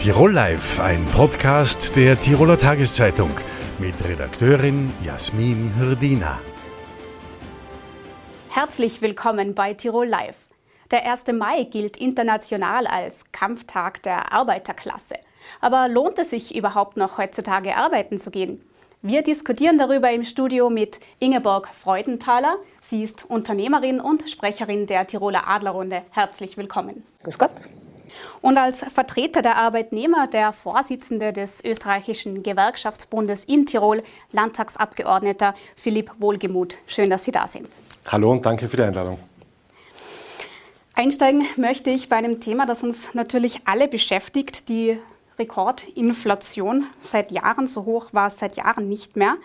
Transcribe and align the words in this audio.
Tirol 0.00 0.32
Live, 0.32 0.80
ein 0.80 1.04
Podcast 1.14 1.94
der 1.94 2.18
Tiroler 2.18 2.56
Tageszeitung 2.56 3.32
mit 3.78 4.02
Redakteurin 4.02 4.90
Jasmin 5.04 5.74
Hirdina. 5.74 6.40
Herzlich 8.48 9.02
willkommen 9.02 9.54
bei 9.54 9.74
Tirol 9.74 10.06
Live. 10.06 10.38
Der 10.90 11.04
1. 11.04 11.24
Mai 11.34 11.64
gilt 11.64 11.98
international 11.98 12.86
als 12.86 13.24
Kampftag 13.30 14.02
der 14.02 14.32
Arbeiterklasse. 14.32 15.16
Aber 15.60 15.86
lohnt 15.86 16.18
es 16.18 16.30
sich 16.30 16.56
überhaupt 16.56 16.96
noch 16.96 17.18
heutzutage 17.18 17.76
arbeiten 17.76 18.16
zu 18.16 18.30
gehen? 18.30 18.62
Wir 19.02 19.20
diskutieren 19.20 19.76
darüber 19.76 20.10
im 20.10 20.24
Studio 20.24 20.70
mit 20.70 20.98
Ingeborg 21.18 21.68
Freudenthaler. 21.68 22.56
Sie 22.80 23.02
ist 23.02 23.28
Unternehmerin 23.28 24.00
und 24.00 24.30
Sprecherin 24.30 24.86
der 24.86 25.06
Tiroler 25.06 25.46
Adlerrunde. 25.46 26.04
Herzlich 26.08 26.56
willkommen. 26.56 27.04
Grüß 27.22 27.38
Gott. 27.38 27.52
Und 28.40 28.58
als 28.58 28.84
Vertreter 28.84 29.42
der 29.42 29.56
Arbeitnehmer 29.56 30.26
der 30.26 30.52
Vorsitzende 30.52 31.32
des 31.32 31.62
österreichischen 31.64 32.42
Gewerkschaftsbundes 32.42 33.44
in 33.44 33.66
Tirol, 33.66 34.02
Landtagsabgeordneter 34.32 35.54
Philipp 35.76 36.12
Wohlgemuth. 36.18 36.76
Schön, 36.86 37.10
dass 37.10 37.24
Sie 37.24 37.32
da 37.32 37.46
sind. 37.46 37.68
Hallo 38.06 38.32
und 38.32 38.44
danke 38.44 38.68
für 38.68 38.76
die 38.76 38.82
Einladung. 38.82 39.18
Einsteigen 40.94 41.46
möchte 41.56 41.90
ich 41.90 42.08
bei 42.08 42.16
einem 42.16 42.40
Thema, 42.40 42.66
das 42.66 42.82
uns 42.82 43.14
natürlich 43.14 43.60
alle 43.64 43.88
beschäftigt, 43.88 44.68
die 44.68 44.98
Rekordinflation 45.38 46.86
seit 46.98 47.30
Jahren. 47.30 47.66
So 47.66 47.84
hoch 47.84 48.08
war 48.12 48.28
es 48.28 48.38
seit 48.38 48.56
Jahren 48.56 48.88
nicht 48.88 49.16
mehr. 49.16 49.36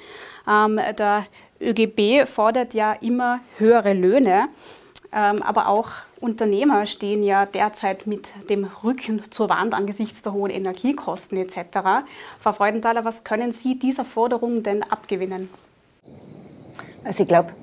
Ähm, 0.47 0.79
der 0.97 1.25
ÖGB 1.61 2.27
fordert 2.27 2.73
ja 2.73 2.93
immer 2.93 3.39
höhere 3.57 3.93
Löhne, 3.93 4.49
aber 5.11 5.67
auch 5.67 5.89
Unternehmer 6.19 6.85
stehen 6.85 7.23
ja 7.23 7.45
derzeit 7.45 8.07
mit 8.07 8.49
dem 8.49 8.69
Rücken 8.83 9.21
zur 9.31 9.49
Wand 9.49 9.73
angesichts 9.73 10.21
der 10.21 10.33
hohen 10.33 10.51
Energiekosten 10.51 11.37
etc. 11.37 12.05
Frau 12.39 12.51
Freudenthaler, 12.51 13.05
was 13.05 13.23
können 13.23 13.51
Sie 13.51 13.77
dieser 13.77 14.05
Forderung 14.05 14.63
denn 14.63 14.83
abgewinnen? 14.83 15.49
Also 17.03 17.23
ich 17.23 17.29
glaube, 17.29 17.53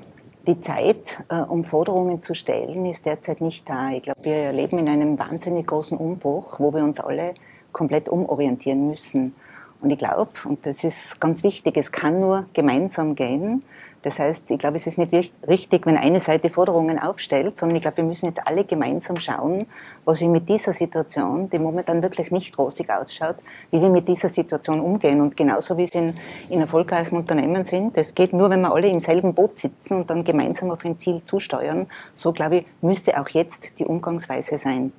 die 0.47 0.61
Zeit, 0.61 1.23
äh, 1.29 1.41
um 1.41 1.65
Forderungen 1.65 2.23
zu 2.23 2.35
stellen, 2.35 2.87
ist 2.87 3.07
derzeit 3.07 3.41
nicht 3.41 3.69
da. 3.69 3.91
Ich 3.91 4.03
glaube, 4.03 4.25
wir 4.25 4.53
leben 4.53 4.79
in 4.79 4.89
einem 4.89 5.19
wahnsinnig 5.19 5.67
großen 5.67 5.98
Umbruch, 5.98 6.59
wo 6.59 6.73
wir 6.73 6.83
uns 6.83 7.01
alle 7.01 7.35
komplett 7.73 8.09
umorientieren 8.09 8.87
müssen. 8.87 9.35
Und 9.83 9.91
ich 9.91 9.99
glaube, 9.99 10.31
und 10.45 10.65
das 10.65 10.85
ist 10.85 11.21
ganz 11.21 11.43
wichtig, 11.43 11.77
es 11.77 11.91
kann 11.91 12.21
nur 12.21 12.47
gemeinsam 12.55 13.17
gehen. 13.17 13.65
Das 14.03 14.21
heißt, 14.21 14.51
ich 14.51 14.59
glaube, 14.59 14.77
es 14.77 14.87
ist 14.87 14.97
nicht 14.97 15.33
richtig, 15.49 15.87
wenn 15.87 15.97
eine 15.97 16.21
Seite 16.21 16.51
Forderungen 16.51 17.01
aufstellt, 17.01 17.59
sondern 17.59 17.77
ich 17.77 17.83
glaube, 17.83 17.99
wir 17.99 18.05
müssen 18.05 18.27
jetzt 18.27 18.47
alle 18.47 18.65
gemeinsam 18.65 19.19
schauen, 19.19 19.67
was 20.05 20.21
wir 20.21 20.29
mit 20.29 20.49
dieser 20.49 20.73
Situation, 20.73 21.51
die 21.51 21.59
momentan 21.59 22.01
wirklich 22.01 22.31
nicht 22.31 22.57
rosig 22.59 22.91
ausschaut, 22.91 23.37
wie 23.73 23.81
wir 23.81 23.91
mit 23.91 24.07
dieser 24.07 24.29
Situation 24.29 24.81
umgehen. 24.81 25.21
Und 25.21 25.37
genauso 25.37 25.77
wie 25.77 25.85
es 25.85 25.95
in, 25.95 26.15
in 26.49 26.61
erfolgreichen 26.61 27.17
Unternehmen 27.17 27.65
sind, 27.65 27.97
das 27.97 28.15
geht 28.15 28.33
nur, 28.33 28.51
wenn 28.51 28.61
wir 28.61 28.73
alle 28.73 28.89
im 28.89 29.01
selben 29.01 29.35
Boot 29.35 29.59
sitzen 29.59 29.99
und 29.99 30.11
dann 30.11 30.23
gemeinsam 30.23 30.71
auf 30.71 30.85
ein 30.85 30.99
Ziel 30.99 31.23
zusteuern. 31.25 31.89
So, 32.15 32.33
glaube 32.33 32.59
ich, 32.59 32.67
müsste 32.83 33.21
auch 33.21 33.29
jetzt 33.31 33.81
die 33.81 33.85
Umgangsweise 33.85 34.59
sein. 34.59 34.93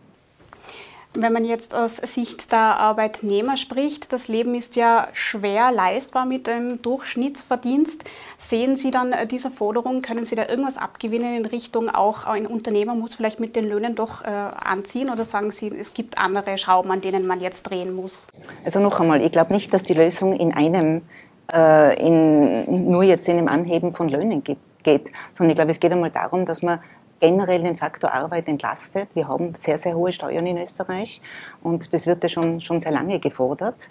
Wenn 1.16 1.31
man 1.31 1.45
jetzt 1.45 1.75
aus 1.75 1.97
Sicht 1.97 2.52
der 2.52 2.80
Arbeitnehmer 2.80 3.56
spricht, 3.56 4.11
das 4.11 4.28
Leben 4.28 4.56
ist 4.56 4.75
ja 4.75 5.08
schwer 5.14 5.72
leistbar 5.72 6.25
mit 6.25 6.50
einem 6.50 6.81
Durchschnittsverdienst. 6.81 8.03
Sehen 8.39 8.75
Sie 8.75 8.89
dann 8.89 9.14
diese 9.30 9.52
Forderung, 9.52 10.02
können 10.02 10.25
Sie 10.25 10.36
da 10.36 10.47
irgendwas 10.47 10.78
abgewinnen 10.78 11.36
in 11.36 11.45
Richtung 11.45 11.89
auch 11.89 12.25
ein 12.25 12.47
Unternehmer 12.47 12.95
muss 12.95 13.14
vielleicht 13.14 13.39
mit 13.39 13.55
den 13.55 13.70
Löhnen 13.70 13.95
doch 13.95 14.23
äh, 14.23 14.28
anziehen 14.28 15.11
oder 15.11 15.23
sagen 15.23 15.52
Sie, 15.52 15.67
es 15.67 15.94
gibt 15.94 16.17
andere 16.17 16.58
Schrauben, 16.58 16.89
an 16.89 17.02
denen 17.02 17.27
man 17.27 17.42
jetzt 17.42 17.64
drehen 17.64 17.94
muss? 17.94 18.25
Also 18.66 18.80
noch 18.80 19.00
einmal, 19.00 19.22
ich 19.22 19.31
glaube 19.31 19.53
nicht, 19.53 19.72
dass 19.72 19.83
die 19.83 19.93
Lösung 19.93 20.33
in 20.33 20.52
einem, 20.52 21.04
äh, 21.54 21.95
in, 22.04 22.89
nur 22.89 23.04
jetzt 23.04 23.27
in 23.30 23.37
einem 23.37 23.49
Anheben 23.49 23.92
von 23.92 24.10
Löhnen 24.10 24.43
gibt 24.43 24.61
geht, 24.83 25.11
sondern 25.33 25.52
ich 25.52 25.55
glaube, 25.55 25.71
es 25.71 25.80
geht 25.80 25.92
einmal 25.92 26.11
darum, 26.11 26.45
dass 26.45 26.61
man 26.61 26.80
generell 27.23 27.64
den 27.64 27.78
Faktor 27.78 28.14
Arbeit 28.14 28.50
entlastet. 28.50 29.08
Wir 29.14 29.30
haben 29.30 29.56
sehr, 29.56 29.78
sehr 29.78 29.95
hohe 29.95 30.11
Steuern 30.11 30.45
in 30.45 30.58
Österreich 30.58 31.22
und 31.61 31.94
das 31.94 32.06
wird 32.06 32.22
ja 32.22 32.28
schon, 32.28 32.60
schon 32.60 32.82
sehr 32.82 32.92
lange 32.92 33.17
gefordert. 33.17 33.88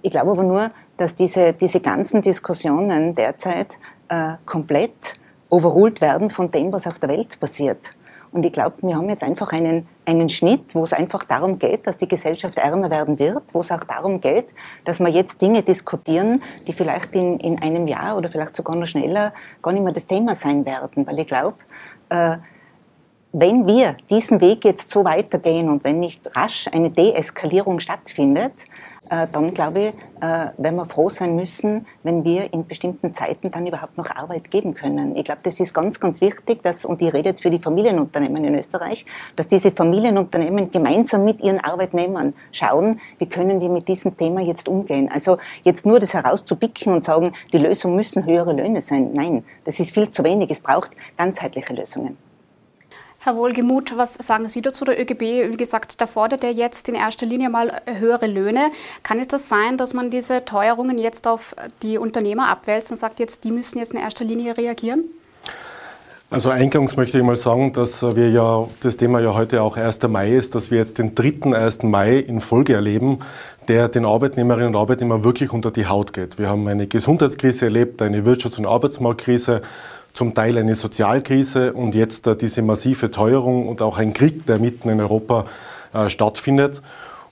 Ich 0.00 0.10
glaube 0.10 0.30
aber 0.30 0.44
nur, 0.44 0.70
dass 0.96 1.14
diese, 1.14 1.52
diese 1.52 1.80
ganzen 1.80 2.22
Diskussionen 2.22 3.14
derzeit 3.14 3.78
äh, 4.08 4.36
komplett 4.46 5.20
overruled 5.50 6.00
werden 6.00 6.30
von 6.30 6.50
dem, 6.50 6.72
was 6.72 6.86
auf 6.86 6.98
der 6.98 7.10
Welt 7.10 7.38
passiert. 7.38 7.94
Und 8.32 8.46
ich 8.46 8.52
glaube, 8.52 8.76
wir 8.80 8.96
haben 8.96 9.10
jetzt 9.10 9.22
einfach 9.22 9.52
einen, 9.52 9.86
einen 10.06 10.30
Schnitt, 10.30 10.74
wo 10.74 10.84
es 10.84 10.94
einfach 10.94 11.22
darum 11.22 11.58
geht, 11.58 11.86
dass 11.86 11.98
die 11.98 12.08
Gesellschaft 12.08 12.56
ärmer 12.58 12.90
werden 12.90 13.18
wird, 13.18 13.42
wo 13.52 13.60
es 13.60 13.70
auch 13.70 13.84
darum 13.84 14.22
geht, 14.22 14.46
dass 14.84 15.00
wir 15.00 15.08
jetzt 15.08 15.42
Dinge 15.42 15.62
diskutieren, 15.62 16.42
die 16.66 16.72
vielleicht 16.72 17.14
in, 17.14 17.38
in 17.40 17.62
einem 17.62 17.86
Jahr 17.86 18.16
oder 18.16 18.30
vielleicht 18.30 18.56
sogar 18.56 18.74
noch 18.74 18.86
schneller 18.86 19.34
gar 19.62 19.72
nicht 19.72 19.84
mehr 19.84 19.92
das 19.92 20.06
Thema 20.06 20.34
sein 20.34 20.64
werden. 20.64 21.06
Weil 21.06 21.20
ich 21.20 21.26
glaube, 21.26 21.58
äh, 22.08 22.38
wenn 23.36 23.66
wir 23.66 23.96
diesen 24.10 24.40
Weg 24.40 24.64
jetzt 24.64 24.90
so 24.90 25.04
weitergehen 25.04 25.68
und 25.68 25.82
wenn 25.82 25.98
nicht 25.98 26.36
rasch 26.36 26.68
eine 26.72 26.90
Deeskalierung 26.90 27.80
stattfindet, 27.80 28.52
äh, 29.10 29.26
dann 29.32 29.52
glaube 29.52 29.80
ich, 29.80 29.88
äh, 30.22 30.50
werden 30.56 30.76
wir 30.76 30.86
froh 30.86 31.08
sein 31.08 31.34
müssen, 31.34 31.84
wenn 32.04 32.24
wir 32.24 32.52
in 32.52 32.64
bestimmten 32.64 33.12
Zeiten 33.12 33.50
dann 33.50 33.66
überhaupt 33.66 33.98
noch 33.98 34.08
Arbeit 34.14 34.52
geben 34.52 34.72
können. 34.72 35.16
Ich 35.16 35.24
glaube, 35.24 35.40
das 35.42 35.58
ist 35.58 35.74
ganz, 35.74 35.98
ganz 35.98 36.20
wichtig, 36.20 36.62
dass, 36.62 36.84
und 36.84 37.02
ich 37.02 37.12
rede 37.12 37.30
jetzt 37.30 37.42
für 37.42 37.50
die 37.50 37.58
Familienunternehmen 37.58 38.44
in 38.44 38.54
Österreich, 38.54 39.04
dass 39.34 39.48
diese 39.48 39.72
Familienunternehmen 39.72 40.70
gemeinsam 40.70 41.24
mit 41.24 41.40
ihren 41.40 41.58
Arbeitnehmern 41.58 42.34
schauen, 42.52 43.00
wie 43.18 43.26
können 43.26 43.60
wir 43.60 43.68
mit 43.68 43.88
diesem 43.88 44.16
Thema 44.16 44.42
jetzt 44.42 44.68
umgehen. 44.68 45.10
Also 45.12 45.38
jetzt 45.64 45.84
nur 45.84 45.98
das 45.98 46.14
herauszupicken 46.14 46.92
und 46.92 47.04
sagen, 47.04 47.32
die 47.52 47.58
Lösung 47.58 47.96
müssen 47.96 48.24
höhere 48.24 48.52
Löhne 48.52 48.80
sein. 48.80 49.10
Nein, 49.12 49.44
das 49.64 49.80
ist 49.80 49.92
viel 49.92 50.08
zu 50.12 50.22
wenig. 50.22 50.52
Es 50.52 50.60
braucht 50.60 50.92
ganzheitliche 51.16 51.74
Lösungen. 51.74 52.16
Herr 53.24 53.36
Wohlgemuth, 53.36 53.96
was 53.96 54.16
sagen 54.16 54.48
Sie 54.48 54.60
dazu? 54.60 54.84
Der 54.84 55.00
ÖGB, 55.00 55.50
wie 55.50 55.56
gesagt, 55.56 55.98
da 56.02 56.06
fordert 56.06 56.44
er 56.44 56.52
jetzt 56.52 56.90
in 56.90 56.94
erster 56.94 57.24
Linie 57.24 57.48
mal 57.48 57.72
höhere 57.86 58.26
Löhne. 58.26 58.68
Kann 59.02 59.18
es 59.18 59.28
das 59.28 59.48
sein, 59.48 59.78
dass 59.78 59.94
man 59.94 60.10
diese 60.10 60.44
Teuerungen 60.44 60.98
jetzt 60.98 61.26
auf 61.26 61.56
die 61.82 61.96
Unternehmer 61.96 62.50
abwälzt 62.50 62.90
und 62.90 62.98
sagt, 62.98 63.20
jetzt, 63.20 63.44
die 63.44 63.50
müssen 63.50 63.78
jetzt 63.78 63.94
in 63.94 63.98
erster 63.98 64.26
Linie 64.26 64.58
reagieren? 64.58 65.04
Also 66.28 66.50
eingangs 66.50 66.98
möchte 66.98 67.16
ich 67.16 67.24
mal 67.24 67.36
sagen, 67.36 67.72
dass 67.72 68.02
wir 68.02 68.28
ja, 68.28 68.68
das 68.80 68.98
Thema 68.98 69.20
ja 69.20 69.32
heute 69.32 69.62
auch 69.62 69.78
1. 69.78 70.02
Mai 70.02 70.36
ist, 70.36 70.54
dass 70.54 70.70
wir 70.70 70.76
jetzt 70.76 70.98
den 70.98 71.14
dritten 71.14 71.54
1. 71.54 71.84
Mai 71.84 72.18
in 72.18 72.42
Folge 72.42 72.74
erleben, 72.74 73.20
der 73.68 73.88
den 73.88 74.04
Arbeitnehmerinnen 74.04 74.68
und 74.68 74.76
Arbeitnehmern 74.76 75.24
wirklich 75.24 75.50
unter 75.50 75.70
die 75.70 75.86
Haut 75.86 76.12
geht. 76.12 76.38
Wir 76.38 76.50
haben 76.50 76.68
eine 76.68 76.86
Gesundheitskrise 76.88 77.64
erlebt, 77.64 78.02
eine 78.02 78.26
Wirtschafts- 78.26 78.58
und 78.58 78.66
Arbeitsmarktkrise, 78.66 79.62
zum 80.14 80.32
Teil 80.32 80.56
eine 80.56 80.76
Sozialkrise 80.76 81.72
und 81.72 81.94
jetzt 81.94 82.26
äh, 82.28 82.36
diese 82.36 82.62
massive 82.62 83.10
Teuerung 83.10 83.68
und 83.68 83.82
auch 83.82 83.98
ein 83.98 84.14
Krieg, 84.14 84.46
der 84.46 84.58
mitten 84.58 84.88
in 84.88 85.00
Europa 85.00 85.44
äh, 85.92 86.08
stattfindet. 86.08 86.80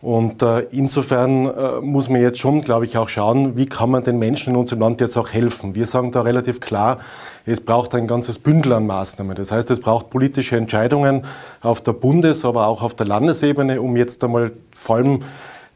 Und 0.03 0.43
äh, 0.43 0.63
insofern 0.73 1.85
muss 1.87 2.09
man 2.09 2.21
jetzt 2.21 2.41
schon, 2.41 2.63
glaube 2.63 2.87
ich, 2.87 2.99
auch 2.99 3.09
schauen, 3.09 3.57
wie 3.57 3.67
kann 3.67 3.89
man 3.89 4.03
den 4.03 4.19
Menschen 4.19 4.53
in 4.53 4.57
unserem 4.57 4.81
Land 4.81 5.01
jetzt 5.01 5.17
auch 5.17 5.31
helfen. 5.31 5.77
Wir 5.77 5.87
sagen 5.87 6.11
da 6.11 6.23
relativ 6.23 6.59
klar, 6.59 6.99
es 7.47 7.61
braucht 7.61 7.95
ein 7.95 8.09
ganzes 8.09 8.41
Bündel 8.41 8.73
an 8.73 8.85
Maßnahmen. 8.85 9.37
Das 9.37 9.53
heißt, 9.53 9.71
es 9.71 9.79
braucht 9.79 10.11
politische 10.11 10.57
Entscheidungen 10.57 11.23
auf 11.61 11.83
der 11.83 11.93
Bundes-, 11.93 12.45
aber 12.45 12.67
auch 12.67 12.83
auf 12.83 12.95
der 12.95 13.07
Landesebene, 13.07 13.81
um 13.81 13.97
jetzt 13.97 14.25
einmal 14.25 14.51
vor 14.75 14.97
allem 14.97 15.21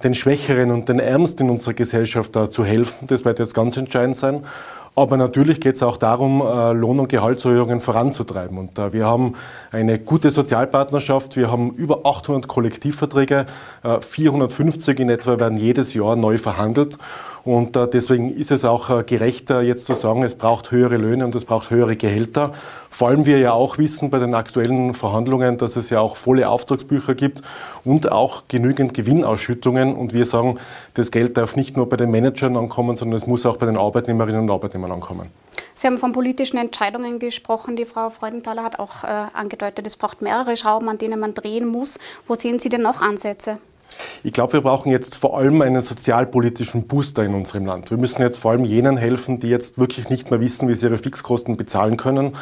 den 0.02 0.14
Schwächeren 0.14 0.72
und 0.72 0.88
den 0.88 0.98
Ärmsten 0.98 1.46
in 1.46 1.50
unserer 1.50 1.74
Gesellschaft 1.74 2.34
da 2.34 2.50
zu 2.50 2.64
helfen. 2.64 3.06
Das 3.06 3.24
wird 3.24 3.38
jetzt 3.38 3.54
ganz 3.54 3.76
entscheidend 3.76 4.16
sein. 4.16 4.42
Aber 4.98 5.18
natürlich 5.18 5.60
geht 5.60 5.76
es 5.76 5.82
auch 5.82 5.98
darum, 5.98 6.40
äh, 6.40 6.72
Lohn- 6.72 7.00
und 7.00 7.08
Gehaltserhöhungen 7.10 7.80
voranzutreiben. 7.80 8.56
Und 8.56 8.78
äh, 8.78 8.94
wir 8.94 9.04
haben 9.04 9.34
eine 9.70 9.98
gute 9.98 10.30
Sozialpartnerschaft. 10.30 11.36
Wir 11.36 11.50
haben 11.50 11.72
über 11.72 12.06
800 12.06 12.48
Kollektivverträge. 12.48 13.44
450 14.00 14.98
äh, 14.98 15.02
in 15.02 15.10
etwa 15.10 15.38
werden 15.38 15.58
jedes 15.58 15.92
Jahr 15.92 16.16
neu 16.16 16.38
verhandelt. 16.38 16.96
Und 17.46 17.76
deswegen 17.76 18.36
ist 18.36 18.50
es 18.50 18.64
auch 18.64 19.06
gerechter, 19.06 19.62
jetzt 19.62 19.86
zu 19.86 19.94
sagen, 19.94 20.24
es 20.24 20.34
braucht 20.34 20.72
höhere 20.72 20.96
Löhne 20.96 21.24
und 21.24 21.34
es 21.36 21.44
braucht 21.44 21.70
höhere 21.70 21.94
Gehälter. 21.94 22.52
Vor 22.90 23.06
allem 23.06 23.24
wir 23.24 23.38
ja 23.38 23.52
auch 23.52 23.78
wissen 23.78 24.10
bei 24.10 24.18
den 24.18 24.34
aktuellen 24.34 24.94
Verhandlungen, 24.94 25.56
dass 25.56 25.76
es 25.76 25.88
ja 25.90 26.00
auch 26.00 26.16
volle 26.16 26.48
Auftragsbücher 26.48 27.14
gibt 27.14 27.42
und 27.84 28.10
auch 28.10 28.42
genügend 28.48 28.94
Gewinnausschüttungen. 28.94 29.94
Und 29.94 30.12
wir 30.12 30.24
sagen, 30.24 30.58
das 30.94 31.12
Geld 31.12 31.36
darf 31.36 31.54
nicht 31.54 31.76
nur 31.76 31.88
bei 31.88 31.96
den 31.96 32.10
Managern 32.10 32.56
ankommen, 32.56 32.96
sondern 32.96 33.16
es 33.16 33.28
muss 33.28 33.46
auch 33.46 33.58
bei 33.58 33.66
den 33.66 33.76
Arbeitnehmerinnen 33.76 34.40
und 34.40 34.50
Arbeitnehmern 34.50 34.90
ankommen. 34.90 35.30
Sie 35.74 35.86
haben 35.86 35.98
von 35.98 36.10
politischen 36.10 36.56
Entscheidungen 36.56 37.20
gesprochen. 37.20 37.76
Die 37.76 37.84
Frau 37.84 38.10
Freudenthaler 38.10 38.64
hat 38.64 38.80
auch 38.80 39.04
äh, 39.04 39.06
angedeutet, 39.34 39.86
es 39.86 39.96
braucht 39.96 40.20
mehrere 40.20 40.56
Schrauben, 40.56 40.88
an 40.88 40.98
denen 40.98 41.20
man 41.20 41.32
drehen 41.32 41.68
muss. 41.68 41.98
Wo 42.26 42.34
sehen 42.34 42.58
Sie 42.58 42.70
denn 42.70 42.82
noch 42.82 43.02
Ansätze? 43.02 43.58
Ich 44.22 44.32
glaube, 44.32 44.54
wir 44.54 44.60
brauchen 44.60 44.90
jetzt 44.90 45.14
vor 45.14 45.38
allem 45.38 45.62
einen 45.62 45.82
sozialpolitischen 45.82 46.86
Booster 46.86 47.22
in 47.24 47.34
unserem 47.34 47.66
Land. 47.66 47.90
Wir 47.90 47.98
müssen 47.98 48.22
jetzt 48.22 48.38
vor 48.38 48.50
allem 48.52 48.64
jenen 48.64 48.96
helfen, 48.96 49.38
die 49.38 49.48
jetzt 49.48 49.78
wirklich 49.78 50.10
nicht 50.10 50.30
mehr 50.30 50.40
wissen, 50.40 50.68
wie 50.68 50.74
sie 50.74 50.86
ihre 50.86 50.98
Fixkosten 50.98 51.56
bezahlen 51.56 51.96
können. 51.96 52.36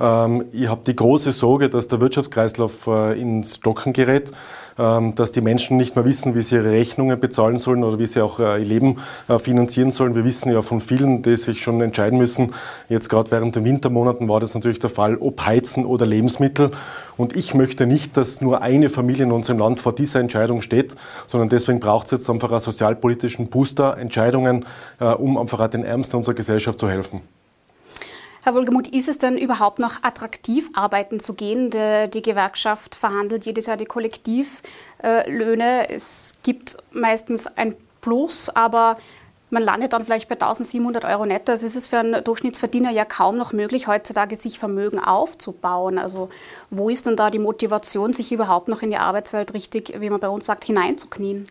Ähm, 0.00 0.46
ich 0.52 0.68
habe 0.68 0.82
die 0.86 0.94
große 0.94 1.32
Sorge, 1.32 1.68
dass 1.68 1.88
der 1.88 2.00
Wirtschaftskreislauf 2.00 2.86
äh, 2.86 3.20
ins 3.20 3.56
Stocken 3.56 3.92
gerät, 3.92 4.32
ähm, 4.78 5.14
dass 5.16 5.32
die 5.32 5.40
Menschen 5.40 5.76
nicht 5.76 5.96
mehr 5.96 6.04
wissen, 6.04 6.34
wie 6.34 6.42
sie 6.42 6.56
ihre 6.56 6.70
Rechnungen 6.70 7.18
bezahlen 7.18 7.58
sollen 7.58 7.82
oder 7.82 7.98
wie 7.98 8.06
sie 8.06 8.20
auch 8.20 8.38
äh, 8.38 8.60
ihr 8.60 8.64
Leben 8.64 8.98
äh, 9.28 9.38
finanzieren 9.38 9.90
sollen. 9.90 10.14
Wir 10.14 10.24
wissen 10.24 10.52
ja 10.52 10.62
von 10.62 10.80
vielen, 10.80 11.22
die 11.22 11.36
sich 11.36 11.62
schon 11.62 11.80
entscheiden 11.80 12.18
müssen. 12.18 12.54
Jetzt 12.88 13.08
gerade 13.08 13.30
während 13.32 13.56
den 13.56 13.64
Wintermonaten 13.64 14.28
war 14.28 14.38
das 14.38 14.54
natürlich 14.54 14.78
der 14.78 14.90
Fall, 14.90 15.16
ob 15.16 15.44
Heizen 15.44 15.84
oder 15.84 16.06
Lebensmittel. 16.06 16.70
Und 17.16 17.34
ich 17.36 17.54
möchte 17.54 17.86
nicht, 17.86 18.16
dass 18.16 18.40
nur 18.40 18.62
eine 18.62 18.88
Familie 18.88 19.24
in 19.24 19.32
unserem 19.32 19.58
Land 19.58 19.80
vor 19.80 19.92
dieser 19.92 20.20
Entscheidung 20.20 20.60
steht, 20.60 20.94
sondern 21.26 21.48
deswegen 21.48 21.80
braucht 21.80 22.06
es 22.06 22.12
jetzt 22.12 22.30
einfach 22.30 22.52
einen 22.52 22.60
sozialpolitischen 22.60 23.48
Booster, 23.48 23.98
Entscheidungen, 23.98 24.64
um 25.00 25.36
einfach 25.36 25.58
auch 25.58 25.66
den 25.66 25.82
Ärmsten 25.84 26.16
unserer 26.16 26.34
Gesellschaft 26.34 26.78
zu 26.78 26.88
helfen. 26.88 27.22
Herr 28.42 28.54
Wohlgemuth, 28.54 28.88
ist 28.88 29.08
es 29.08 29.18
denn 29.18 29.36
überhaupt 29.36 29.78
noch 29.78 30.02
attraktiv, 30.02 30.70
arbeiten 30.74 31.20
zu 31.20 31.34
gehen? 31.34 31.70
Die, 31.70 32.08
die 32.08 32.22
Gewerkschaft 32.22 32.94
verhandelt 32.94 33.44
jedes 33.44 33.66
Jahr 33.66 33.76
die 33.76 33.84
Kollektivlöhne. 33.84 35.90
Es 35.90 36.32
gibt 36.42 36.76
meistens 36.92 37.46
ein 37.46 37.74
Plus, 38.00 38.48
aber 38.48 38.96
man 39.50 39.62
landet 39.62 39.92
dann 39.92 40.04
vielleicht 40.04 40.28
bei 40.28 40.34
1700 40.34 41.04
Euro 41.04 41.26
netto. 41.26 41.52
Also 41.52 41.66
es 41.66 41.74
ist 41.74 41.88
für 41.88 41.98
einen 41.98 42.22
Durchschnittsverdiener 42.22 42.90
ja 42.90 43.04
kaum 43.04 43.36
noch 43.36 43.52
möglich, 43.52 43.86
heutzutage 43.86 44.36
sich 44.36 44.58
Vermögen 44.58 44.98
aufzubauen. 44.98 45.98
Also 45.98 46.28
wo 46.70 46.90
ist 46.90 47.06
denn 47.06 47.16
da 47.16 47.30
die 47.30 47.38
Motivation, 47.38 48.12
sich 48.12 48.30
überhaupt 48.30 48.68
noch 48.68 48.82
in 48.82 48.90
die 48.90 48.98
Arbeitswelt 48.98 49.54
richtig, 49.54 49.94
wie 50.00 50.10
man 50.10 50.20
bei 50.20 50.28
uns 50.28 50.46
sagt, 50.46 50.64
hineinzuknien? 50.64 51.46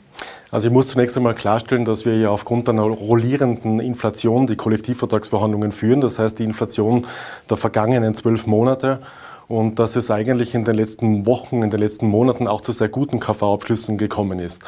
Also 0.50 0.68
ich 0.68 0.74
muss 0.74 0.88
zunächst 0.88 1.18
einmal 1.18 1.36
klarstellen, 1.36 1.84
dass 1.84 2.06
wir 2.06 2.18
ja 2.18 2.30
aufgrund 2.30 2.70
einer 2.70 2.84
rollierenden 2.84 3.80
Inflation 3.80 4.48
die 4.48 4.56
Kollektivvertragsverhandlungen 4.56 5.72
führen. 5.72 6.00
Das 6.00 6.20
heißt, 6.20 6.40
die 6.40 6.46
Inflation 6.46 7.06
der 7.50 7.58
vergangenen 7.58 8.16
zwölf 8.16 8.48
Monate 8.48 9.02
und 9.48 9.80
dass 9.80 9.96
es 9.96 10.12
eigentlich 10.12 10.56
in 10.56 10.64
den 10.64 10.76
letzten 10.76 11.26
Wochen, 11.26 11.64
in 11.64 11.70
den 11.70 11.80
letzten 11.80 12.08
Monaten 12.08 12.48
auch 12.48 12.62
zu 12.62 12.72
sehr 12.72 12.90
guten 12.90 13.20
KV-Abschlüssen 13.20 13.98
gekommen 13.98 14.40
ist. 14.40 14.64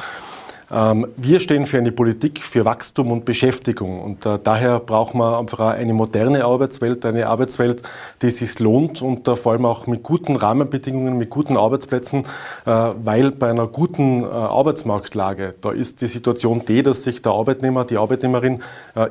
Ähm, 0.70 1.08
wir 1.16 1.40
stehen 1.40 1.66
für 1.66 1.78
eine 1.78 1.90
Politik 1.90 2.40
für 2.40 2.64
Wachstum 2.64 3.10
und 3.10 3.24
Beschäftigung 3.24 4.00
und 4.00 4.24
äh, 4.24 4.38
daher 4.42 4.78
braucht 4.78 5.14
man 5.14 5.34
einfach 5.34 5.60
eine 5.60 5.92
moderne 5.92 6.44
Arbeitswelt, 6.44 7.04
eine 7.04 7.26
Arbeitswelt, 7.26 7.82
die 8.22 8.30
sich 8.30 8.58
lohnt 8.60 9.02
und 9.02 9.26
äh, 9.26 9.34
vor 9.34 9.52
allem 9.52 9.64
auch 9.64 9.88
mit 9.88 10.04
guten 10.04 10.36
Rahmenbedingungen, 10.36 11.18
mit 11.18 11.28
guten 11.28 11.56
Arbeitsplätzen, 11.56 12.24
äh, 12.66 12.70
weil 12.70 13.32
bei 13.32 13.50
einer 13.50 13.66
guten 13.66 14.24
Arbeitsmarktlage, 14.24 15.54
da 15.60 15.72
ist 15.72 16.00
die 16.00 16.06
Situation 16.06 16.64
die, 16.66 16.82
dass 16.82 17.02
sich 17.02 17.22
der 17.22 17.32
Arbeitnehmer, 17.32 17.84
die 17.84 17.96
Arbeitnehmerin 17.96 18.60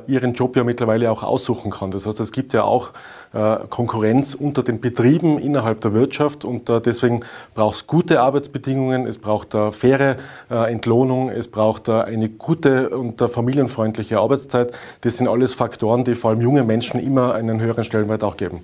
ihren 0.06 0.34
Job 0.34 0.56
ja 0.56 0.64
mittlerweile 0.64 1.10
auch 1.10 1.22
aussuchen 1.22 1.70
kann. 1.70 1.90
Das 1.90 2.06
heißt, 2.06 2.20
es 2.20 2.32
gibt 2.32 2.52
ja 2.52 2.62
auch 2.64 2.92
Konkurrenz 3.32 4.34
unter 4.34 4.62
den 4.62 4.80
Betrieben 4.80 5.38
innerhalb 5.38 5.80
der 5.82 5.94
Wirtschaft 5.94 6.44
und 6.44 6.68
deswegen 6.68 7.20
braucht 7.54 7.76
es 7.76 7.86
gute 7.86 8.20
Arbeitsbedingungen, 8.20 9.06
es 9.06 9.18
braucht 9.18 9.56
faire 9.70 10.16
Entlohnung, 10.48 11.28
es 11.28 11.48
braucht 11.48 11.88
eine 11.88 12.28
gute 12.28 12.90
und 12.90 13.20
familienfreundliche 13.20 14.18
Arbeitszeit. 14.18 14.72
Das 15.02 15.16
sind 15.16 15.28
alles 15.28 15.54
Faktoren, 15.54 16.04
die 16.04 16.16
vor 16.16 16.30
allem 16.30 16.40
junge 16.40 16.64
Menschen 16.64 17.00
immer 17.00 17.34
einen 17.34 17.60
höheren 17.60 17.84
Stellenwert 17.84 18.24
auch 18.24 18.36
geben. 18.36 18.62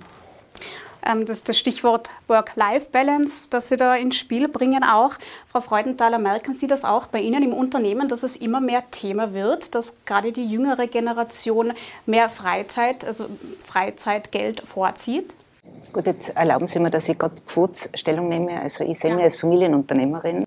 Ähm, 1.07 1.25
das 1.25 1.43
das 1.43 1.57
Stichwort 1.57 2.09
Work-Life-Balance, 2.27 3.43
das 3.49 3.69
Sie 3.69 3.77
da 3.77 3.95
ins 3.95 4.17
Spiel 4.17 4.49
bringen 4.49 4.83
auch. 4.83 5.13
Frau 5.49 5.61
Freudenthaler, 5.61 6.19
merken 6.19 6.53
Sie 6.53 6.67
das 6.67 6.83
auch 6.83 7.07
bei 7.07 7.21
Ihnen 7.21 7.43
im 7.43 7.53
Unternehmen, 7.53 8.09
dass 8.09 8.23
es 8.23 8.35
immer 8.35 8.59
mehr 8.59 8.83
Thema 8.91 9.33
wird, 9.33 9.73
dass 9.73 9.93
gerade 10.05 10.33
die 10.33 10.45
jüngere 10.45 10.87
Generation 10.87 11.73
mehr 12.05 12.29
Freizeit, 12.29 13.05
also 13.05 13.27
Freizeitgeld 13.65 14.61
vorzieht? 14.61 15.33
Gut, 15.93 16.07
jetzt 16.07 16.29
erlauben 16.35 16.67
Sie 16.67 16.79
mir, 16.79 16.89
dass 16.89 17.07
ich 17.07 17.17
gerade 17.17 17.35
kurz 17.53 17.87
Stellung 17.93 18.27
nehme. 18.27 18.59
Also 18.59 18.83
ich 18.83 18.99
sehe 18.99 19.11
ja. 19.11 19.15
mich 19.15 19.25
als 19.25 19.37
Familienunternehmerin 19.37 20.43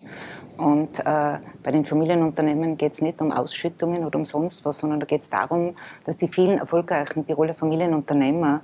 und 0.60 0.98
äh, 0.98 1.38
bei 1.62 1.70
den 1.72 1.86
Familienunternehmen 1.86 2.76
geht 2.76 2.92
es 2.92 3.00
nicht 3.00 3.22
um 3.22 3.32
Ausschüttungen 3.32 4.04
oder 4.04 4.18
um 4.18 4.26
sonst 4.26 4.62
was, 4.66 4.78
sondern 4.78 5.00
da 5.00 5.06
geht 5.06 5.22
es 5.22 5.30
darum, 5.30 5.74
dass 6.04 6.18
die 6.18 6.28
vielen 6.28 6.58
erfolgreichen 6.58 7.24
Tiroler 7.24 7.54
Familienunternehmer 7.54 8.60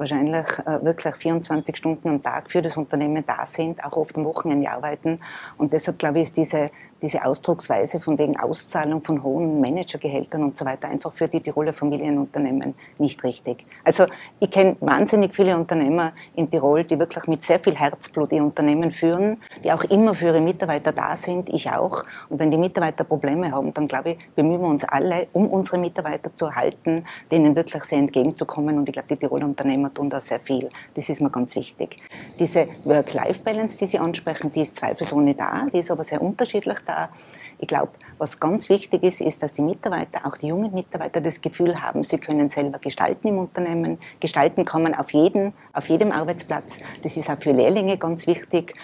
wahrscheinlich 0.00 0.46
äh, 0.66 0.82
wirklich 0.82 1.14
24 1.14 1.76
Stunden 1.76 2.08
am 2.08 2.22
Tag 2.22 2.50
für 2.50 2.60
das 2.60 2.76
Unternehmen 2.76 3.24
da 3.24 3.46
sind, 3.46 3.84
auch 3.84 3.96
oft 3.96 4.16
am 4.16 4.24
Wochenende 4.24 4.68
arbeiten. 4.68 5.20
Und 5.58 5.72
deshalb 5.72 5.98
glaube 5.98 6.18
ich, 6.18 6.22
ist 6.22 6.36
diese, 6.36 6.70
diese 7.00 7.24
Ausdrucksweise 7.24 8.00
von 8.00 8.18
wegen 8.18 8.36
Auszahlung 8.38 9.02
von 9.02 9.22
hohen 9.22 9.60
Managergehältern 9.60 10.42
und 10.42 10.58
so 10.58 10.64
weiter 10.64 10.88
einfach 10.88 11.12
für 11.12 11.28
die 11.28 11.40
Tiroler 11.40 11.72
Familienunternehmen 11.72 12.74
nicht 12.98 13.22
richtig. 13.22 13.64
Also 13.84 14.06
ich 14.40 14.50
kenne 14.50 14.76
wahnsinnig 14.80 15.34
viele 15.34 15.56
Unternehmer 15.56 16.12
in 16.34 16.50
Tirol, 16.50 16.84
die 16.84 16.98
wirklich 16.98 17.26
mit 17.26 17.42
sehr 17.42 17.60
viel 17.60 17.76
Herzblut 17.76 18.32
ihr 18.32 18.42
Unternehmen 18.42 18.90
führen, 18.90 19.38
die 19.62 19.72
auch 19.72 19.84
immer 19.84 20.14
für 20.14 20.26
ihre 20.26 20.40
Mitarbeiter 20.40 20.92
da 20.92 21.16
sind 21.16 21.48
ich 21.48 21.70
auch. 21.70 22.04
Und 22.28 22.38
wenn 22.38 22.50
die 22.50 22.58
Mitarbeiter 22.58 23.04
Probleme 23.04 23.50
haben, 23.50 23.70
dann 23.72 23.88
glaube 23.88 24.10
ich, 24.10 24.18
bemühen 24.34 24.60
wir 24.60 24.68
uns 24.68 24.84
alle, 24.84 25.26
um 25.32 25.48
unsere 25.48 25.78
Mitarbeiter 25.78 26.34
zu 26.34 26.46
erhalten, 26.46 27.04
denen 27.30 27.54
wirklich 27.54 27.84
sehr 27.84 27.98
entgegenzukommen. 27.98 28.78
Und 28.78 28.88
ich 28.88 28.92
glaube, 28.94 29.08
die 29.08 29.16
Tiroler 29.16 29.46
Unternehmer 29.46 29.89
tun 29.94 30.10
da 30.10 30.20
sehr 30.20 30.40
viel. 30.40 30.68
Das 30.94 31.08
ist 31.08 31.20
mir 31.20 31.30
ganz 31.30 31.54
wichtig. 31.56 31.98
Diese 32.38 32.68
Work-Life-Balance, 32.84 33.78
die 33.78 33.86
Sie 33.86 33.98
ansprechen, 33.98 34.52
die 34.52 34.62
ist 34.62 34.76
zweifelsohne 34.76 35.34
da, 35.34 35.66
die 35.72 35.78
ist 35.78 35.90
aber 35.90 36.04
sehr 36.04 36.22
unterschiedlich 36.22 36.78
da. 36.86 37.10
Ich 37.58 37.68
glaube, 37.68 37.92
was 38.18 38.40
ganz 38.40 38.68
wichtig 38.68 39.02
ist, 39.02 39.20
ist, 39.20 39.42
dass 39.42 39.52
die 39.52 39.62
Mitarbeiter, 39.62 40.26
auch 40.26 40.36
die 40.36 40.48
jungen 40.48 40.72
Mitarbeiter, 40.72 41.20
das 41.20 41.40
Gefühl 41.40 41.80
haben, 41.80 42.02
sie 42.02 42.18
können 42.18 42.48
selber 42.48 42.78
gestalten 42.78 43.28
im 43.28 43.38
Unternehmen. 43.38 43.98
Gestalten 44.20 44.64
kann 44.64 44.82
man 44.82 44.94
auf, 44.94 45.12
jeden, 45.12 45.52
auf 45.72 45.88
jedem 45.88 46.12
Arbeitsplatz. 46.12 46.80
Das 47.02 47.16
ist 47.16 47.28
auch 47.28 47.40
für 47.40 47.52
Lehrlinge 47.52 47.98
ganz 47.98 48.26
wichtig. 48.26 48.74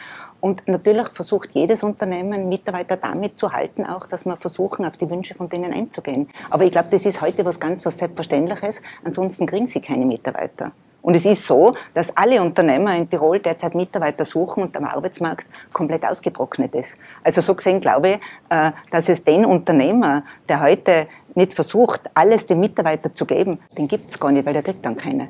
Und 0.40 0.68
natürlich 0.68 1.08
versucht 1.08 1.52
jedes 1.52 1.82
Unternehmen, 1.82 2.48
Mitarbeiter 2.48 2.96
damit 2.96 3.38
zu 3.40 3.52
halten, 3.52 3.84
auch, 3.84 4.06
dass 4.06 4.26
wir 4.26 4.36
versuchen, 4.36 4.84
auf 4.84 4.96
die 4.96 5.08
Wünsche 5.08 5.34
von 5.34 5.48
denen 5.48 5.72
einzugehen. 5.72 6.28
Aber 6.50 6.64
ich 6.64 6.72
glaube, 6.72 6.88
das 6.90 7.06
ist 7.06 7.20
heute 7.20 7.44
was 7.44 7.58
ganz 7.58 7.84
was 7.84 7.98
Selbstverständliches. 7.98 8.82
Ansonsten 9.04 9.46
kriegen 9.46 9.66
sie 9.66 9.80
keine 9.80 10.04
Mitarbeiter. 10.04 10.72
Und 11.06 11.14
es 11.14 11.24
ist 11.24 11.46
so, 11.46 11.72
dass 11.94 12.16
alle 12.16 12.42
Unternehmer 12.42 12.96
in 12.96 13.08
Tirol 13.08 13.38
derzeit 13.38 13.76
Mitarbeiter 13.76 14.24
suchen 14.24 14.64
und 14.64 14.74
der 14.74 14.92
Arbeitsmarkt 14.92 15.46
komplett 15.72 16.04
ausgetrocknet 16.04 16.74
ist. 16.74 16.98
Also 17.22 17.40
so 17.42 17.54
gesehen 17.54 17.80
glaube 17.80 18.08
ich, 18.08 18.16
äh, 18.48 18.72
dass 18.90 19.08
es 19.08 19.22
den 19.22 19.44
Unternehmer, 19.44 20.24
der 20.48 20.60
heute 20.60 21.06
nicht 21.36 21.54
versucht, 21.54 22.10
alles 22.12 22.44
dem 22.46 22.58
Mitarbeiter 22.58 23.14
zu 23.14 23.24
geben, 23.24 23.60
den 23.78 23.86
gibt 23.86 24.10
es 24.10 24.18
gar 24.18 24.32
nicht, 24.32 24.44
weil 24.44 24.54
der 24.54 24.64
kriegt 24.64 24.84
dann 24.84 24.96
keine. 24.96 25.28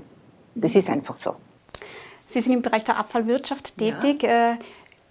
Das 0.54 0.74
ist 0.74 0.88
einfach 0.88 1.18
so. 1.18 1.36
Sie 2.26 2.40
sind 2.40 2.54
im 2.54 2.62
Bereich 2.62 2.84
der 2.84 2.96
Abfallwirtschaft 2.96 3.76
tätig. 3.76 4.22
Ja. 4.22 4.56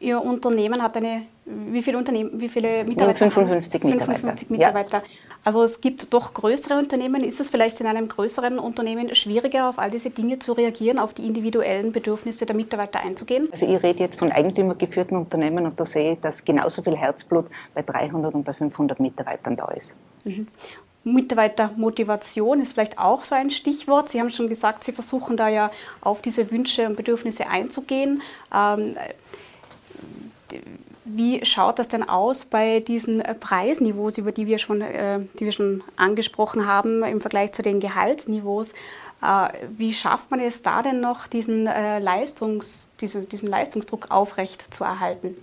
Ihr 0.06 0.22
Unternehmen 0.22 0.84
hat 0.84 0.96
eine, 0.98 1.24
wie 1.46 1.82
viele, 1.82 1.98
Unternehmen, 1.98 2.40
wie 2.40 2.48
viele 2.48 2.84
Mitarbeiter? 2.84 3.32
55 3.32 3.84
Mitarbeiter. 3.84 4.20
55 4.20 4.50
Mitarbeiter. 4.52 4.98
Ja. 4.98 5.04
Also 5.44 5.64
es 5.64 5.82
gibt 5.82 6.14
doch 6.14 6.36
größere 6.36 6.78
Unternehmen. 6.78 7.24
Ist 7.24 7.40
es 7.40 7.50
vielleicht 7.50 7.82
in 7.82 7.88
einem 7.88 8.08
größeren 8.08 8.60
Unternehmen 8.60 9.16
schwieriger, 9.16 9.68
auf 9.68 9.80
all 9.80 9.90
diese 9.90 10.12
Dinge 10.12 10.38
zu 10.38 10.54
reagieren, 10.54 11.00
auf 11.00 11.16
die 11.16 11.26
individuellen 11.26 11.92
Bedürfnisse 11.92 12.46
der 12.46 12.56
Mitarbeiter 12.56 13.00
einzugehen? 13.00 13.50
Also 13.52 13.66
ich 13.66 13.82
rede 13.82 14.04
jetzt 14.04 14.20
von 14.20 14.32
eigentümergeführten 14.32 15.18
Unternehmen 15.18 15.66
und 15.66 15.80
da 15.80 15.86
sehe 15.86 16.14
ich, 16.14 16.20
dass 16.20 16.46
genauso 16.46 16.84
viel 16.84 16.96
Herzblut 16.96 17.48
bei 17.74 17.82
300 17.82 18.36
und 18.36 18.44
bei 18.44 18.54
500 18.54 19.00
Mitarbeitern 19.00 19.56
da 19.56 19.66
ist. 19.70 19.98
Mhm. 20.24 20.48
Mitarbeitermotivation 21.06 22.62
ist 22.62 22.74
vielleicht 22.74 22.98
auch 22.98 23.24
so 23.24 23.36
ein 23.36 23.52
Stichwort. 23.52 24.10
Sie 24.10 24.20
haben 24.20 24.32
schon 24.32 24.50
gesagt, 24.50 24.84
Sie 24.84 24.92
versuchen 24.92 25.38
da 25.38 25.48
ja 25.48 25.70
auf 26.02 26.24
diese 26.24 26.50
Wünsche 26.50 26.88
und 26.88 26.96
Bedürfnisse 26.96 27.48
einzugehen. 27.48 28.24
Ähm, 28.54 28.96
wie 31.06 31.46
schaut 31.46 31.78
das 31.78 31.88
denn 31.88 32.08
aus 32.08 32.46
bei 32.46 32.80
diesen 32.80 33.22
äh, 33.22 33.36
Preisniveaus, 33.36 34.18
über 34.18 34.32
die 34.32 34.48
wir 34.48 34.58
schon, 34.58 34.82
äh, 34.82 35.20
die 35.40 35.46
wir 35.46 35.52
schon 35.52 35.84
angesprochen 35.96 36.68
haben, 36.68 37.04
im 37.04 37.22
Vergleich 37.22 37.52
zu 37.54 37.62
den 37.62 37.80
Gehaltsniveaus? 37.80 38.72
Äh, 39.22 39.50
wie 39.78 39.94
schafft 39.94 40.32
man 40.32 40.40
es 40.40 40.64
da 40.64 40.82
denn 40.82 41.02
noch, 41.02 41.28
diesen, 41.28 41.66
Leistungs, 41.66 42.90
diesen, 43.00 43.48
Leistungsdruck 43.48 44.10
aufrecht 44.10 44.74
zu 44.74 44.84
erhalten? 44.84 45.36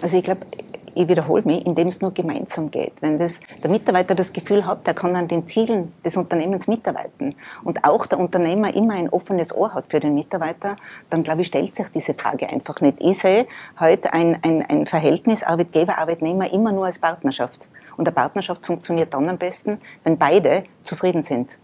Also 0.00 0.16
ich 0.16 0.24
glaube, 0.24 0.46
ich 0.94 1.08
wiederhole 1.08 1.42
mich, 1.42 1.66
indem 1.66 1.88
es 1.88 2.00
nur 2.00 2.12
gemeinsam 2.12 2.70
geht. 2.70 2.92
Wenn 3.00 3.18
das, 3.18 3.40
der 3.62 3.70
Mitarbeiter 3.70 4.14
das 4.14 4.32
Gefühl 4.32 4.66
hat, 4.66 4.80
er 4.86 4.94
kann 4.94 5.16
an 5.16 5.28
den 5.28 5.46
Zielen 5.46 5.92
des 6.04 6.16
Unternehmens 6.16 6.66
mitarbeiten 6.66 7.34
und 7.64 7.84
auch 7.84 8.06
der 8.06 8.18
Unternehmer 8.18 8.74
immer 8.74 8.94
ein 8.94 9.08
offenes 9.08 9.54
Ohr 9.54 9.74
hat 9.74 9.86
für 9.88 10.00
den 10.00 10.14
Mitarbeiter, 10.14 10.76
dann 11.10 11.22
glaube 11.22 11.42
ich, 11.42 11.48
stellt 11.48 11.74
sich 11.76 11.88
diese 11.88 12.14
Frage 12.14 12.48
einfach 12.48 12.80
nicht. 12.80 12.98
Ich 13.00 13.18
sehe 13.18 13.46
heute 13.78 14.12
ein, 14.12 14.38
ein, 14.42 14.64
ein 14.68 14.86
Verhältnis 14.86 15.42
Arbeitgeber-Arbeitnehmer 15.42 16.52
immer 16.52 16.72
nur 16.72 16.86
als 16.86 16.98
Partnerschaft. 16.98 17.68
Und 17.96 18.06
eine 18.06 18.14
Partnerschaft 18.14 18.64
funktioniert 18.64 19.12
dann 19.12 19.28
am 19.28 19.38
besten, 19.38 19.78
wenn 20.04 20.16
beide 20.16 20.64
zufrieden 20.84 21.22
sind. 21.22 21.58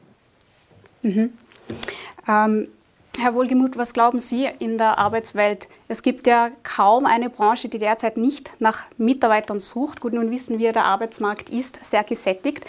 Mhm. 1.02 1.32
Ähm, 2.28 2.68
Herr 3.18 3.34
Wohlgemuth, 3.34 3.78
was 3.78 3.94
glauben 3.94 4.20
Sie 4.20 4.46
in 4.58 4.76
der 4.76 4.98
Arbeitswelt? 4.98 5.68
Es 5.88 6.02
gibt 6.02 6.26
ja 6.26 6.50
kaum 6.62 7.06
eine 7.06 7.30
Branche, 7.30 7.68
die 7.70 7.78
derzeit 7.78 8.18
nicht 8.18 8.52
nach 8.58 8.84
Mitarbeitern 8.98 9.58
sucht. 9.58 10.00
Gut, 10.00 10.12
nun 10.12 10.30
wissen 10.30 10.58
wir, 10.58 10.72
der 10.72 10.84
Arbeitsmarkt 10.84 11.48
ist 11.48 11.82
sehr 11.82 12.04
gesättigt. 12.04 12.66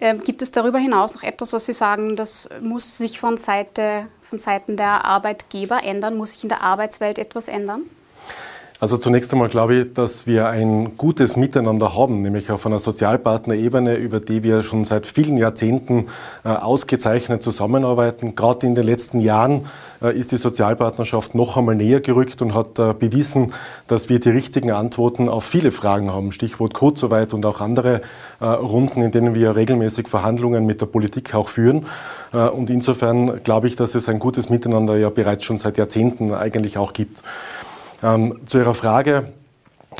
Ähm, 0.00 0.20
gibt 0.22 0.42
es 0.42 0.50
darüber 0.50 0.78
hinaus 0.78 1.14
noch 1.14 1.22
etwas, 1.22 1.52
was 1.52 1.66
Sie 1.66 1.72
sagen, 1.72 2.16
das 2.16 2.48
muss 2.60 2.98
sich 2.98 3.20
von 3.20 3.36
Seite 3.36 4.06
von 4.22 4.38
Seiten 4.38 4.76
der 4.76 5.04
Arbeitgeber 5.04 5.84
ändern? 5.84 6.16
Muss 6.16 6.32
sich 6.32 6.42
in 6.42 6.48
der 6.48 6.62
Arbeitswelt 6.62 7.18
etwas 7.18 7.46
ändern? 7.46 7.82
Also 8.84 8.98
zunächst 8.98 9.32
einmal 9.32 9.48
glaube 9.48 9.76
ich, 9.76 9.94
dass 9.94 10.26
wir 10.26 10.48
ein 10.48 10.98
gutes 10.98 11.36
Miteinander 11.36 11.96
haben, 11.96 12.20
nämlich 12.20 12.50
auf 12.50 12.66
einer 12.66 12.78
Sozialpartnerebene, 12.78 13.94
über 13.94 14.20
die 14.20 14.42
wir 14.42 14.62
schon 14.62 14.84
seit 14.84 15.06
vielen 15.06 15.38
Jahrzehnten 15.38 16.08
äh, 16.44 16.50
ausgezeichnet 16.50 17.42
zusammenarbeiten. 17.42 18.36
Gerade 18.36 18.66
in 18.66 18.74
den 18.74 18.84
letzten 18.84 19.20
Jahren 19.20 19.64
äh, 20.02 20.14
ist 20.14 20.32
die 20.32 20.36
Sozialpartnerschaft 20.36 21.34
noch 21.34 21.56
einmal 21.56 21.76
näher 21.76 22.02
gerückt 22.02 22.42
und 22.42 22.52
hat 22.52 22.78
äh, 22.78 22.92
bewiesen, 22.92 23.54
dass 23.86 24.10
wir 24.10 24.20
die 24.20 24.28
richtigen 24.28 24.70
Antworten 24.70 25.30
auf 25.30 25.44
viele 25.44 25.70
Fragen 25.70 26.12
haben. 26.12 26.30
Stichwort 26.30 26.74
Kurzarbeit 26.74 27.32
und 27.32 27.46
auch 27.46 27.62
andere 27.62 28.02
Runden, 28.42 29.00
in 29.00 29.12
denen 29.12 29.34
wir 29.34 29.56
regelmäßig 29.56 30.08
Verhandlungen 30.08 30.66
mit 30.66 30.82
der 30.82 30.86
Politik 30.86 31.34
auch 31.34 31.48
führen. 31.48 31.86
Und 32.32 32.68
insofern 32.68 33.42
glaube 33.42 33.68
ich, 33.68 33.76
dass 33.76 33.94
es 33.94 34.08
ein 34.08 34.18
gutes 34.18 34.50
Miteinander 34.50 34.96
ja 34.96 35.08
bereits 35.08 35.44
schon 35.44 35.56
seit 35.56 35.78
Jahrzehnten 35.78 36.34
eigentlich 36.34 36.76
auch 36.76 36.92
gibt. 36.92 37.22
Ähm, 38.02 38.40
zu 38.46 38.58
Ihrer 38.58 38.74
Frage, 38.74 39.32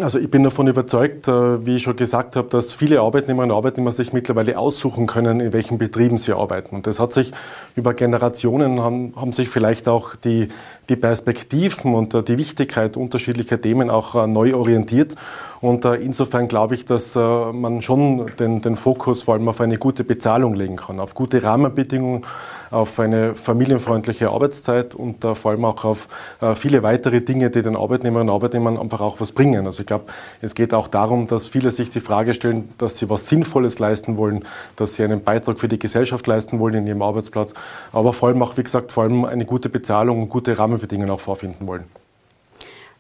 also 0.01 0.19
ich 0.19 0.31
bin 0.31 0.43
davon 0.43 0.67
überzeugt, 0.67 1.29
äh, 1.29 1.67
wie 1.67 1.77
ich 1.77 1.83
schon 1.83 1.97
gesagt 1.97 2.37
habe, 2.37 2.49
dass 2.49 2.73
viele 2.73 3.01
Arbeitnehmerinnen 3.01 3.53
und 3.53 3.57
Arbeitnehmer 3.57 3.93
sich 3.93 4.13
mittlerweile 4.13 4.59
aussuchen 4.59 5.07
können, 5.07 5.41
in 5.41 5.53
welchen 5.53 5.79
Betrieben 5.79 6.19
sie 6.19 6.33
arbeiten. 6.33 6.75
Und 6.75 6.87
das 6.87 6.99
hat 7.01 7.13
sich 7.13 7.33
über 7.77 7.95
Generationen, 7.95 8.81
haben, 8.81 9.13
haben 9.17 9.33
sich 9.33 9.49
vielleicht 9.49 9.89
auch 9.89 10.17
die, 10.17 10.49
die 10.89 10.97
Perspektiven 10.97 11.95
und 11.95 12.15
äh, 12.15 12.23
die 12.23 12.39
Wichtigkeit 12.39 12.97
unterschiedlicher 12.97 13.61
Themen 13.61 13.91
auch 13.91 14.15
äh, 14.15 14.27
neu 14.27 14.55
orientiert. 14.55 15.15
Und 15.61 15.85
insofern 15.85 16.49
glaube 16.49 16.75
ich, 16.75 16.85
dass 16.85 17.15
man 17.15 17.81
schon 17.83 18.27
den, 18.39 18.61
den 18.61 18.77
Fokus 18.77 19.23
vor 19.23 19.35
allem 19.35 19.49
auf 19.49 19.61
eine 19.61 19.79
gute 19.79 20.05
Bezahlung 20.05 20.55
legen 20.55 20.77
kann, 20.77 21.01
auf 21.01 21.15
gute 21.15 21.43
Rahmenbedingungen, 21.43 22.23
auf 22.71 22.99
eine 22.99 23.35
familienfreundliche 23.35 24.31
Arbeitszeit 24.31 24.95
und 24.95 25.25
vor 25.25 25.53
allem 25.53 25.65
auch 25.65 25.85
auf 25.85 26.09
viele 26.55 26.83
weitere 26.83 27.21
Dinge, 27.21 27.51
die 27.51 27.63
den 27.63 27.77
Arbeitnehmerinnen 27.77 28.29
und 28.31 28.35
Arbeitnehmern 28.35 28.79
einfach 28.79 29.01
auch 29.01 29.21
was 29.21 29.33
bringen. 29.33 29.67
Also 29.67 29.81
ich 29.81 29.87
glaube, 29.87 30.05
es 30.43 30.55
geht 30.55 30.75
auch 30.75 30.89
darum, 30.89 31.27
dass 31.27 31.47
viele 31.47 31.71
sich 31.71 31.91
die 31.91 32.01
Frage 32.01 32.35
stellen, 32.35 32.69
dass 32.79 32.99
sie 32.99 33.09
was 33.09 33.29
Sinnvolles 33.29 33.79
leisten 33.79 34.17
wollen, 34.17 34.45
dass 34.77 34.97
sie 34.97 35.05
einen 35.05 35.23
Beitrag 35.23 35.61
für 35.61 35.69
die 35.69 35.79
Gesellschaft 35.79 36.27
leisten 36.27 36.59
wollen 36.59 36.75
in 36.75 36.87
ihrem 36.87 37.03
Arbeitsplatz, 37.03 37.55
aber 37.93 38.13
vor 38.13 38.29
allem 38.29 38.43
auch, 38.43 38.57
wie 38.57 38.63
gesagt, 38.63 38.93
vor 38.93 39.05
allem 39.05 39.25
eine 39.25 39.45
gute 39.45 39.69
Bezahlung 39.69 40.23
und 40.23 40.29
gute 40.29 40.59
Rahmenbedingungen 40.59 41.11
auch 41.11 41.21
vorfinden 41.21 41.67
wollen. 41.67 41.85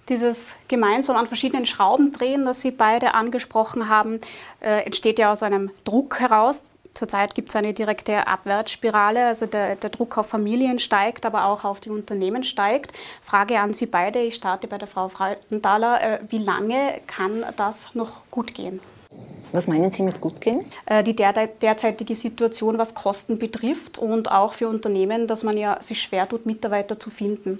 Dieses 0.08 0.54
gemeinsam 0.68 1.16
an 1.16 1.26
verschiedenen 1.26 1.66
Schrauben 1.66 2.12
drehen, 2.12 2.44
das 2.44 2.60
Sie 2.60 2.70
beide 2.70 3.14
angesprochen 3.14 3.88
haben, 3.88 4.20
äh, 4.60 4.84
entsteht 4.84 5.18
ja 5.18 5.32
aus 5.32 5.42
einem 5.42 5.70
Druck 5.84 6.20
heraus, 6.20 6.62
Zurzeit 6.94 7.34
gibt 7.34 7.48
es 7.48 7.56
eine 7.56 7.74
direkte 7.74 8.28
Abwärtsspirale, 8.28 9.26
also 9.26 9.46
der, 9.46 9.74
der, 9.74 9.90
Druck 9.90 10.16
auf 10.16 10.28
Familien 10.28 10.78
steigt, 10.78 11.26
aber 11.26 11.46
auch 11.46 11.64
auf 11.64 11.80
die 11.80 11.90
Unternehmen 11.90 12.44
steigt. 12.44 12.92
Frage 13.20 13.58
an 13.58 13.72
Sie 13.72 13.86
beide, 13.86 14.20
ich 14.20 14.36
starte 14.36 14.68
bei 14.68 14.78
der 14.78 14.86
Frau 14.86 15.08
Freudenthaler, 15.08 16.00
äh, 16.02 16.18
wie 16.28 16.38
lange 16.38 17.00
kann 17.08 17.44
das 17.56 17.92
noch 17.94 18.20
gut 18.30 18.54
gehen? 18.54 18.78
Was 19.50 19.66
meinen 19.66 19.90
Sie 19.90 20.02
mit 20.02 20.20
gut 20.20 20.40
gehen? 20.40 20.64
Äh, 20.86 21.02
die 21.02 21.16
der, 21.16 21.32
derzeitige 21.32 22.14
Situation, 22.14 22.78
was 22.78 22.94
Kosten 22.94 23.38
betrifft 23.38 23.98
und 23.98 24.30
auch 24.30 24.52
für 24.52 24.68
Unternehmen, 24.68 25.26
dass 25.26 25.42
man 25.42 25.56
ja 25.56 25.82
sich 25.82 26.00
schwer 26.00 26.28
tut, 26.28 26.46
Mitarbeiter 26.46 26.98
zu 27.00 27.10
finden. 27.10 27.58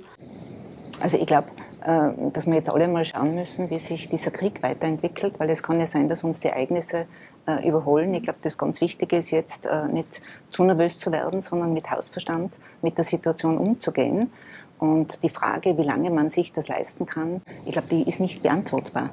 Also 1.01 1.17
ich 1.17 1.27
glaube, 1.27 1.49
dass 1.85 2.47
wir 2.47 2.55
jetzt 2.55 2.71
alle 2.71 2.89
mal 2.89 3.05
schauen 3.05 3.35
müssen, 3.35 3.69
wie 3.69 3.79
sich 3.79 4.09
dieser 4.09 4.31
Krieg 4.31 4.63
weiterentwickelt, 4.63 5.39
weil 5.39 5.51
es 5.51 5.63
kann 5.63 5.79
ja 5.79 5.87
sein, 5.87 6.09
dass 6.09 6.25
uns 6.25 6.41
die 6.41 6.49
Ereignisse 6.49 7.07
äh, 7.47 7.69
überholen. 7.69 8.15
Ich 8.15 8.23
glaube, 8.23 8.39
das 8.43 8.57
ganz 8.57 8.81
Wichtige 8.81 9.17
ist 9.17 9.31
jetzt 9.31 9.67
äh, 9.67 9.87
nicht 9.89 10.23
zu 10.51 10.65
nervös 10.65 10.99
zu 10.99 11.13
werden, 11.13 11.43
sondern 11.43 11.75
mit 11.75 11.91
Hausverstand 11.91 12.55
mit 12.81 12.97
der 12.97 13.05
Situation 13.05 13.59
umzugehen. 13.59 14.33
Und 14.79 15.23
die 15.23 15.29
Frage, 15.29 15.77
wie 15.79 15.83
lange 15.83 16.11
man 16.11 16.31
sich 16.31 16.53
das 16.53 16.69
leisten 16.69 17.07
kann, 17.07 17.43
ich 17.67 17.73
glaube, 17.73 17.89
die 17.91 18.09
ist 18.09 18.21
nicht 18.21 18.43
beantwortbar. 18.43 19.11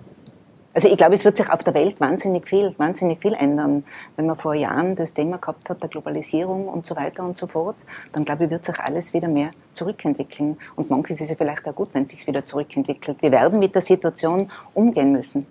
Also 0.73 0.87
ich 0.87 0.97
glaube, 0.97 1.15
es 1.15 1.25
wird 1.25 1.35
sich 1.35 1.49
auf 1.49 1.63
der 1.63 1.73
Welt 1.73 1.99
wahnsinnig 1.99 2.47
viel, 2.47 2.73
wahnsinnig 2.77 3.21
viel 3.21 3.33
ändern. 3.33 3.83
Wenn 4.15 4.25
man 4.25 4.37
vor 4.37 4.53
Jahren 4.53 4.95
das 4.95 5.13
Thema 5.13 5.37
gehabt 5.37 5.69
hat, 5.69 5.81
der 5.81 5.89
Globalisierung 5.89 6.67
und 6.67 6.85
so 6.85 6.95
weiter 6.95 7.23
und 7.23 7.37
so 7.37 7.47
fort, 7.47 7.75
dann 8.13 8.23
glaube 8.23 8.45
ich, 8.45 8.49
wird 8.49 8.63
sich 8.63 8.79
alles 8.79 9.13
wieder 9.13 9.27
mehr 9.27 9.51
zurückentwickeln. 9.73 10.57
Und 10.77 10.89
manches 10.89 11.19
ist 11.19 11.29
ja 11.29 11.35
vielleicht 11.35 11.67
auch 11.67 11.75
gut, 11.75 11.89
wenn 11.93 12.05
es 12.05 12.11
sich 12.11 12.25
wieder 12.25 12.45
zurückentwickelt. 12.45 13.21
Wir 13.21 13.31
werden 13.31 13.59
mit 13.59 13.75
der 13.75 13.81
Situation 13.81 14.49
umgehen 14.73 15.11
müssen. 15.11 15.45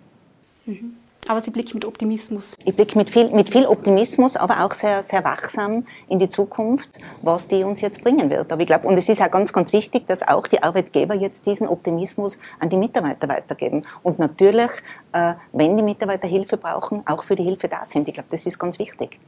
Mhm. 0.65 0.97
Aber 1.31 1.41
Sie 1.41 1.53
blicken 1.53 1.75
mit 1.75 1.85
Optimismus. 1.85 2.57
Ich 2.65 2.75
blicke 2.75 2.99
mit 2.99 3.09
viel, 3.09 3.31
mit 3.31 3.51
viel 3.51 3.65
Optimismus, 3.65 4.37
aber 4.37 4.65
auch 4.65 4.73
sehr, 4.73 5.05
sehr 5.05 5.23
wachsam 5.23 5.87
in 6.09 6.19
die 6.19 6.29
Zukunft, 6.29 6.91
was 7.23 7.47
die 7.47 7.63
uns 7.63 7.81
jetzt 7.81 8.03
bringen 8.03 8.31
wird. 8.31 8.51
Aber 8.51 8.61
ich 8.61 8.67
glaube, 8.67 8.89
und 8.89 8.99
es 8.99 9.09
ist 9.09 9.23
auch 9.23 9.31
ganz, 9.31 9.53
ganz 9.53 9.73
wichtig, 9.73 10.09
dass 10.09 10.27
auch 10.27 10.49
die 10.49 10.61
Arbeitgeber 10.61 11.15
jetzt 11.15 11.47
diesen 11.47 11.69
Optimismus 11.69 12.37
an 12.59 12.69
die 12.69 12.77
Mitarbeiter 12.77 13.29
weitergeben. 13.29 13.85
Und 14.03 14.19
natürlich, 14.19 14.73
äh, 15.13 15.35
wenn 15.53 15.77
die 15.77 15.85
Mitarbeiter 15.85 16.27
Hilfe 16.27 16.57
brauchen, 16.57 17.07
auch 17.07 17.23
für 17.23 17.37
die 17.37 17.45
Hilfe 17.45 17.69
da 17.69 17.85
sind. 17.85 18.09
Ich 18.09 18.15
glaube, 18.15 18.31
das 18.33 18.45
ist 18.45 18.59
ganz 18.59 18.81
wichtig. 18.81 19.21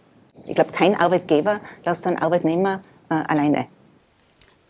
Ich 0.44 0.56
glaube, 0.56 0.72
kein 0.72 0.96
Arbeitgeber 0.96 1.60
lässt 1.84 2.04
einen 2.08 2.18
Arbeitnehmer 2.18 2.80
äh, 3.10 3.14
alleine. 3.14 3.68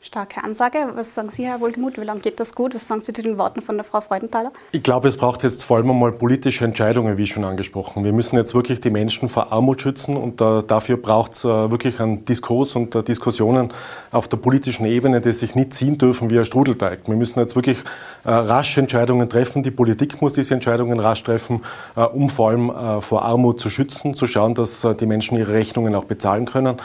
Starke 0.04 0.42
Ansage. 0.42 0.78
Was 0.96 1.14
sagen 1.14 1.28
Sie, 1.28 1.46
Herr 1.46 1.60
Wohlgemuth? 1.60 1.96
Wie 1.96 2.04
lange 2.04 2.18
geht 2.18 2.40
das 2.40 2.56
gut? 2.56 2.74
Was 2.74 2.88
sagen 2.88 3.00
Sie 3.00 3.12
zu 3.12 3.22
den 3.22 3.38
Worten 3.38 3.60
von 3.60 3.76
der 3.76 3.84
Frau 3.84 4.00
Freudenthaler? 4.00 4.50
Ich 4.72 4.82
glaube, 4.82 5.06
es 5.06 5.16
braucht 5.16 5.44
jetzt 5.44 5.62
vor 5.62 5.76
allem 5.76 5.90
einmal 5.90 6.10
politische 6.10 6.64
Entscheidungen, 6.64 7.18
wie 7.18 7.26
schon 7.28 7.44
angesprochen. 7.44 8.02
Wir 8.02 8.12
müssen 8.12 8.34
jetzt 8.34 8.52
wirklich 8.52 8.80
die 8.80 8.90
Menschen 8.90 9.28
vor 9.28 9.52
Armut 9.52 9.80
schützen 9.80 10.16
und 10.16 10.40
äh, 10.40 10.64
dafür 10.64 10.96
braucht 10.96 11.34
es 11.34 11.44
äh, 11.44 11.70
wirklich 11.70 12.00
einen 12.00 12.24
Diskurs 12.24 12.74
und 12.74 12.96
äh, 12.96 13.04
Diskussionen 13.04 13.68
auf 14.10 14.26
der 14.26 14.38
politischen 14.38 14.86
Ebene, 14.86 15.20
die 15.20 15.32
sich 15.32 15.54
nicht 15.54 15.72
ziehen 15.72 15.98
dürfen 15.98 16.30
wie 16.30 16.38
ein 16.40 16.44
Strudelteig. 16.44 17.06
Wir 17.06 17.14
müssen 17.14 17.38
jetzt 17.38 17.54
wirklich 17.54 17.78
äh, 18.24 18.30
rasch 18.32 18.76
Entscheidungen 18.78 19.28
treffen. 19.28 19.62
Die 19.62 19.70
Politik 19.70 20.20
muss 20.20 20.32
diese 20.32 20.54
Entscheidungen 20.54 20.98
rasch 20.98 21.22
treffen, 21.22 21.62
äh, 21.94 22.02
um 22.02 22.28
vor 22.28 22.48
allem 22.48 22.70
äh, 22.70 23.00
vor 23.00 23.22
Armut 23.22 23.60
zu 23.60 23.70
schützen, 23.70 24.14
zu 24.14 24.26
schauen, 24.26 24.56
dass 24.56 24.84
die 24.98 25.06
Menschen 25.06 25.38
ihre 25.38 25.52
Rechnungen 25.52 25.94
auch 25.94 26.06
bezahlen 26.06 26.46
können. 26.46 26.78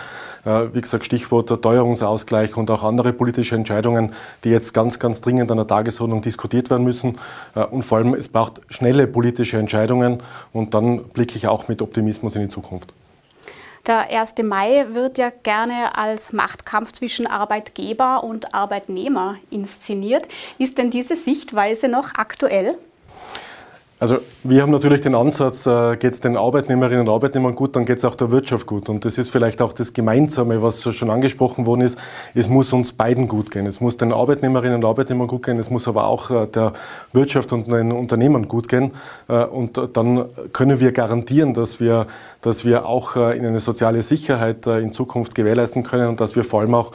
Wie 0.46 0.82
gesagt, 0.82 1.06
Stichwort 1.06 1.50
der 1.50 1.60
Teuerungsausgleich 1.60 2.56
und 2.58 2.72
auch 2.72 2.84
andere 2.84 3.14
politische 3.14 3.56
Entscheidungen, 3.56 4.14
die 4.44 4.50
jetzt 4.50 4.74
ganz, 4.74 5.00
ganz 5.00 5.22
dringend 5.22 5.52
an 5.52 5.58
der 5.58 5.68
Tagesordnung 5.68 6.22
diskutiert 6.22 6.70
werden 6.70 6.84
müssen. 6.84 7.18
Und 7.72 7.84
vor 7.84 7.98
allem, 7.98 8.14
es 8.14 8.28
braucht 8.28 8.62
schnelle 8.70 9.08
politische 9.08 9.58
Entscheidungen 9.58 10.22
und 10.54 10.74
dann 10.74 11.04
blicke 11.06 11.36
ich 11.36 11.48
auch 11.48 11.68
mit 11.68 11.82
Optimismus 11.82 12.36
in 12.36 12.44
die 12.44 12.50
Zukunft. 12.50 12.94
Der 13.86 14.10
1. 14.10 14.36
Mai 14.44 14.86
wird 14.92 15.18
ja 15.18 15.30
gerne 15.30 15.98
als 15.98 16.34
Machtkampf 16.34 16.92
zwischen 16.92 17.26
Arbeitgeber 17.26 18.24
und 18.24 18.54
Arbeitnehmer 18.54 19.36
inszeniert. 19.50 20.28
Ist 20.58 20.78
denn 20.78 20.92
diese 20.92 21.16
Sichtweise 21.16 21.88
noch 21.88 22.16
aktuell? 22.16 22.78
Also 24.00 24.20
wir 24.44 24.62
haben 24.62 24.70
natürlich 24.72 25.02
den 25.02 25.16
Ansatz, 25.16 25.66
äh, 25.66 25.98
geht 25.98 26.14
es 26.14 26.22
den 26.22 26.38
Arbeitnehmerinnen 26.38 27.08
und 27.08 27.10
Arbeitnehmern 27.10 27.56
gut, 27.56 27.76
dann 27.76 27.84
geht 27.84 27.98
es 27.98 28.06
auch 28.06 28.14
der 28.14 28.32
Wirtschaft 28.32 28.68
gut. 28.68 28.90
Und 28.90 29.06
das 29.06 29.18
ist 29.18 29.32
vielleicht 29.32 29.60
auch 29.60 29.74
das 29.74 29.92
Gemeinsame, 29.92 30.62
was 30.62 30.84
schon 30.94 31.10
angesprochen 31.10 31.66
worden 31.66 31.82
ist. 31.82 31.98
Es 32.36 32.48
muss 32.48 32.72
uns 32.74 32.92
beiden 32.92 33.28
gut 33.28 33.50
gehen. 33.50 33.66
Es 33.66 33.82
muss 33.82 33.98
den 33.98 34.14
Arbeitnehmerinnen 34.14 34.76
und 34.76 34.86
Arbeitnehmern 34.86 35.26
gut 35.26 35.44
gehen, 35.44 35.58
es 35.58 35.72
muss 35.72 35.88
aber 35.88 36.06
auch 36.06 36.30
äh, 36.30 36.46
der 36.46 36.74
Wirtschaft 37.12 37.52
und 37.54 37.72
den 37.72 37.92
Unternehmern 37.92 38.48
gut 38.48 38.68
gehen. 38.70 38.92
Äh, 39.30 39.46
und 39.46 39.82
dann 39.94 40.26
können 40.54 40.80
wir 40.80 40.92
garantieren, 40.92 41.56
dass 41.56 41.80
wir, 41.80 42.06
dass 42.42 42.66
wir 42.66 42.86
auch 42.86 43.16
in 43.16 43.46
eine 43.46 43.60
soziale 43.60 44.04
Sicherheit 44.04 44.68
in 44.68 44.92
Zukunft 44.94 45.34
gewährleisten 45.34 45.84
können 45.84 46.10
und 46.10 46.22
dass 46.22 46.36
wir 46.36 46.44
vor 46.44 46.62
allem 46.62 46.76
auch 46.76 46.92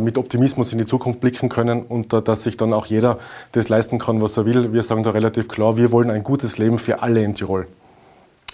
mit 0.00 0.18
Optimismus 0.18 0.72
in 0.72 0.78
die 0.78 0.84
Zukunft 0.84 1.20
blicken 1.20 1.48
können 1.48 1.82
und 1.82 2.12
dass 2.12 2.42
sich 2.42 2.56
dann 2.56 2.72
auch 2.72 2.86
jeder 2.86 3.18
das 3.52 3.68
leisten 3.68 3.98
kann, 3.98 4.20
was 4.20 4.36
er 4.36 4.46
will. 4.46 4.72
Wir 4.72 4.82
sagen 4.82 5.02
da 5.02 5.10
relativ 5.10 5.48
klar, 5.48 5.76
wir 5.76 5.92
wollen 5.92 6.10
ein 6.10 6.22
gutes 6.22 6.39
gutes 6.40 6.56
Leben 6.56 6.78
für 6.78 7.02
alle 7.02 7.22
in 7.22 7.34
Tirol. 7.34 7.66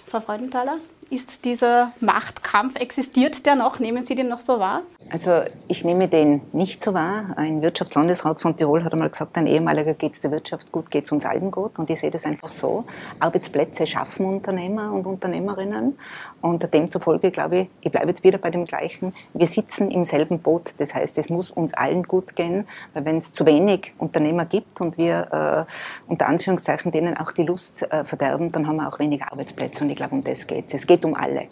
Frau 0.07 0.19
Freudenthaler? 0.19 0.75
Ist 1.09 1.45
dieser 1.45 1.93
Machtkampf, 2.01 2.75
existiert 2.75 3.45
der 3.45 3.55
noch? 3.55 3.79
Nehmen 3.79 4.05
Sie 4.05 4.13
den 4.13 4.27
noch 4.27 4.41
so 4.41 4.59
wahr? 4.59 4.81
Also 5.09 5.43
ich 5.69 5.85
nehme 5.85 6.09
den 6.09 6.41
nicht 6.51 6.83
so 6.83 6.93
wahr. 6.93 7.27
Ein 7.37 7.61
Wirtschaftslandesrat 7.61 8.41
von 8.41 8.57
Tirol 8.57 8.83
hat 8.83 8.91
einmal 8.91 9.09
gesagt, 9.09 9.37
ein 9.37 9.47
ehemaliger 9.47 9.93
geht 9.93 10.15
es 10.15 10.19
der 10.19 10.31
Wirtschaft 10.31 10.69
gut, 10.69 10.91
geht 10.91 11.05
es 11.05 11.13
uns 11.13 11.25
allen 11.25 11.49
gut. 11.49 11.79
Und 11.79 11.89
ich 11.89 12.01
sehe 12.01 12.11
das 12.11 12.25
einfach 12.25 12.49
so. 12.49 12.83
Arbeitsplätze 13.21 13.87
schaffen 13.87 14.25
Unternehmer 14.25 14.91
und 14.91 15.07
Unternehmerinnen. 15.07 15.97
Und 16.41 16.71
demzufolge 16.73 17.31
glaube 17.31 17.57
ich, 17.59 17.67
ich 17.81 17.91
bleibe 17.91 18.09
jetzt 18.09 18.23
wieder 18.23 18.37
bei 18.37 18.49
dem 18.49 18.65
Gleichen, 18.65 19.13
wir 19.33 19.47
sitzen 19.47 19.91
im 19.91 20.05
selben 20.05 20.39
Boot. 20.39 20.73
Das 20.77 20.93
heißt, 20.93 21.17
es 21.17 21.29
muss 21.29 21.51
uns 21.51 21.73
allen 21.73 22.03
gut 22.03 22.35
gehen, 22.35 22.67
weil 22.93 23.05
wenn 23.05 23.17
es 23.17 23.33
zu 23.33 23.45
wenig 23.45 23.93
Unternehmer 23.97 24.45
gibt 24.45 24.79
und 24.81 24.97
wir 24.97 25.65
äh, 25.67 26.11
unter 26.11 26.27
Anführungszeichen 26.27 26.91
denen 26.91 27.17
auch 27.17 27.31
die 27.31 27.43
Lust 27.43 27.83
äh, 27.91 28.03
verderben, 28.03 28.51
dann 28.51 28.67
haben 28.67 28.77
wir 28.77 28.87
auch 28.87 28.99
weniger 28.99 29.31
Arbeitsplätze. 29.31 29.83
Und 29.83 29.89
ich 29.89 29.95
glaube, 29.95 30.15
um 30.15 30.23
das 30.23 30.45
geht 30.47 30.67
es. 30.67 30.73
Es 30.75 30.87
geht 30.87 31.03
um 31.05 31.15
alle. 31.15 31.47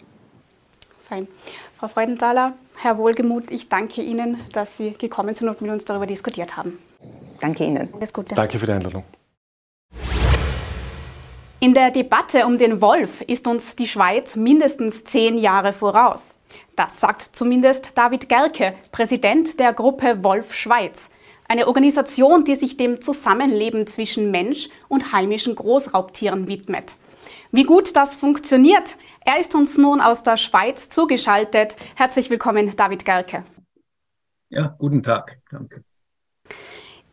Fein. 1.08 1.28
Frau 1.78 1.88
Freudenthaler, 1.88 2.54
Herr 2.78 2.96
Wohlgemuth, 2.96 3.50
ich 3.50 3.68
danke 3.68 4.00
Ihnen, 4.00 4.40
dass 4.52 4.76
Sie 4.76 4.92
gekommen 4.92 5.34
sind 5.34 5.48
und 5.48 5.60
mit 5.60 5.70
uns 5.70 5.84
darüber 5.84 6.06
diskutiert 6.06 6.56
haben. 6.56 6.78
Danke 7.40 7.64
Ihnen. 7.64 7.88
Alles 7.92 8.12
Gute. 8.12 8.34
Danke 8.34 8.58
für 8.58 8.66
die 8.66 8.72
Einladung. 8.72 9.04
In 11.58 11.72
der 11.72 11.90
Debatte 11.90 12.44
um 12.44 12.58
den 12.58 12.82
Wolf 12.82 13.22
ist 13.22 13.46
uns 13.46 13.76
die 13.76 13.86
Schweiz 13.86 14.36
mindestens 14.36 15.04
zehn 15.04 15.38
Jahre 15.38 15.72
voraus. 15.72 16.38
Das 16.76 17.00
sagt 17.00 17.34
zumindest 17.34 17.96
David 17.96 18.28
Gerke, 18.28 18.74
Präsident 18.92 19.58
der 19.58 19.72
Gruppe 19.72 20.22
Wolf 20.22 20.52
Schweiz, 20.52 21.08
eine 21.48 21.66
Organisation, 21.66 22.44
die 22.44 22.56
sich 22.56 22.76
dem 22.76 23.00
Zusammenleben 23.00 23.86
zwischen 23.86 24.30
Mensch 24.30 24.68
und 24.88 25.12
heimischen 25.12 25.54
Großraubtieren 25.54 26.46
widmet. 26.46 26.94
Wie 27.52 27.64
gut 27.64 27.96
das 27.96 28.16
funktioniert, 28.16 28.96
er 29.24 29.40
ist 29.40 29.54
uns 29.54 29.78
nun 29.78 30.02
aus 30.02 30.22
der 30.22 30.36
Schweiz 30.36 30.90
zugeschaltet. 30.90 31.74
Herzlich 31.94 32.28
willkommen, 32.28 32.76
David 32.76 33.06
Gerke. 33.06 33.44
Ja, 34.50 34.76
guten 34.78 35.02
Tag. 35.02 35.38
Danke. 35.50 35.85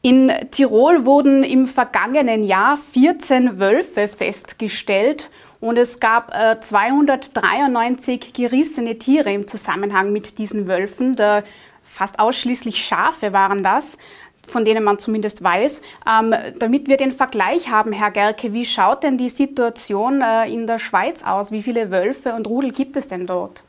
In 0.05 0.33
Tirol 0.51 1.05
wurden 1.05 1.45
im 1.45 1.65
vergangenen 1.65 2.43
Jahr 2.43 2.75
14 2.75 3.57
Wölfe 3.57 4.09
festgestellt 4.09 5.29
und 5.61 5.77
es 5.77 6.01
gab 6.01 6.35
äh, 6.35 6.59
293 6.59 8.33
gerissene 8.33 8.99
Tiere 8.99 9.31
im 9.31 9.47
Zusammenhang 9.47 10.11
mit 10.11 10.39
diesen 10.39 10.67
Wölfen. 10.67 11.15
Fast 11.85 12.19
ausschließlich 12.19 12.83
Schafe 12.83 13.31
waren 13.31 13.63
das, 13.63 13.97
von 14.45 14.65
denen 14.65 14.83
man 14.83 14.99
zumindest 14.99 15.41
weiß. 15.41 15.81
Ähm, 16.05 16.35
damit 16.59 16.89
wir 16.89 16.97
den 16.97 17.13
Vergleich 17.13 17.71
haben, 17.71 17.93
Herr 17.93 18.11
Gerke, 18.11 18.51
wie 18.51 18.65
schaut 18.65 19.03
denn 19.03 19.17
die 19.17 19.29
Situation 19.29 20.21
äh, 20.21 20.51
in 20.51 20.67
der 20.67 20.79
Schweiz 20.79 21.23
aus? 21.23 21.49
Wie 21.49 21.63
viele 21.63 21.91
Wölfe 21.91 22.33
und 22.33 22.45
Rudel 22.45 22.73
gibt 22.73 22.97
es 22.97 23.07
denn 23.07 23.25
dort? 23.25 23.63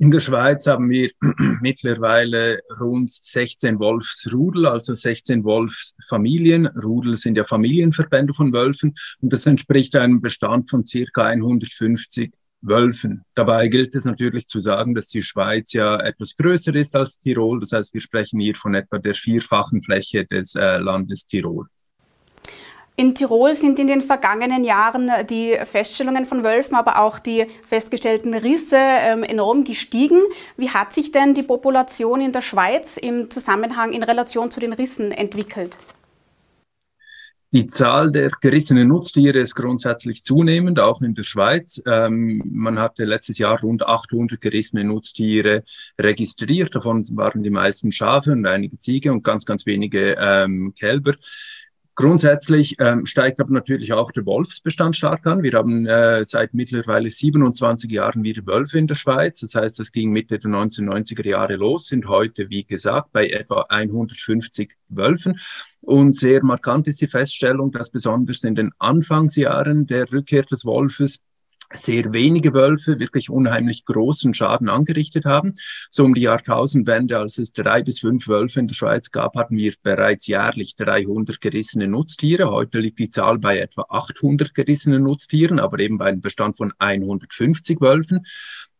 In 0.00 0.12
der 0.12 0.20
Schweiz 0.20 0.68
haben 0.68 0.90
wir 0.90 1.10
mittlerweile 1.60 2.60
rund 2.80 3.10
16 3.10 3.80
Wolfsrudel, 3.80 4.66
also 4.66 4.94
16 4.94 5.42
Wolfsfamilien. 5.42 6.68
Rudel 6.68 7.16
sind 7.16 7.36
ja 7.36 7.44
Familienverbände 7.44 8.32
von 8.32 8.52
Wölfen 8.52 8.94
und 9.20 9.32
das 9.32 9.44
entspricht 9.46 9.96
einem 9.96 10.20
Bestand 10.20 10.70
von 10.70 10.84
circa 10.84 11.24
150 11.24 12.32
Wölfen. 12.60 13.24
Dabei 13.34 13.66
gilt 13.66 13.96
es 13.96 14.04
natürlich 14.04 14.46
zu 14.46 14.60
sagen, 14.60 14.94
dass 14.94 15.08
die 15.08 15.24
Schweiz 15.24 15.72
ja 15.72 15.98
etwas 15.98 16.36
größer 16.36 16.76
ist 16.76 16.94
als 16.94 17.18
Tirol. 17.18 17.58
Das 17.58 17.72
heißt, 17.72 17.92
wir 17.92 18.00
sprechen 18.00 18.38
hier 18.38 18.54
von 18.54 18.76
etwa 18.76 18.98
der 18.98 19.14
vierfachen 19.14 19.82
Fläche 19.82 20.24
des 20.26 20.54
äh, 20.54 20.78
Landes 20.78 21.26
Tirol. 21.26 21.66
In 23.00 23.14
Tirol 23.14 23.54
sind 23.54 23.78
in 23.78 23.86
den 23.86 24.02
vergangenen 24.02 24.64
Jahren 24.64 25.08
die 25.30 25.56
Feststellungen 25.66 26.26
von 26.26 26.42
Wölfen, 26.42 26.74
aber 26.74 26.98
auch 26.98 27.20
die 27.20 27.46
festgestellten 27.64 28.34
Risse 28.34 28.76
ähm, 28.76 29.22
enorm 29.22 29.62
gestiegen. 29.62 30.18
Wie 30.56 30.70
hat 30.70 30.92
sich 30.92 31.12
denn 31.12 31.32
die 31.32 31.44
Population 31.44 32.20
in 32.20 32.32
der 32.32 32.42
Schweiz 32.42 32.96
im 32.96 33.30
Zusammenhang 33.30 33.92
in 33.92 34.02
Relation 34.02 34.50
zu 34.50 34.58
den 34.58 34.72
Rissen 34.72 35.12
entwickelt? 35.12 35.78
Die 37.50 37.66
Zahl 37.66 38.12
der 38.12 38.30
gerissenen 38.42 38.88
Nutztiere 38.88 39.38
ist 39.38 39.54
grundsätzlich 39.54 40.22
zunehmend, 40.22 40.80
auch 40.80 41.00
in 41.00 41.14
der 41.14 41.22
Schweiz. 41.22 41.80
Ähm, 41.86 42.42
man 42.44 42.78
hatte 42.78 43.06
letztes 43.06 43.38
Jahr 43.38 43.58
rund 43.60 43.86
800 43.86 44.38
gerissene 44.38 44.84
Nutztiere 44.84 45.62
registriert. 45.98 46.74
Davon 46.74 47.02
waren 47.16 47.42
die 47.42 47.50
meisten 47.50 47.90
Schafe 47.90 48.32
und 48.32 48.44
einige 48.44 48.76
Ziege 48.76 49.12
und 49.12 49.22
ganz, 49.22 49.46
ganz 49.46 49.64
wenige 49.64 50.16
ähm, 50.18 50.74
Kälber. 50.78 51.14
Grundsätzlich 51.98 52.76
ähm, 52.78 53.06
steigt 53.06 53.40
aber 53.40 53.52
natürlich 53.52 53.92
auch 53.92 54.12
der 54.12 54.24
Wolfsbestand 54.24 54.94
stark 54.94 55.26
an. 55.26 55.42
Wir 55.42 55.50
haben 55.54 55.84
äh, 55.84 56.24
seit 56.24 56.54
mittlerweile 56.54 57.10
27 57.10 57.90
Jahren 57.90 58.22
wieder 58.22 58.46
Wölfe 58.46 58.78
in 58.78 58.86
der 58.86 58.94
Schweiz. 58.94 59.40
Das 59.40 59.56
heißt, 59.56 59.80
das 59.80 59.90
ging 59.90 60.12
Mitte 60.12 60.38
der 60.38 60.48
1990er 60.48 61.26
Jahre 61.26 61.56
los, 61.56 61.88
sind 61.88 62.06
heute, 62.06 62.50
wie 62.50 62.62
gesagt, 62.62 63.10
bei 63.10 63.28
etwa 63.28 63.64
150 63.68 64.76
Wölfen. 64.90 65.40
Und 65.80 66.14
sehr 66.14 66.44
markant 66.44 66.86
ist 66.86 67.00
die 67.00 67.08
Feststellung, 67.08 67.72
dass 67.72 67.90
besonders 67.90 68.44
in 68.44 68.54
den 68.54 68.70
Anfangsjahren 68.78 69.88
der 69.88 70.12
Rückkehr 70.12 70.42
des 70.42 70.64
Wolfes 70.64 71.18
sehr 71.74 72.12
wenige 72.12 72.54
Wölfe 72.54 72.98
wirklich 72.98 73.30
unheimlich 73.30 73.84
großen 73.84 74.34
Schaden 74.34 74.68
angerichtet 74.68 75.24
haben. 75.24 75.54
So 75.90 76.04
um 76.04 76.14
die 76.14 76.22
Jahrtausendwende, 76.22 77.18
als 77.18 77.38
es 77.38 77.52
drei 77.52 77.82
bis 77.82 78.00
fünf 78.00 78.28
Wölfe 78.28 78.60
in 78.60 78.68
der 78.68 78.74
Schweiz 78.74 79.10
gab, 79.10 79.36
hatten 79.36 79.56
wir 79.56 79.74
bereits 79.82 80.26
jährlich 80.26 80.76
300 80.76 81.40
gerissene 81.40 81.88
Nutztiere. 81.88 82.50
Heute 82.50 82.78
liegt 82.78 82.98
die 82.98 83.08
Zahl 83.08 83.38
bei 83.38 83.58
etwa 83.58 83.86
800 83.88 84.54
gerissenen 84.54 85.02
Nutztieren, 85.02 85.60
aber 85.60 85.78
eben 85.80 85.98
bei 85.98 86.06
einem 86.06 86.20
Bestand 86.20 86.56
von 86.56 86.72
150 86.78 87.80
Wölfen. 87.80 88.24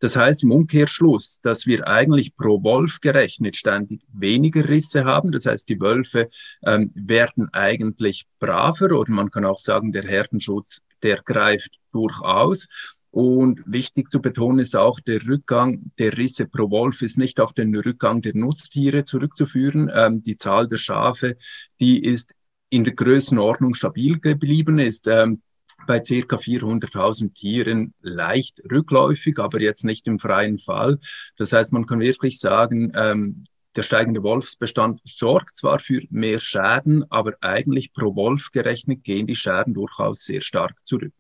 Das 0.01 0.17
heißt 0.17 0.45
im 0.45 0.53
Umkehrschluss, 0.53 1.41
dass 1.43 1.67
wir 1.67 1.87
eigentlich 1.87 2.37
pro 2.37 2.63
Wolf 2.63 3.01
gerechnet 3.01 3.57
ständig 3.57 4.03
weniger 4.13 4.69
Risse 4.69 5.05
haben. 5.05 5.33
Das 5.33 5.47
heißt, 5.47 5.69
die 5.69 5.81
Wölfe 5.81 6.29
ähm, 6.65 6.93
werden 6.95 7.49
eigentlich 7.53 8.27
braver 8.39 8.93
oder 8.93 9.11
man 9.11 9.31
kann 9.31 9.45
auch 9.45 9.61
sagen, 9.61 9.93
der 9.93 10.05
Herdenschutz, 10.05 10.83
der 11.03 11.23
greift 11.23 11.79
durchaus. 11.93 12.69
Und 13.11 13.63
wichtig 13.67 14.11
zu 14.11 14.21
betonen 14.21 14.61
ist 14.61 14.77
auch, 14.77 15.01
der 15.01 15.27
Rückgang 15.27 15.91
der 15.99 16.17
Risse 16.17 16.47
pro 16.47 16.71
Wolf 16.71 17.03
ist 17.03 17.19
nicht 17.19 17.41
auf 17.41 17.55
den 17.55 17.75
Rückgang 17.75 18.21
der 18.21 18.37
Nutztiere 18.37 19.05
zurückzuführen. 19.05 19.91
Ähm, 19.93 20.23
die 20.23 20.37
Zahl 20.37 20.69
der 20.69 20.77
Schafe, 20.77 21.37
die 21.81 22.05
ist 22.05 22.35
in 22.71 22.85
der 22.85 22.95
Größenordnung 22.95 23.75
stabil 23.75 24.21
geblieben, 24.21 24.79
ist 24.79 25.07
ähm, 25.07 25.43
bei 25.87 26.03
circa 26.03 26.37
400.000 26.37 27.35
Tieren 27.35 27.95
leicht 28.01 28.61
rückläufig, 28.71 29.39
aber 29.39 29.61
jetzt 29.61 29.85
nicht 29.85 30.07
im 30.07 30.19
freien 30.19 30.59
Fall. 30.59 30.99
Das 31.37 31.53
heißt, 31.53 31.73
man 31.73 31.87
kann 31.87 32.01
wirklich 32.01 32.39
sagen, 32.39 32.93
ähm, 32.95 33.45
der 33.77 33.83
steigende 33.85 34.23
Wolfsbestand 34.23 35.01
sorgt 35.05 35.57
zwar 35.57 35.79
für 35.79 36.03
mehr 36.11 36.41
Schäden, 36.41 37.05
aber 37.11 37.35
eigentlich 37.41 37.93
pro 37.93 38.17
Wolf 38.17 38.51
gerechnet 38.51 39.05
gehen 39.05 39.27
die 39.27 39.37
Schäden 39.37 39.75
durchaus 39.75 40.25
sehr 40.25 40.41
stark 40.41 40.85
zurück. 40.85 41.13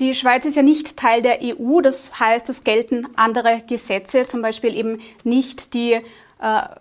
Die 0.00 0.12
Schweiz 0.12 0.44
ist 0.44 0.56
ja 0.56 0.62
nicht 0.62 0.96
Teil 0.96 1.22
der 1.22 1.38
EU, 1.40 1.80
das 1.80 2.18
heißt, 2.18 2.48
es 2.50 2.64
gelten 2.64 3.06
andere 3.14 3.62
Gesetze, 3.68 4.26
zum 4.26 4.42
Beispiel 4.42 4.76
eben 4.76 4.98
nicht 5.22 5.72
die 5.72 6.00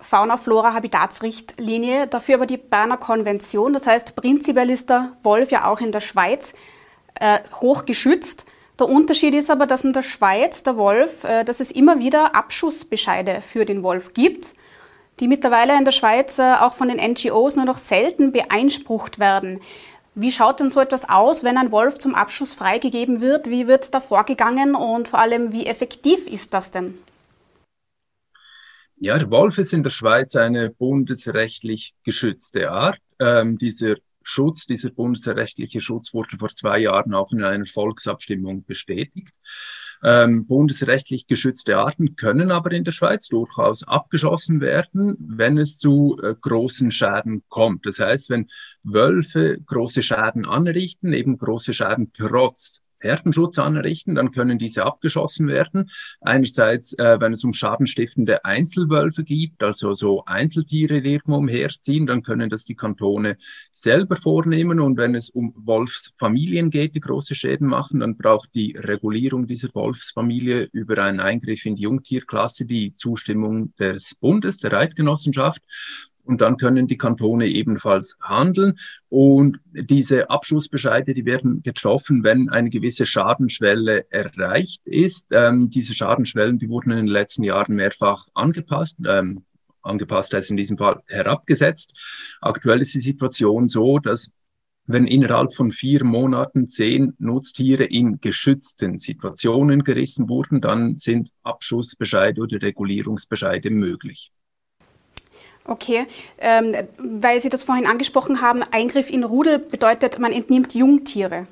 Fauna-Flora-Habitatsrichtlinie, 0.01 2.07
dafür 2.07 2.35
aber 2.35 2.45
die 2.45 2.57
Berner 2.57 2.97
Konvention. 2.97 3.73
Das 3.73 3.87
heißt, 3.87 4.15
prinzipiell 4.15 4.69
ist 4.69 4.89
der 4.89 5.13
Wolf 5.23 5.51
ja 5.51 5.71
auch 5.71 5.79
in 5.79 5.91
der 5.91 6.01
Schweiz 6.01 6.53
äh, 7.19 7.39
hoch 7.61 7.85
geschützt. 7.85 8.45
Der 8.79 8.89
Unterschied 8.89 9.35
ist 9.35 9.51
aber, 9.51 9.67
dass 9.67 9.83
in 9.83 9.93
der 9.93 10.01
Schweiz 10.01 10.63
der 10.63 10.77
Wolf, 10.77 11.23
äh, 11.23 11.43
dass 11.43 11.59
es 11.59 11.71
immer 11.71 11.99
wieder 11.99 12.35
Abschussbescheide 12.35 13.41
für 13.41 13.65
den 13.65 13.83
Wolf 13.83 14.13
gibt, 14.13 14.55
die 15.19 15.27
mittlerweile 15.27 15.77
in 15.77 15.85
der 15.85 15.91
Schweiz 15.91 16.39
äh, 16.39 16.55
auch 16.59 16.73
von 16.73 16.89
den 16.89 16.97
NGOs 16.97 17.55
nur 17.55 17.65
noch 17.65 17.77
selten 17.77 18.31
beeinsprucht 18.31 19.19
werden. 19.19 19.61
Wie 20.15 20.31
schaut 20.31 20.59
denn 20.59 20.69
so 20.69 20.79
etwas 20.79 21.07
aus, 21.07 21.43
wenn 21.43 21.57
ein 21.57 21.71
Wolf 21.71 21.99
zum 21.99 22.15
Abschuss 22.15 22.53
freigegeben 22.53 23.21
wird? 23.21 23.49
Wie 23.49 23.67
wird 23.67 23.93
da 23.93 23.99
vorgegangen 23.99 24.75
und 24.75 25.07
vor 25.07 25.19
allem, 25.19 25.53
wie 25.53 25.65
effektiv 25.65 26.27
ist 26.27 26.53
das 26.53 26.71
denn? 26.71 26.97
Ja, 29.03 29.17
der 29.17 29.29
Wolf 29.31 29.57
ist 29.57 29.73
in 29.73 29.83
der 29.83 29.89
Schweiz 29.89 30.33
eine 30.37 30.69
bundesrechtlich 30.69 31.93
geschützte 32.05 32.71
Art. 32.71 32.99
Ähm, 33.19 33.57
dieser 33.57 33.95
Schutz, 34.21 34.65
dieser 34.65 34.91
bundesrechtliche 34.91 35.81
Schutz 35.81 36.13
wurde 36.13 36.37
vor 36.37 36.47
zwei 36.55 36.79
Jahren 36.79 37.13
auch 37.13 37.33
in 37.33 37.43
einer 37.43 37.65
Volksabstimmung 37.65 38.63
bestätigt. 38.63 39.35
Ähm, 40.05 40.47
bundesrechtlich 40.47 41.27
geschützte 41.27 41.79
Arten 41.79 42.15
können 42.15 42.49
aber 42.49 42.71
in 42.71 42.85
der 42.85 42.93
Schweiz 42.93 43.27
durchaus 43.27 43.85
abgeschossen 43.85 44.61
werden, 44.61 45.17
wenn 45.19 45.57
es 45.57 45.77
zu 45.77 46.17
äh, 46.23 46.33
großen 46.39 46.89
Schäden 46.89 47.43
kommt. 47.49 47.85
Das 47.85 47.99
heißt, 47.99 48.29
wenn 48.29 48.49
Wölfe 48.83 49.59
große 49.65 50.01
Schäden 50.01 50.45
anrichten, 50.45 51.11
eben 51.11 51.37
große 51.37 51.73
Schäden 51.73 52.13
trotz 52.13 52.81
Herdenschutz 53.03 53.59
anrichten, 53.59 54.15
dann 54.15 54.31
können 54.31 54.57
diese 54.57 54.85
abgeschossen 54.85 55.47
werden. 55.47 55.89
Einerseits, 56.21 56.93
äh, 56.97 57.19
wenn 57.19 57.33
es 57.33 57.43
um 57.43 57.53
schadenstiftende 57.53 58.45
Einzelwölfe 58.45 59.23
gibt, 59.23 59.63
also 59.63 59.93
so 59.93 60.25
Einzeltiere, 60.25 61.01
die 61.01 61.13
irgendwo 61.13 61.37
umherziehen, 61.37 62.05
dann 62.05 62.23
können 62.23 62.49
das 62.49 62.65
die 62.65 62.75
Kantone 62.75 63.37
selber 63.71 64.15
vornehmen. 64.15 64.79
Und 64.79 64.97
wenn 64.97 65.15
es 65.15 65.29
um 65.29 65.53
Wolfsfamilien 65.55 66.69
geht, 66.69 66.95
die 66.95 66.99
große 66.99 67.35
Schäden 67.35 67.67
machen, 67.67 67.99
dann 67.99 68.17
braucht 68.17 68.55
die 68.55 68.75
Regulierung 68.77 69.47
dieser 69.47 69.69
Wolfsfamilie 69.73 70.69
über 70.71 71.03
einen 71.03 71.19
Eingriff 71.19 71.65
in 71.65 71.75
die 71.75 71.83
Jungtierklasse 71.83 72.65
die 72.65 72.93
Zustimmung 72.93 73.73
des 73.75 74.15
Bundes, 74.15 74.57
der 74.57 74.73
Eidgenossenschaft. 74.73 75.61
Und 76.25 76.41
dann 76.41 76.57
können 76.57 76.87
die 76.87 76.97
Kantone 76.97 77.47
ebenfalls 77.47 78.17
handeln. 78.21 78.77
Und 79.09 79.59
diese 79.73 80.29
Abschussbescheide, 80.29 81.13
die 81.13 81.25
werden 81.25 81.61
getroffen, 81.63 82.23
wenn 82.23 82.49
eine 82.49 82.69
gewisse 82.69 83.05
Schadenschwelle 83.05 84.05
erreicht 84.09 84.81
ist. 84.85 85.27
Ähm, 85.31 85.69
diese 85.69 85.93
Schadenschwellen, 85.93 86.59
die 86.59 86.69
wurden 86.69 86.91
in 86.91 86.97
den 86.97 87.07
letzten 87.07 87.43
Jahren 87.43 87.75
mehrfach 87.75 88.23
angepasst. 88.33 88.97
Ähm, 89.05 89.43
angepasst 89.81 90.33
heißt 90.33 90.51
in 90.51 90.57
diesem 90.57 90.77
Fall 90.77 91.01
herabgesetzt. 91.07 91.93
Aktuell 92.41 92.81
ist 92.81 92.93
die 92.93 92.99
Situation 92.99 93.67
so, 93.67 93.99
dass 93.99 94.31
wenn 94.85 95.07
innerhalb 95.07 95.53
von 95.53 95.71
vier 95.71 96.03
Monaten 96.03 96.67
zehn 96.67 97.13
Nutztiere 97.17 97.85
in 97.85 98.19
geschützten 98.19 98.97
Situationen 98.97 99.83
gerissen 99.83 100.27
wurden, 100.27 100.59
dann 100.59 100.95
sind 100.95 101.29
Abschussbescheide 101.43 102.41
oder 102.41 102.61
Regulierungsbescheide 102.61 103.69
möglich. 103.69 104.31
Okay, 105.65 106.05
ähm, 106.39 106.75
weil 106.97 107.39
Sie 107.39 107.49
das 107.49 107.63
vorhin 107.63 107.87
angesprochen 107.87 108.41
haben, 108.41 108.63
Eingriff 108.63 109.09
in 109.09 109.23
Rudel 109.23 109.59
bedeutet, 109.59 110.19
man 110.19 110.33
entnimmt 110.33 110.75
Jungtiere. 110.75 111.47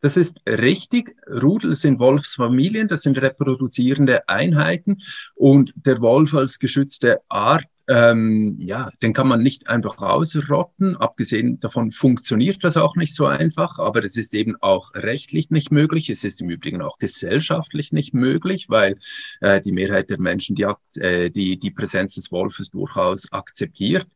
Das 0.00 0.16
ist 0.16 0.40
richtig. 0.46 1.14
Rudel 1.28 1.74
sind 1.74 2.00
Wolfsfamilien, 2.00 2.88
das 2.88 3.02
sind 3.02 3.18
reproduzierende 3.18 4.28
Einheiten 4.28 4.98
und 5.36 5.72
der 5.76 6.00
Wolf 6.00 6.34
als 6.34 6.58
geschützte 6.58 7.20
Art 7.28 7.64
ähm, 7.92 8.56
ja, 8.58 8.88
den 9.02 9.12
kann 9.12 9.28
man 9.28 9.42
nicht 9.42 9.68
einfach 9.68 9.98
ausrotten. 9.98 10.96
Abgesehen 10.96 11.60
davon 11.60 11.90
funktioniert 11.90 12.64
das 12.64 12.78
auch 12.78 12.96
nicht 12.96 13.14
so 13.14 13.26
einfach, 13.26 13.78
aber 13.78 14.02
es 14.02 14.16
ist 14.16 14.32
eben 14.32 14.56
auch 14.62 14.94
rechtlich 14.94 15.50
nicht 15.50 15.70
möglich. 15.70 16.08
Es 16.08 16.24
ist 16.24 16.40
im 16.40 16.48
Übrigen 16.48 16.80
auch 16.80 16.96
gesellschaftlich 16.96 17.92
nicht 17.92 18.14
möglich, 18.14 18.70
weil 18.70 18.96
äh, 19.42 19.60
die 19.60 19.72
Mehrheit 19.72 20.08
der 20.08 20.18
Menschen 20.18 20.56
die, 20.56 20.66
äh, 21.00 21.28
die, 21.28 21.58
die 21.58 21.70
Präsenz 21.70 22.14
des 22.14 22.32
Wolfes 22.32 22.70
durchaus 22.70 23.30
akzeptiert. 23.30 24.06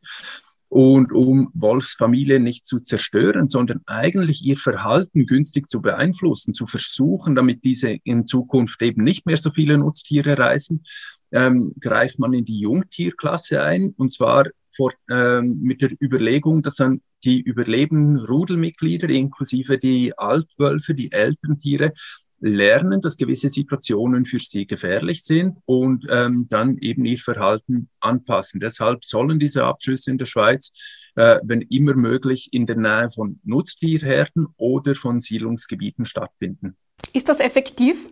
Und 0.69 1.13
um 1.13 1.51
Wolfsfamilien 1.53 2.43
nicht 2.43 2.65
zu 2.65 2.79
zerstören, 2.79 3.47
sondern 3.47 3.81
eigentlich 3.85 4.43
ihr 4.43 4.57
Verhalten 4.57 5.27
günstig 5.27 5.69
zu 5.69 5.81
beeinflussen, 5.81 6.55
zu 6.55 6.65
versuchen, 6.65 7.35
damit 7.35 7.63
diese 7.63 7.91
in 8.03 8.25
Zukunft 8.25 8.81
eben 8.81 9.03
nicht 9.03 9.27
mehr 9.27 9.37
so 9.37 9.51
viele 9.51 9.77
Nutztiere 9.77 10.37
reisen, 10.37 10.83
ähm, 11.31 11.73
greift 11.79 12.19
man 12.19 12.33
in 12.33 12.45
die 12.45 12.59
Jungtierklasse 12.59 13.61
ein, 13.61 13.93
und 13.97 14.11
zwar 14.11 14.45
vor, 14.69 14.93
ähm, 15.09 15.59
mit 15.61 15.81
der 15.81 15.91
Überlegung, 16.01 16.61
dass 16.61 16.75
dann 16.75 17.01
die 17.23 17.41
überlebenden 17.41 18.23
Rudelmitglieder, 18.23 19.09
inklusive 19.09 19.77
die 19.77 20.17
Altwölfe, 20.17 20.93
die 20.93 21.11
Elterntiere, 21.11 21.91
lernen, 22.39 23.01
dass 23.01 23.17
gewisse 23.17 23.49
Situationen 23.49 24.25
für 24.25 24.39
sie 24.39 24.67
gefährlich 24.67 25.23
sind 25.23 25.57
und 25.65 26.05
ähm, 26.09 26.45
dann 26.49 26.77
eben 26.77 27.05
ihr 27.05 27.17
Verhalten 27.17 27.89
anpassen. 27.99 28.59
Deshalb 28.59 29.03
sollen 29.05 29.39
diese 29.39 29.63
Abschüsse 29.63 30.11
in 30.11 30.19
der 30.19 30.25
Schweiz, 30.25 30.71
äh, 31.15 31.39
wenn 31.43 31.61
immer 31.63 31.95
möglich, 31.95 32.49
in 32.51 32.67
der 32.67 32.75
Nähe 32.75 33.09
von 33.09 33.39
Nutztierherden 33.43 34.45
oder 34.57 34.93
von 34.93 35.19
Siedlungsgebieten 35.19 36.05
stattfinden. 36.05 36.77
Ist 37.13 37.27
das 37.27 37.39
effektiv? 37.39 38.07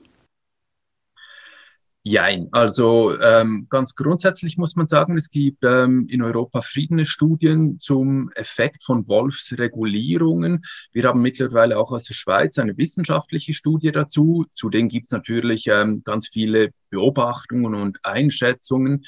Jein. 2.07 2.49
Also 2.51 3.19
ähm, 3.19 3.65
ganz 3.67 3.95
grundsätzlich 3.95 4.57
muss 4.57 4.75
man 4.75 4.87
sagen, 4.87 5.17
es 5.17 5.31
gibt 5.31 5.63
ähm, 5.63 6.05
in 6.07 6.21
Europa 6.21 6.61
verschiedene 6.61 7.03
Studien 7.03 7.79
zum 7.79 8.31
Effekt 8.35 8.83
von 8.83 9.09
Wolfsregulierungen. 9.09 10.61
Wir 10.91 11.05
haben 11.05 11.23
mittlerweile 11.23 11.79
auch 11.79 11.91
aus 11.91 12.03
der 12.03 12.13
Schweiz 12.13 12.59
eine 12.59 12.77
wissenschaftliche 12.77 13.53
Studie 13.53 13.91
dazu. 13.91 14.45
Zudem 14.53 14.87
gibt 14.87 15.07
es 15.07 15.13
natürlich 15.13 15.65
ähm, 15.65 16.03
ganz 16.05 16.27
viele 16.27 16.69
Beobachtungen 16.91 17.73
und 17.73 17.97
Einschätzungen. 18.03 19.03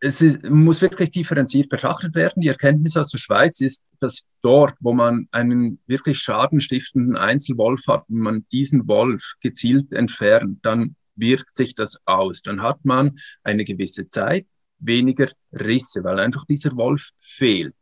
Es 0.00 0.22
ist, 0.22 0.42
muss 0.44 0.80
wirklich 0.80 1.10
differenziert 1.10 1.68
betrachtet 1.68 2.14
werden. 2.14 2.40
Die 2.40 2.48
Erkenntnis 2.48 2.96
aus 2.96 3.10
der 3.10 3.18
Schweiz 3.18 3.60
ist, 3.60 3.84
dass 4.00 4.22
dort, 4.40 4.76
wo 4.80 4.94
man 4.94 5.28
einen 5.30 5.78
wirklich 5.86 6.20
schadenstiftenden 6.20 7.16
Einzelwolf 7.16 7.82
hat, 7.86 8.04
wenn 8.08 8.20
man 8.22 8.46
diesen 8.50 8.88
Wolf 8.88 9.34
gezielt 9.42 9.92
entfernt, 9.92 10.60
dann 10.62 10.94
wirkt 11.18 11.54
sich 11.54 11.74
das 11.74 11.98
aus. 12.04 12.42
Dann 12.42 12.62
hat 12.62 12.84
man 12.84 13.18
eine 13.42 13.64
gewisse 13.64 14.08
Zeit 14.08 14.46
weniger 14.78 15.30
Risse, 15.52 16.04
weil 16.04 16.20
einfach 16.20 16.44
dieser 16.44 16.76
Wolf 16.76 17.10
fehlt. 17.20 17.74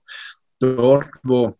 Dort, 0.59 1.11
wo 1.23 1.55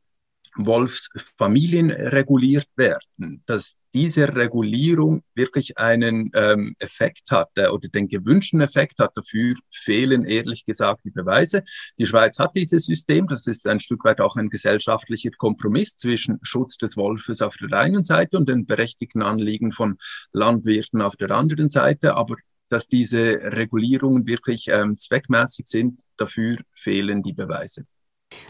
Wolfsfamilien 0.57 1.91
reguliert 1.91 2.69
werden, 2.77 3.43
dass 3.47 3.77
diese 3.97 4.35
Regulierung 4.35 5.23
wirklich 5.35 5.79
einen 5.79 6.31
ähm, 6.35 6.77
Effekt 6.79 7.31
hat 7.31 7.49
äh, 7.57 7.69
oder 7.69 7.89
den 7.89 8.09
gewünschten 8.09 8.61
Effekt 8.61 8.99
hat. 8.99 9.13
Dafür 9.15 9.55
fehlen 9.73 10.25
ehrlich 10.25 10.67
gesagt 10.67 11.01
die 11.05 11.11
Beweise. 11.11 11.63
Die 11.99 12.05
Schweiz 12.05 12.39
hat 12.39 12.55
dieses 12.55 12.85
System. 12.85 13.27
Das 13.27 13.47
ist 13.47 13.67
ein 13.67 13.81
Stück 13.81 14.05
weit 14.05 14.21
auch 14.21 14.37
ein 14.37 14.51
gesellschaftlicher 14.51 15.31
Kompromiss 15.39 15.97
zwischen 15.97 16.39
Schutz 16.43 16.77
des 16.77 16.99
Wolfes 16.99 17.41
auf 17.41 17.57
der 17.57 17.79
einen 17.79 18.05
Seite 18.05 18.37
und 18.37 18.51
den 18.51 18.67
berechtigten 18.67 19.23
Anliegen 19.23 19.73
von 19.73 19.97
Landwirten 20.33 21.01
auf 21.01 21.17
der 21.17 21.31
anderen 21.31 21.71
Seite. 21.71 22.17
Aber 22.17 22.37
dass 22.69 22.89
diese 22.89 23.21
Regulierungen 23.21 24.27
wirklich 24.27 24.69
ähm, 24.69 24.99
zweckmäßig 24.99 25.67
sind, 25.69 26.01
dafür 26.19 26.59
fehlen 26.75 27.23
die 27.23 27.33
Beweise. 27.33 27.87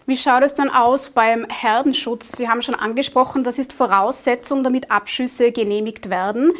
Wie 0.06 0.16
schaut 0.16 0.42
es 0.42 0.54
dann 0.54 0.70
aus 0.70 1.10
beim 1.10 1.46
Herdenschutz? 1.50 2.32
Sie 2.32 2.48
haben 2.48 2.62
schon 2.62 2.74
angesprochen, 2.74 3.44
das 3.44 3.58
ist 3.58 3.74
Voraussetzung, 3.74 4.64
damit 4.64 4.90
Abschüsse 4.90 5.52
genehmigt 5.52 6.08
werden. 6.08 6.52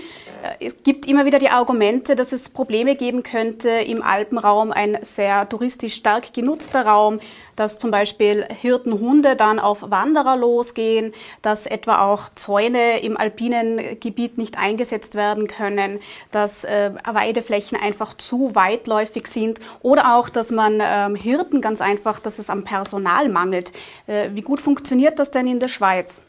Äh, 0.42 0.66
es 0.66 0.83
gibt 0.83 1.07
immer 1.07 1.24
wieder 1.24 1.38
die 1.38 1.48
Argumente, 1.48 2.14
dass 2.14 2.33
es 2.33 2.50
Probleme 2.50 2.94
geben 2.94 3.22
könnte 3.22 3.70
im 3.70 4.02
Alpenraum, 4.02 4.70
ein 4.70 4.98
sehr 5.00 5.48
touristisch 5.48 5.94
stark 5.94 6.35
genutzter 6.35 6.85
Raum, 6.85 7.20
dass 7.57 7.79
zum 7.79 7.90
Beispiel 7.90 8.47
Hirtenhunde 8.49 9.35
dann 9.37 9.59
auf 9.59 9.90
Wanderer 9.90 10.37
losgehen, 10.37 11.12
dass 11.42 11.66
etwa 11.66 12.03
auch 12.03 12.29
Zäune 12.35 13.01
im 13.01 13.16
alpinen 13.16 13.99
Gebiet 14.01 14.38
nicht 14.38 14.59
eingesetzt 14.59 15.14
werden 15.14 15.49
können, 15.49 16.01
dass 16.31 16.64
äh, 16.64 16.92
Weideflächen 17.05 17.79
einfach 17.79 18.14
zu 18.14 18.55
weitläufig 18.55 19.27
sind 19.27 19.59
oder 19.83 20.16
auch, 20.16 20.29
dass 20.29 20.51
man 20.51 20.81
ähm, 20.83 21.16
Hirten 21.16 21.61
ganz 21.61 21.81
einfach, 21.81 22.21
dass 22.21 22.38
es 22.38 22.51
am 22.51 22.64
Personal 22.64 23.29
mangelt. 23.29 23.73
Äh, 24.07 24.31
wie 24.35 24.42
gut 24.42 24.61
funktioniert 24.61 25.19
das 25.19 25.31
denn 25.31 25.47
in 25.47 25.61
der 25.61 25.69
Schweiz? 25.69 26.23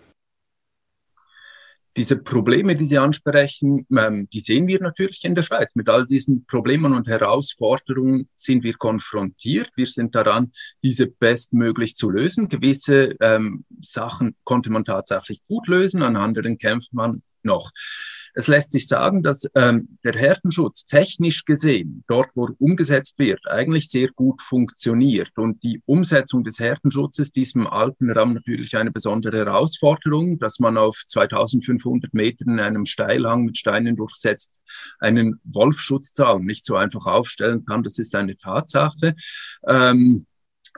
Diese 1.97 2.15
Probleme, 2.15 2.75
die 2.75 2.83
Sie 2.83 2.97
ansprechen, 2.99 3.87
ähm, 3.97 4.29
die 4.31 4.39
sehen 4.39 4.67
wir 4.67 4.79
natürlich 4.79 5.25
in 5.25 5.33
der 5.33 5.41
Schweiz. 5.41 5.75
Mit 5.75 5.89
all 5.89 6.05
diesen 6.05 6.45
Problemen 6.45 6.93
und 6.93 7.07
Herausforderungen 7.07 8.29
sind 8.35 8.63
wir 8.63 8.75
konfrontiert. 8.75 9.71
Wir 9.75 9.87
sind 9.87 10.13
daran, 10.13 10.51
diese 10.83 11.07
bestmöglich 11.07 11.95
zu 11.95 12.11
lösen. 12.11 12.49
Gewisse 12.49 13.15
ähm, 13.19 13.65
Sachen 13.81 14.35
konnte 14.43 14.69
man 14.69 14.85
tatsächlich 14.85 15.41
gut 15.47 15.67
lösen, 15.67 16.03
an 16.03 16.15
anderen 16.15 16.59
kämpft 16.59 16.93
man 16.93 17.23
noch. 17.41 17.71
Es 18.37 18.47
lässt 18.47 18.71
sich 18.71 18.87
sagen, 18.87 19.23
dass 19.23 19.49
ähm, 19.55 19.97
der 20.03 20.13
Herdenschutz 20.13 20.85
technisch 20.85 21.43
gesehen, 21.43 22.03
dort 22.07 22.27
wo 22.35 22.47
umgesetzt 22.59 23.17
wird, 23.17 23.41
eigentlich 23.47 23.89
sehr 23.89 24.09
gut 24.09 24.43
funktioniert. 24.43 25.35
Und 25.37 25.63
die 25.63 25.81
Umsetzung 25.87 26.43
des 26.43 26.59
Herdenschutzes 26.59 27.31
diesem 27.31 27.65
Alpenraum 27.65 28.35
natürlich 28.35 28.77
eine 28.77 28.91
besondere 28.91 29.39
Herausforderung, 29.39 30.37
dass 30.37 30.59
man 30.59 30.77
auf 30.77 31.01
2500 31.07 32.13
Metern 32.13 32.49
in 32.49 32.59
einem 32.59 32.85
Steilhang 32.85 33.43
mit 33.43 33.57
Steinen 33.57 33.95
durchsetzt, 33.95 34.59
einen 34.99 35.41
Wolfschutzzaun 35.43 36.45
nicht 36.45 36.63
so 36.63 36.75
einfach 36.75 37.07
aufstellen 37.07 37.65
kann. 37.65 37.81
Das 37.81 37.97
ist 37.97 38.13
eine 38.13 38.37
Tatsache. 38.37 39.15
Ähm, 39.67 40.27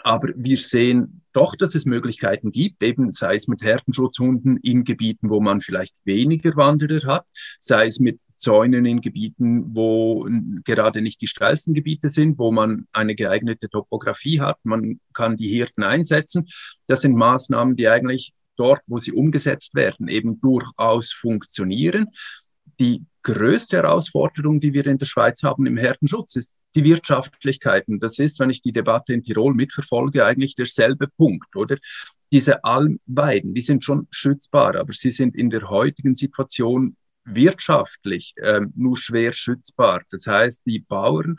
aber 0.04 0.30
wir 0.36 0.58
sehen 0.58 1.22
doch, 1.34 1.56
dass 1.56 1.76
es 1.76 1.86
Möglichkeiten 1.86 2.52
gibt, 2.52 2.84
eben 2.84 3.12
sei 3.12 3.36
es 3.36 3.48
mit 3.48 3.62
Herdenschutzhunden 3.62 4.58
in 4.58 4.84
Gebieten, 4.84 5.30
wo 5.30 5.40
man 5.40 5.62
vielleicht 5.62 5.96
weniger 6.04 6.56
Wanderer 6.56 7.06
hat, 7.08 7.26
sei 7.60 7.88
es 7.88 8.00
mit 8.00 8.20
Zäunen 8.36 8.86
in 8.86 9.02
Gebieten, 9.02 9.76
wo 9.76 10.28
gerade 10.64 11.02
nicht 11.02 11.22
die 11.22 11.28
steilsten 11.28 11.74
Gebiete 11.74 12.10
sind, 12.10 12.40
wo 12.40 12.52
man 12.52 12.88
eine 12.94 13.14
geeignete 13.14 13.70
Topografie 13.70 14.40
hat. 14.40 14.58
Man 14.64 15.02
kann 15.14 15.36
die 15.36 15.50
Hirten 15.50 15.84
einsetzen. 15.84 16.48
Das 16.88 17.02
sind 17.02 17.16
Maßnahmen, 17.16 17.76
die 17.76 17.90
eigentlich 17.90 18.34
dort, 18.56 18.82
wo 18.88 18.98
sie 18.98 19.12
umgesetzt 19.12 19.76
werden, 19.76 20.08
eben 20.08 20.40
durchaus 20.40 21.12
funktionieren. 21.12 22.08
Die 22.80 23.04
größte 23.34 23.78
Herausforderung, 23.78 24.60
die 24.60 24.74
wir 24.74 24.86
in 24.88 24.98
der 24.98 25.06
Schweiz 25.06 25.44
haben 25.44 25.66
im 25.66 25.78
Herdenschutz, 25.78 26.36
ist 26.36 26.60
die 26.76 26.84
Wirtschaftlichkeit. 26.84 27.88
Und 27.88 28.02
das 28.02 28.20
ist, 28.20 28.40
wenn 28.40 28.50
ich 28.50 28.62
die 28.62 28.72
Debatte 28.72 29.14
in 29.14 29.24
Tirol 29.24 29.54
mitverfolge, 29.54 30.26
eigentlich 30.26 30.56
derselbe 30.56 31.08
Punkt, 31.08 31.56
oder? 31.56 31.78
Diese 32.32 32.64
Almweiden, 32.64 33.54
die 33.54 33.62
sind 33.62 33.84
schon 33.84 34.08
schützbar, 34.12 34.76
aber 34.76 34.94
sie 34.94 35.12
sind 35.12 35.36
in 35.36 35.50
der 35.50 35.70
heutigen 35.70 36.16
Situation 36.16 36.96
wirtschaftlich 37.26 38.34
ähm, 38.42 38.74
nur 38.76 38.98
schwer 38.98 39.34
schützbar. 39.34 40.04
Das 40.12 40.28
heißt, 40.28 40.64
die 40.66 40.80
Bauern, 40.80 41.38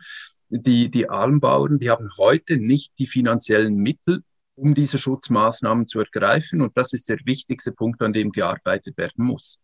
die, 0.49 0.91
die 0.91 1.09
Almbauern, 1.09 1.79
die 1.79 1.91
haben 1.91 2.09
heute 2.19 2.57
nicht 2.57 2.93
die 2.99 3.07
finanziellen 3.07 3.77
Mittel, 3.77 4.23
um 4.57 4.75
diese 4.75 4.99
Schutzmaßnahmen 4.99 5.87
zu 5.87 6.01
ergreifen. 6.01 6.61
Und 6.61 6.77
das 6.77 6.93
ist 6.93 7.09
der 7.09 7.19
wichtigste 7.25 7.73
Punkt, 7.73 8.03
an 8.03 8.13
dem 8.13 8.31
gearbeitet 8.31 8.97
werden 8.99 9.25
muss. 9.25 9.59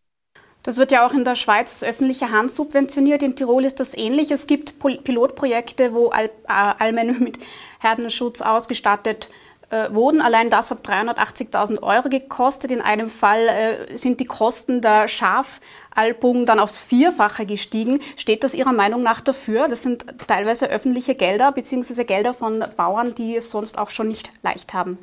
Das 0.66 0.78
wird 0.78 0.90
ja 0.90 1.06
auch 1.06 1.12
in 1.12 1.24
der 1.24 1.36
Schweiz 1.36 1.70
aus 1.70 1.88
öffentlicher 1.88 2.32
Hand 2.32 2.50
subventioniert. 2.50 3.22
In 3.22 3.36
Tirol 3.36 3.64
ist 3.64 3.78
das 3.78 3.96
ähnlich. 3.96 4.32
Es 4.32 4.48
gibt 4.48 4.80
Pilotprojekte, 4.80 5.94
wo 5.94 6.08
Al 6.08 6.24
äh, 6.24 6.28
Almen 6.48 7.20
mit 7.22 7.38
Herdenschutz 7.78 8.42
ausgestattet 8.42 9.30
äh, 9.70 9.94
wurden. 9.94 10.20
Allein 10.20 10.50
das 10.50 10.72
hat 10.72 10.84
380.000 10.84 11.84
Euro 11.84 12.08
gekostet. 12.08 12.72
In 12.72 12.80
einem 12.80 13.10
Fall 13.10 13.46
äh, 13.46 13.96
sind 13.96 14.18
die 14.18 14.24
Kosten 14.24 14.80
der 14.80 15.06
Schafalpung 15.06 16.46
dann 16.46 16.58
aufs 16.58 16.80
Vierfache 16.80 17.46
gestiegen. 17.46 18.00
Steht 18.16 18.42
das 18.42 18.52
Ihrer 18.52 18.72
Meinung 18.72 19.04
nach 19.04 19.20
dafür? 19.20 19.68
Das 19.68 19.84
sind 19.84 20.04
teilweise 20.26 20.68
öffentliche 20.68 21.14
Gelder 21.14 21.52
bzw. 21.52 22.02
Gelder 22.02 22.34
von 22.34 22.64
Bauern, 22.76 23.14
die 23.14 23.36
es 23.36 23.52
sonst 23.52 23.78
auch 23.78 23.90
schon 23.90 24.08
nicht 24.08 24.32
leicht 24.42 24.74
haben. 24.74 24.98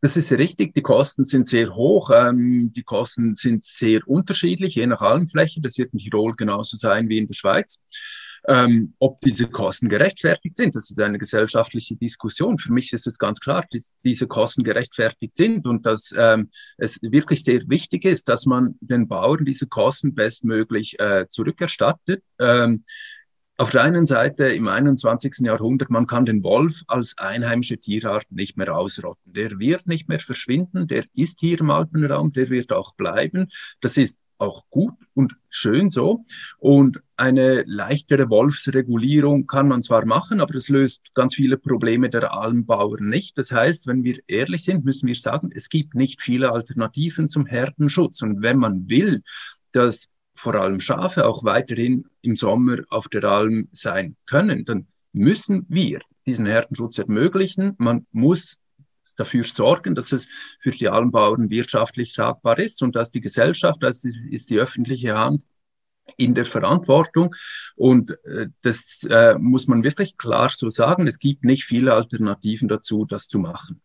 Das 0.00 0.16
ist 0.16 0.30
richtig, 0.32 0.74
die 0.74 0.82
Kosten 0.82 1.24
sind 1.24 1.48
sehr 1.48 1.74
hoch, 1.74 2.10
ähm, 2.14 2.70
die 2.74 2.82
Kosten 2.82 3.34
sind 3.34 3.64
sehr 3.64 4.06
unterschiedlich, 4.06 4.74
je 4.74 4.86
nach 4.86 5.00
Almfläche. 5.00 5.60
Das 5.60 5.78
wird 5.78 5.92
in 5.92 5.98
Tirol 5.98 6.34
genauso 6.36 6.76
sein 6.76 7.08
wie 7.08 7.18
in 7.18 7.26
der 7.26 7.34
Schweiz. 7.34 7.80
Ähm, 8.48 8.94
ob 9.00 9.20
diese 9.22 9.48
Kosten 9.48 9.88
gerechtfertigt 9.88 10.54
sind, 10.56 10.76
das 10.76 10.90
ist 10.90 11.00
eine 11.00 11.18
gesellschaftliche 11.18 11.96
Diskussion. 11.96 12.58
Für 12.58 12.72
mich 12.72 12.92
ist 12.92 13.06
es 13.06 13.18
ganz 13.18 13.40
klar, 13.40 13.64
dass 13.72 13.92
diese 14.04 14.28
Kosten 14.28 14.62
gerechtfertigt 14.62 15.34
sind 15.34 15.66
und 15.66 15.84
dass 15.84 16.14
ähm, 16.16 16.50
es 16.76 17.00
wirklich 17.02 17.42
sehr 17.42 17.62
wichtig 17.66 18.04
ist, 18.04 18.28
dass 18.28 18.46
man 18.46 18.76
den 18.80 19.08
Bauern 19.08 19.44
diese 19.44 19.66
Kosten 19.66 20.14
bestmöglich 20.14 20.96
äh, 21.00 21.26
zurückerstattet. 21.28 22.22
Ähm, 22.38 22.84
auf 23.58 23.70
der 23.70 23.82
einen 23.82 24.04
Seite 24.04 24.44
im 24.48 24.68
21. 24.68 25.38
Jahrhundert, 25.40 25.90
man 25.90 26.06
kann 26.06 26.26
den 26.26 26.44
Wolf 26.44 26.82
als 26.88 27.16
einheimische 27.16 27.78
Tierart 27.78 28.30
nicht 28.30 28.56
mehr 28.56 28.76
ausrotten. 28.76 29.32
Der 29.32 29.58
wird 29.58 29.86
nicht 29.86 30.08
mehr 30.08 30.18
verschwinden, 30.18 30.86
der 30.86 31.04
ist 31.14 31.40
hier 31.40 31.60
im 31.60 31.70
Alpenraum, 31.70 32.32
der 32.32 32.50
wird 32.50 32.72
auch 32.72 32.94
bleiben. 32.94 33.48
Das 33.80 33.96
ist 33.96 34.18
auch 34.38 34.64
gut 34.68 34.94
und 35.14 35.34
schön 35.48 35.88
so. 35.88 36.24
Und 36.58 37.00
eine 37.16 37.62
leichtere 37.66 38.28
Wolfsregulierung 38.28 39.46
kann 39.46 39.68
man 39.68 39.82
zwar 39.82 40.04
machen, 40.04 40.42
aber 40.42 40.52
das 40.52 40.68
löst 40.68 41.02
ganz 41.14 41.34
viele 41.34 41.56
Probleme 41.56 42.10
der 42.10 42.34
Almbauer 42.34 43.00
nicht. 43.00 43.38
Das 43.38 43.52
heißt, 43.52 43.86
wenn 43.86 44.04
wir 44.04 44.18
ehrlich 44.26 44.64
sind, 44.64 44.84
müssen 44.84 45.06
wir 45.06 45.14
sagen, 45.14 45.50
es 45.54 45.70
gibt 45.70 45.94
nicht 45.94 46.20
viele 46.20 46.52
Alternativen 46.52 47.28
zum 47.28 47.46
Herdenschutz. 47.46 48.20
Und 48.20 48.42
wenn 48.42 48.58
man 48.58 48.90
will, 48.90 49.22
dass 49.72 50.08
vor 50.36 50.54
allem 50.54 50.80
Schafe 50.80 51.26
auch 51.26 51.44
weiterhin 51.44 52.06
im 52.22 52.36
Sommer 52.36 52.78
auf 52.88 53.08
der 53.08 53.24
Alm 53.24 53.68
sein 53.72 54.16
können, 54.26 54.64
dann 54.64 54.86
müssen 55.12 55.66
wir 55.68 56.00
diesen 56.26 56.46
Herdenschutz 56.46 56.98
ermöglichen. 56.98 57.74
Man 57.78 58.06
muss 58.12 58.60
dafür 59.16 59.44
sorgen, 59.44 59.94
dass 59.94 60.12
es 60.12 60.28
für 60.60 60.70
die 60.70 60.88
Almbauern 60.88 61.50
wirtschaftlich 61.50 62.12
tragbar 62.12 62.58
ist 62.58 62.82
und 62.82 62.94
dass 62.94 63.10
die 63.10 63.20
Gesellschaft, 63.20 63.82
das 63.82 64.04
ist 64.04 64.50
die 64.50 64.58
öffentliche 64.58 65.16
Hand, 65.16 65.44
in 66.16 66.34
der 66.34 66.44
Verantwortung. 66.44 67.34
Und 67.74 68.12
äh, 68.24 68.48
das 68.62 69.06
äh, 69.10 69.36
muss 69.38 69.66
man 69.66 69.82
wirklich 69.82 70.16
klar 70.16 70.50
so 70.50 70.68
sagen. 70.68 71.06
Es 71.06 71.18
gibt 71.18 71.44
nicht 71.44 71.64
viele 71.64 71.94
Alternativen 71.94 72.68
dazu, 72.68 73.04
das 73.04 73.26
zu 73.28 73.38
machen. 73.38 73.80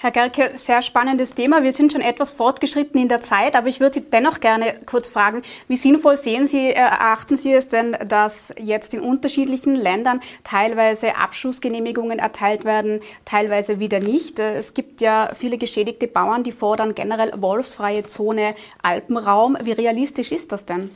Herr 0.00 0.12
Gerke, 0.12 0.52
sehr 0.54 0.80
spannendes 0.82 1.34
Thema. 1.34 1.64
Wir 1.64 1.72
sind 1.72 1.90
schon 1.90 2.02
etwas 2.02 2.30
fortgeschritten 2.30 3.00
in 3.00 3.08
der 3.08 3.20
Zeit, 3.20 3.56
aber 3.56 3.66
ich 3.66 3.80
würde 3.80 3.94
Sie 3.94 4.08
dennoch 4.08 4.38
gerne 4.38 4.76
kurz 4.86 5.08
fragen, 5.08 5.42
wie 5.66 5.74
sinnvoll 5.74 6.16
sehen 6.16 6.46
Sie, 6.46 6.70
erachten 6.70 7.36
Sie 7.36 7.52
es 7.52 7.66
denn, 7.66 7.96
dass 8.06 8.54
jetzt 8.60 8.94
in 8.94 9.00
unterschiedlichen 9.00 9.74
Ländern 9.74 10.20
teilweise 10.44 11.16
Abschussgenehmigungen 11.16 12.20
erteilt 12.20 12.64
werden, 12.64 13.00
teilweise 13.24 13.80
wieder 13.80 13.98
nicht? 13.98 14.38
Es 14.38 14.72
gibt 14.72 15.00
ja 15.00 15.30
viele 15.36 15.58
geschädigte 15.58 16.06
Bauern, 16.06 16.44
die 16.44 16.52
fordern 16.52 16.94
generell 16.94 17.32
wolfsfreie 17.36 18.04
Zone, 18.04 18.54
Alpenraum. 18.80 19.58
Wie 19.64 19.72
realistisch 19.72 20.30
ist 20.30 20.52
das 20.52 20.64
denn? 20.64 20.90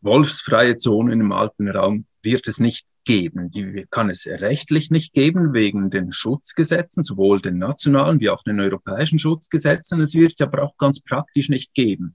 Wolfsfreie 0.00 0.76
Zonen 0.78 1.20
im 1.20 1.30
Alpenraum 1.30 2.06
wird 2.22 2.48
es 2.48 2.58
nicht 2.58 2.88
geben. 3.04 3.50
Die 3.50 3.86
kann 3.90 4.10
es 4.10 4.26
rechtlich 4.26 4.90
nicht 4.90 5.12
geben 5.12 5.54
wegen 5.54 5.90
den 5.90 6.12
Schutzgesetzen, 6.12 7.02
sowohl 7.02 7.40
den 7.40 7.58
nationalen 7.58 8.20
wie 8.20 8.30
auch 8.30 8.42
den 8.42 8.60
europäischen 8.60 9.18
Schutzgesetzen. 9.18 10.00
Es 10.00 10.14
wird 10.14 10.32
es 10.32 10.40
aber 10.40 10.62
auch 10.62 10.76
ganz 10.76 11.00
praktisch 11.00 11.48
nicht 11.48 11.74
geben. 11.74 12.14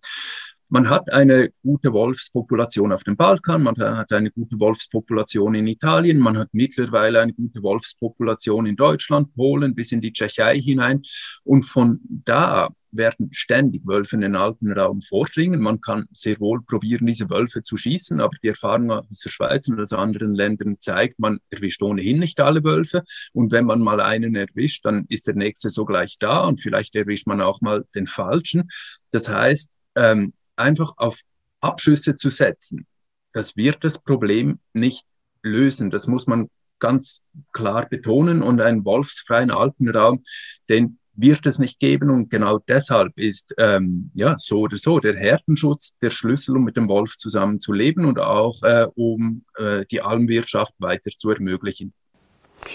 Man 0.72 0.88
hat 0.88 1.12
eine 1.12 1.50
gute 1.64 1.92
Wolfspopulation 1.94 2.92
auf 2.92 3.04
dem 3.04 3.18
Balkan, 3.18 3.64
man 3.64 3.76
hat 3.76 4.12
eine 4.12 4.30
gute 4.30 4.60
Wolfspopulation 4.60 5.56
in 5.56 5.66
Italien, 5.66 6.20
man 6.20 6.38
hat 6.38 6.50
mittlerweile 6.52 7.22
eine 7.22 7.34
gute 7.34 7.64
Wolfspopulation 7.64 8.68
in 8.68 8.76
Deutschland, 8.76 9.34
Polen 9.34 9.74
bis 9.74 9.92
in 9.92 10.00
die 10.00 10.14
Tschechei 10.14 10.60
hinein. 10.60 11.02
Und 11.44 11.64
von 11.64 12.00
da 12.04 12.70
werden 12.92 13.30
ständig 13.32 13.86
Wölfe 13.86 14.16
in 14.16 14.22
den 14.22 14.36
Alpenraum 14.36 15.02
vordringen. 15.02 15.62
Man 15.62 15.82
kann 15.82 16.08
sehr 16.12 16.40
wohl 16.40 16.62
probieren, 16.62 17.06
diese 17.06 17.30
Wölfe 17.30 17.62
zu 17.62 17.78
schießen, 17.78 18.20
aber 18.20 18.36
die 18.42 18.50
Erfahrung 18.50 18.92
aus 18.92 19.20
der 19.20 19.30
Schweiz 19.30 19.68
und 19.68 19.80
aus 19.80 19.94
anderen 19.94 20.34
Ländern 20.34 20.78
zeigt, 20.80 21.20
man 21.20 21.40
erwischt 21.50 21.82
ohnehin 21.82 22.20
nicht 22.20 22.40
alle 22.40 22.64
Wölfe. 22.64 23.04
Und 23.34 23.52
wenn 23.52 23.66
man 23.66 23.82
mal 23.82 24.02
einen 24.02 24.36
erwischt, 24.36 24.86
dann 24.86 25.06
ist 25.10 25.28
der 25.28 25.36
nächste 25.36 25.70
sogleich 25.70 26.18
da 26.20 26.46
und 26.46 26.62
vielleicht 26.62 26.96
erwischt 26.96 27.28
man 27.28 27.42
auch 27.42 27.62
mal 27.62 27.86
den 27.96 28.08
falschen. 28.08 28.70
Das 29.12 29.30
heißt, 29.30 29.78
ähm, 29.96 30.34
einfach 30.56 30.94
auf 30.98 31.20
Abschüsse 31.62 32.16
zu 32.16 32.30
setzen, 32.30 32.88
das 33.34 33.56
wird 33.56 33.84
das 33.84 34.00
Problem 34.00 34.60
nicht 34.74 35.06
lösen. 35.44 35.92
Das 35.92 36.08
muss 36.08 36.28
man 36.28 36.50
ganz 36.80 37.24
klar 37.54 37.88
betonen. 37.88 38.42
Und 38.42 38.62
einen 38.62 38.86
wolfsfreien 38.86 39.52
Alpenraum, 39.52 40.24
den 40.68 40.98
wird 41.22 41.46
es 41.46 41.60
nicht 41.60 41.80
geben. 41.80 42.10
Und 42.10 42.30
genau 42.30 42.60
deshalb 42.60 43.18
ist 43.18 43.54
ähm, 43.58 44.12
ja 44.14 44.36
so 44.40 44.62
oder 44.62 44.78
so 44.78 45.00
der 45.00 45.16
Herdenschutz 45.16 45.98
der 46.02 46.10
Schlüssel, 46.10 46.58
um 46.58 46.64
mit 46.64 46.78
dem 46.78 46.88
Wolf 46.88 47.18
zusammen 47.18 47.60
zu 47.60 47.74
leben 47.74 48.06
und 48.06 48.20
auch 48.20 48.62
äh, 48.64 48.88
um 48.96 49.44
äh, 49.58 49.86
die 49.86 50.02
Almwirtschaft 50.02 50.74
weiter 50.80 51.12
zu 51.12 51.30
ermöglichen. 51.32 51.94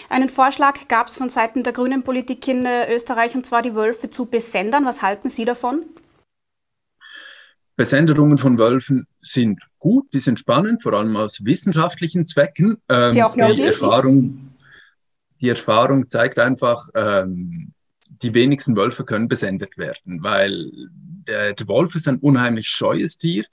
Einen 0.09 0.29
Vorschlag 0.29 0.89
gab 0.89 1.09
es 1.09 1.17
von 1.17 1.29
Seiten 1.29 1.63
der 1.63 1.73
grünen 1.73 2.03
Politik 2.03 2.47
in 2.49 2.67
äh, 2.67 2.95
Österreich, 2.95 3.35
und 3.35 3.47
zwar 3.47 3.63
die 3.63 3.75
Wölfe 3.75 4.11
zu 4.11 4.27
besendern. 4.27 4.85
Was 4.85 5.03
halten 5.03 5.29
Sie 5.29 5.45
davon? 5.45 5.83
Besenderungen 7.77 8.39
von 8.39 8.59
Wölfen 8.59 9.07
sind 9.21 9.61
gut, 9.79 10.07
die 10.13 10.21
sind 10.21 10.39
spannend, 10.39 10.83
vor 10.83 10.93
allem 10.93 11.17
aus 11.17 11.45
wissenschaftlichen 11.45 12.25
Zwecken. 12.25 12.77
Ähm, 12.89 13.13
die, 13.13 13.55
die, 13.55 13.63
Erfahrung, 13.63 14.55
die 15.41 15.49
Erfahrung 15.49 16.09
zeigt 16.09 16.39
einfach, 16.39 16.89
ähm, 16.95 17.73
die 18.23 18.35
wenigsten 18.35 18.77
Wölfe 18.77 19.05
können 19.05 19.29
besendet 19.29 19.77
werden, 19.79 20.23
weil 20.23 20.71
der, 21.27 21.55
der 21.55 21.69
Wolf 21.69 21.95
ist 21.95 22.09
ein 22.09 22.19
unheimlich 22.19 22.69
scheues 22.69 23.19
Tier. 23.19 23.45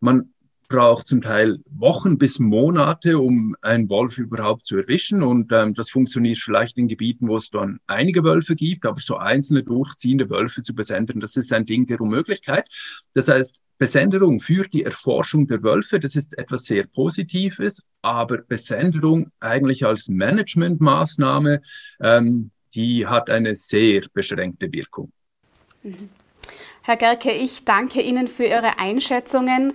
Man 0.00 0.32
braucht 0.68 1.08
zum 1.08 1.22
Teil 1.22 1.60
Wochen 1.70 2.18
bis 2.18 2.38
Monate, 2.38 3.18
um 3.18 3.56
einen 3.62 3.88
Wolf 3.88 4.18
überhaupt 4.18 4.66
zu 4.66 4.76
erwischen. 4.76 5.22
Und 5.22 5.50
ähm, 5.50 5.72
das 5.74 5.90
funktioniert 5.90 6.38
vielleicht 6.38 6.76
in 6.76 6.88
Gebieten, 6.88 7.28
wo 7.28 7.36
es 7.38 7.50
dann 7.50 7.80
einige 7.86 8.22
Wölfe 8.22 8.54
gibt, 8.54 8.84
aber 8.84 9.00
so 9.00 9.16
einzelne 9.16 9.62
durchziehende 9.62 10.28
Wölfe 10.28 10.62
zu 10.62 10.74
besenden, 10.74 11.20
das 11.20 11.36
ist 11.36 11.52
ein 11.52 11.64
Ding 11.64 11.86
der 11.86 12.00
Unmöglichkeit. 12.00 12.68
Das 13.14 13.28
heißt, 13.28 13.60
Besenderung 13.78 14.40
für 14.40 14.64
die 14.64 14.84
Erforschung 14.84 15.46
der 15.46 15.62
Wölfe, 15.62 16.00
das 16.00 16.16
ist 16.16 16.36
etwas 16.36 16.64
sehr 16.64 16.84
Positives, 16.84 17.82
aber 18.02 18.38
Besenderung 18.38 19.30
eigentlich 19.40 19.86
als 19.86 20.08
Managementmaßnahme, 20.08 21.62
ähm, 22.00 22.50
die 22.74 23.06
hat 23.06 23.30
eine 23.30 23.54
sehr 23.54 24.02
beschränkte 24.12 24.72
Wirkung. 24.72 25.12
Mhm. 25.82 26.10
Herr 26.82 26.96
Gerke, 26.96 27.32
ich 27.32 27.64
danke 27.64 28.00
Ihnen 28.00 28.28
für 28.28 28.44
Ihre 28.44 28.78
Einschätzungen. 28.78 29.74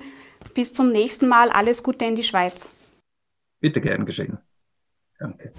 Bis 0.53 0.73
zum 0.73 0.91
nächsten 0.91 1.27
Mal. 1.27 1.49
Alles 1.49 1.83
Gute 1.83 2.05
in 2.05 2.15
die 2.15 2.23
Schweiz. 2.23 2.69
Bitte 3.59 3.79
gern 3.81 4.05
geschehen. 4.05 4.37
Danke. 5.19 5.53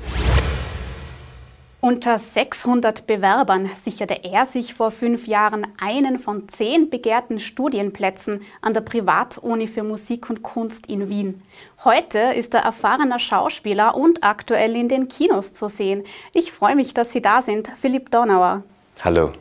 Unter 1.84 2.18
600 2.18 3.06
Bewerbern 3.06 3.68
sicherte 3.78 4.24
er 4.24 4.46
sich 4.46 4.72
vor 4.72 4.90
fünf 4.90 5.26
Jahren 5.26 5.66
einen 5.78 6.18
von 6.18 6.48
zehn 6.48 6.88
begehrten 6.88 7.38
Studienplätzen 7.38 8.40
an 8.62 8.72
der 8.72 8.80
Privatuni 8.80 9.66
für 9.66 9.82
Musik 9.82 10.30
und 10.30 10.42
Kunst 10.42 10.86
in 10.86 11.10
Wien. 11.10 11.42
Heute 11.84 12.18
ist 12.18 12.54
er 12.54 12.62
erfahrener 12.62 13.18
Schauspieler 13.18 13.94
und 13.98 14.24
aktuell 14.24 14.76
in 14.76 14.88
den 14.88 15.08
Kinos 15.08 15.52
zu 15.52 15.68
sehen. 15.68 16.04
Ich 16.32 16.52
freue 16.52 16.74
mich, 16.74 16.94
dass 16.94 17.12
Sie 17.12 17.20
da 17.20 17.42
sind, 17.42 17.70
Philipp 17.78 18.10
Donauer. 18.10 18.62
Hallo. 19.02 19.32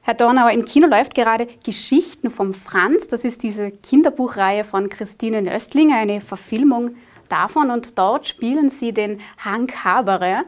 Herr 0.00 0.14
Dornauer, 0.14 0.52
im 0.52 0.64
Kino 0.64 0.86
läuft 0.86 1.14
gerade 1.14 1.46
Geschichten 1.62 2.30
vom 2.30 2.54
Franz. 2.54 3.06
Das 3.06 3.24
ist 3.24 3.42
diese 3.42 3.70
Kinderbuchreihe 3.70 4.64
von 4.64 4.88
Christine 4.88 5.42
Nöstling, 5.42 5.92
eine 5.92 6.22
Verfilmung 6.22 6.92
davon. 7.28 7.70
Und 7.70 7.98
dort 7.98 8.26
spielen 8.26 8.70
Sie 8.70 8.94
den 8.94 9.20
Hank 9.44 9.84
Haberer 9.84 10.44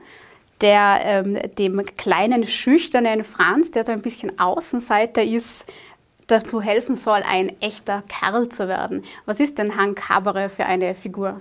der 0.60 1.00
ähm, 1.04 1.38
dem 1.58 1.84
kleinen, 1.96 2.46
schüchternen 2.46 3.24
Franz, 3.24 3.70
der 3.70 3.84
so 3.84 3.92
ein 3.92 4.02
bisschen 4.02 4.38
Außenseiter 4.38 5.22
ist, 5.22 5.66
dazu 6.26 6.62
helfen 6.62 6.96
soll, 6.96 7.22
ein 7.26 7.52
echter 7.60 8.02
Kerl 8.08 8.48
zu 8.48 8.68
werden. 8.68 9.02
Was 9.26 9.40
ist 9.40 9.58
denn 9.58 9.76
Hank 9.76 10.08
Haberer 10.08 10.48
für 10.48 10.64
eine 10.66 10.94
Figur? 10.94 11.40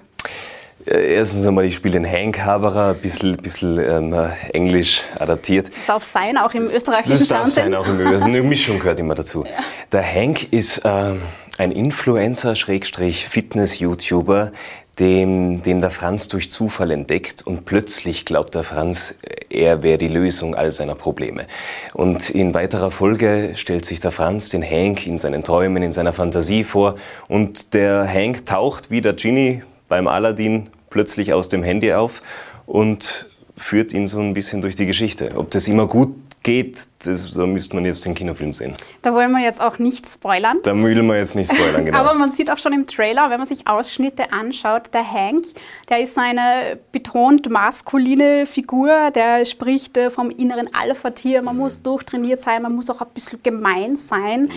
Äh, 0.85 1.15
erstens 1.15 1.45
einmal, 1.45 1.65
ich 1.65 1.75
spiele 1.75 1.99
den 1.99 2.09
Hank 2.09 2.39
Haberer, 2.39 2.95
ein 2.95 3.01
bisschen, 3.01 3.37
bisschen 3.37 3.77
ähm, 3.77 4.15
englisch 4.53 5.01
adaptiert. 5.19 5.67
Das 5.67 5.85
darf 5.85 6.03
sein, 6.03 6.37
auch 6.37 6.53
im 6.53 6.63
österreichischen 6.63 7.19
das 7.19 7.27
Fernsehen. 7.27 7.45
Das 7.45 7.55
darf 7.55 7.65
sein, 7.65 7.75
auch 7.75 7.87
im 7.87 7.99
österreichischen. 7.99 8.27
Eine 8.35 8.43
Mischung 8.43 8.79
gehört 8.79 8.99
immer 8.99 9.15
dazu. 9.15 9.45
Ja. 9.45 9.51
Der 9.91 10.03
Hank 10.03 10.51
ist 10.53 10.81
ähm, 10.85 11.21
ein 11.57 11.71
Influencer, 11.71 12.55
Schrägstrich 12.55 13.27
Fitness-YouTuber, 13.27 14.51
den, 14.99 15.61
den 15.63 15.81
der 15.81 15.91
Franz 15.91 16.27
durch 16.27 16.51
Zufall 16.51 16.91
entdeckt 16.91 17.45
und 17.45 17.65
plötzlich 17.65 18.25
glaubt 18.25 18.55
der 18.55 18.63
Franz, 18.63 19.17
er 19.49 19.81
wäre 19.81 19.97
die 19.97 20.07
Lösung 20.07 20.55
all 20.55 20.71
seiner 20.71 20.95
Probleme. 20.95 21.45
Und 21.93 22.29
in 22.29 22.53
weiterer 22.53 22.91
Folge 22.91 23.51
stellt 23.55 23.85
sich 23.85 24.01
der 24.01 24.11
Franz 24.11 24.49
den 24.49 24.63
Hank 24.63 25.07
in 25.07 25.17
seinen 25.17 25.43
Träumen, 25.43 25.83
in 25.83 25.91
seiner 25.91 26.13
Fantasie 26.13 26.63
vor 26.63 26.95
und 27.27 27.73
der 27.73 28.07
Hank 28.07 28.45
taucht 28.45 28.91
wie 28.91 29.01
der 29.01 29.13
Genie 29.13 29.63
beim 29.87 30.07
Aladdin 30.07 30.67
plötzlich 30.89 31.33
aus 31.33 31.49
dem 31.49 31.63
Handy 31.63 31.93
auf 31.93 32.21
und 32.65 33.27
führt 33.57 33.93
ihn 33.93 34.07
so 34.07 34.19
ein 34.19 34.33
bisschen 34.33 34.61
durch 34.61 34.75
die 34.75 34.85
Geschichte. 34.85 35.31
Ob 35.35 35.51
das 35.51 35.67
immer 35.67 35.87
gut 35.87 36.13
geht, 36.43 36.77
das, 37.03 37.33
da 37.33 37.45
müsste 37.45 37.75
man 37.75 37.85
jetzt 37.85 38.05
den 38.05 38.13
Kinofilm 38.13 38.53
sehen. 38.53 38.75
Da 39.01 39.13
wollen 39.13 39.31
wir 39.31 39.43
jetzt 39.43 39.61
auch 39.61 39.79
nicht 39.79 40.07
spoilern. 40.07 40.57
Da 40.63 40.75
will 40.75 41.01
man 41.03 41.17
jetzt 41.17 41.35
nicht 41.35 41.53
spoilern, 41.53 41.85
genau. 41.85 41.97
Aber 41.97 42.13
man 42.13 42.31
sieht 42.31 42.49
auch 42.49 42.57
schon 42.57 42.73
im 42.73 42.87
Trailer, 42.87 43.29
wenn 43.29 43.39
man 43.39 43.47
sich 43.47 43.67
Ausschnitte 43.67 44.31
anschaut, 44.31 44.93
der 44.93 45.09
Hank, 45.09 45.45
der 45.89 45.99
ist 45.99 46.17
eine 46.17 46.77
betont 46.91 47.49
maskuline 47.49 48.45
Figur, 48.45 49.11
der 49.11 49.45
spricht 49.45 49.97
äh, 49.97 50.09
vom 50.09 50.29
inneren 50.29 50.69
Alpha-Tier, 50.73 51.41
man 51.41 51.55
mhm. 51.55 51.61
muss 51.61 51.81
durchtrainiert 51.81 52.41
sein, 52.41 52.61
man 52.61 52.75
muss 52.75 52.89
auch 52.89 53.01
ein 53.01 53.07
bisschen 53.13 53.41
gemein 53.43 53.95
sein. 53.95 54.43
Mhm. 54.43 54.49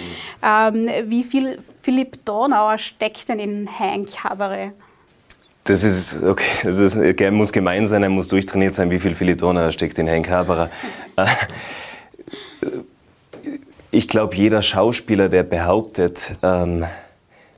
Ähm, 0.43 0.89
wie 1.11 1.25
viel 1.25 1.59
Philipp 1.81 2.25
Dornauer 2.25 2.79
steckt 2.79 3.29
denn 3.29 3.39
in 3.39 3.69
Hank 3.79 4.25
Habere? 4.25 4.73
Das 5.65 5.85
ist, 5.85 6.25
okay, 6.25 6.45
das 6.65 6.79
ist, 6.79 6.97
er 6.97 7.31
muss 7.31 7.53
gemein 7.53 7.87
sein, 7.87 8.03
er 8.03 8.09
muss 8.09 8.27
durchtrainiert 8.27 8.75
sein. 8.75 8.91
Wie 8.91 8.99
viel 8.99 9.15
Philipp 9.15 9.39
Dorner 9.39 9.71
steckt 9.71 9.97
in 9.99 10.09
Henk 10.09 10.29
Haberer? 10.29 10.71
Äh, 11.17 11.27
ich 13.93 14.09
glaube, 14.09 14.35
jeder 14.35 14.63
Schauspieler, 14.63 15.29
der 15.29 15.45
behauptet, 15.45 16.33
ähm, 16.43 16.85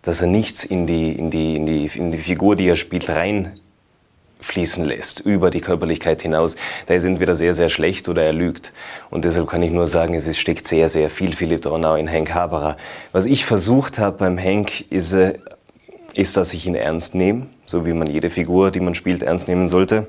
dass 0.03 0.21
er 0.21 0.27
nichts 0.27 0.65
in 0.65 0.87
die, 0.87 1.13
in, 1.13 1.31
die, 1.31 1.57
in, 1.57 1.65
die, 1.65 1.87
in 1.95 2.11
die 2.11 2.19
Figur, 2.19 2.57
die 2.57 2.69
er 2.69 2.77
spielt, 2.77 3.09
reinfließen 3.09 4.85
lässt, 4.85 5.21
über 5.21 5.49
die 5.51 5.63
Körperlichkeit 5.63 6.21
hinaus, 6.21 6.57
der 6.89 6.97
ist 6.97 7.05
entweder 7.05 7.37
sehr, 7.37 7.55
sehr 7.55 7.71
schlecht 7.71 8.11
oder 8.11 8.23
er 8.23 8.35
lügt. 8.35 8.75
Und 9.09 9.25
deshalb 9.25 9.49
kann 9.49 9.63
ich 9.63 9.73
nur 9.73 9.87
sagen, 9.87 10.13
es 10.13 10.37
steckt 10.37 10.69
sehr, 10.69 10.91
sehr 10.91 11.09
viel 11.09 11.35
Philipp 11.35 11.63
Dornau 11.63 11.95
in 11.95 12.09
Henk 12.09 12.35
Haberer. 12.35 12.77
Was 13.13 13.25
ich 13.25 13.47
versucht 13.47 13.99
habe 13.99 14.19
beim 14.19 14.37
Henk, 14.37 14.93
ist, 14.93 15.15
äh, 15.15 15.39
ist, 16.13 16.37
dass 16.37 16.53
ich 16.53 16.67
ihn 16.67 16.75
ernst 16.75 17.15
nehme 17.15 17.47
so 17.75 17.85
wie 17.85 17.93
man 17.93 18.09
jede 18.09 18.31
Figur, 18.31 18.71
die 18.71 18.79
man 18.79 18.95
spielt, 18.95 19.25
ernst 19.25 19.49
nehmen 19.49 19.67
sollte. 19.67 20.07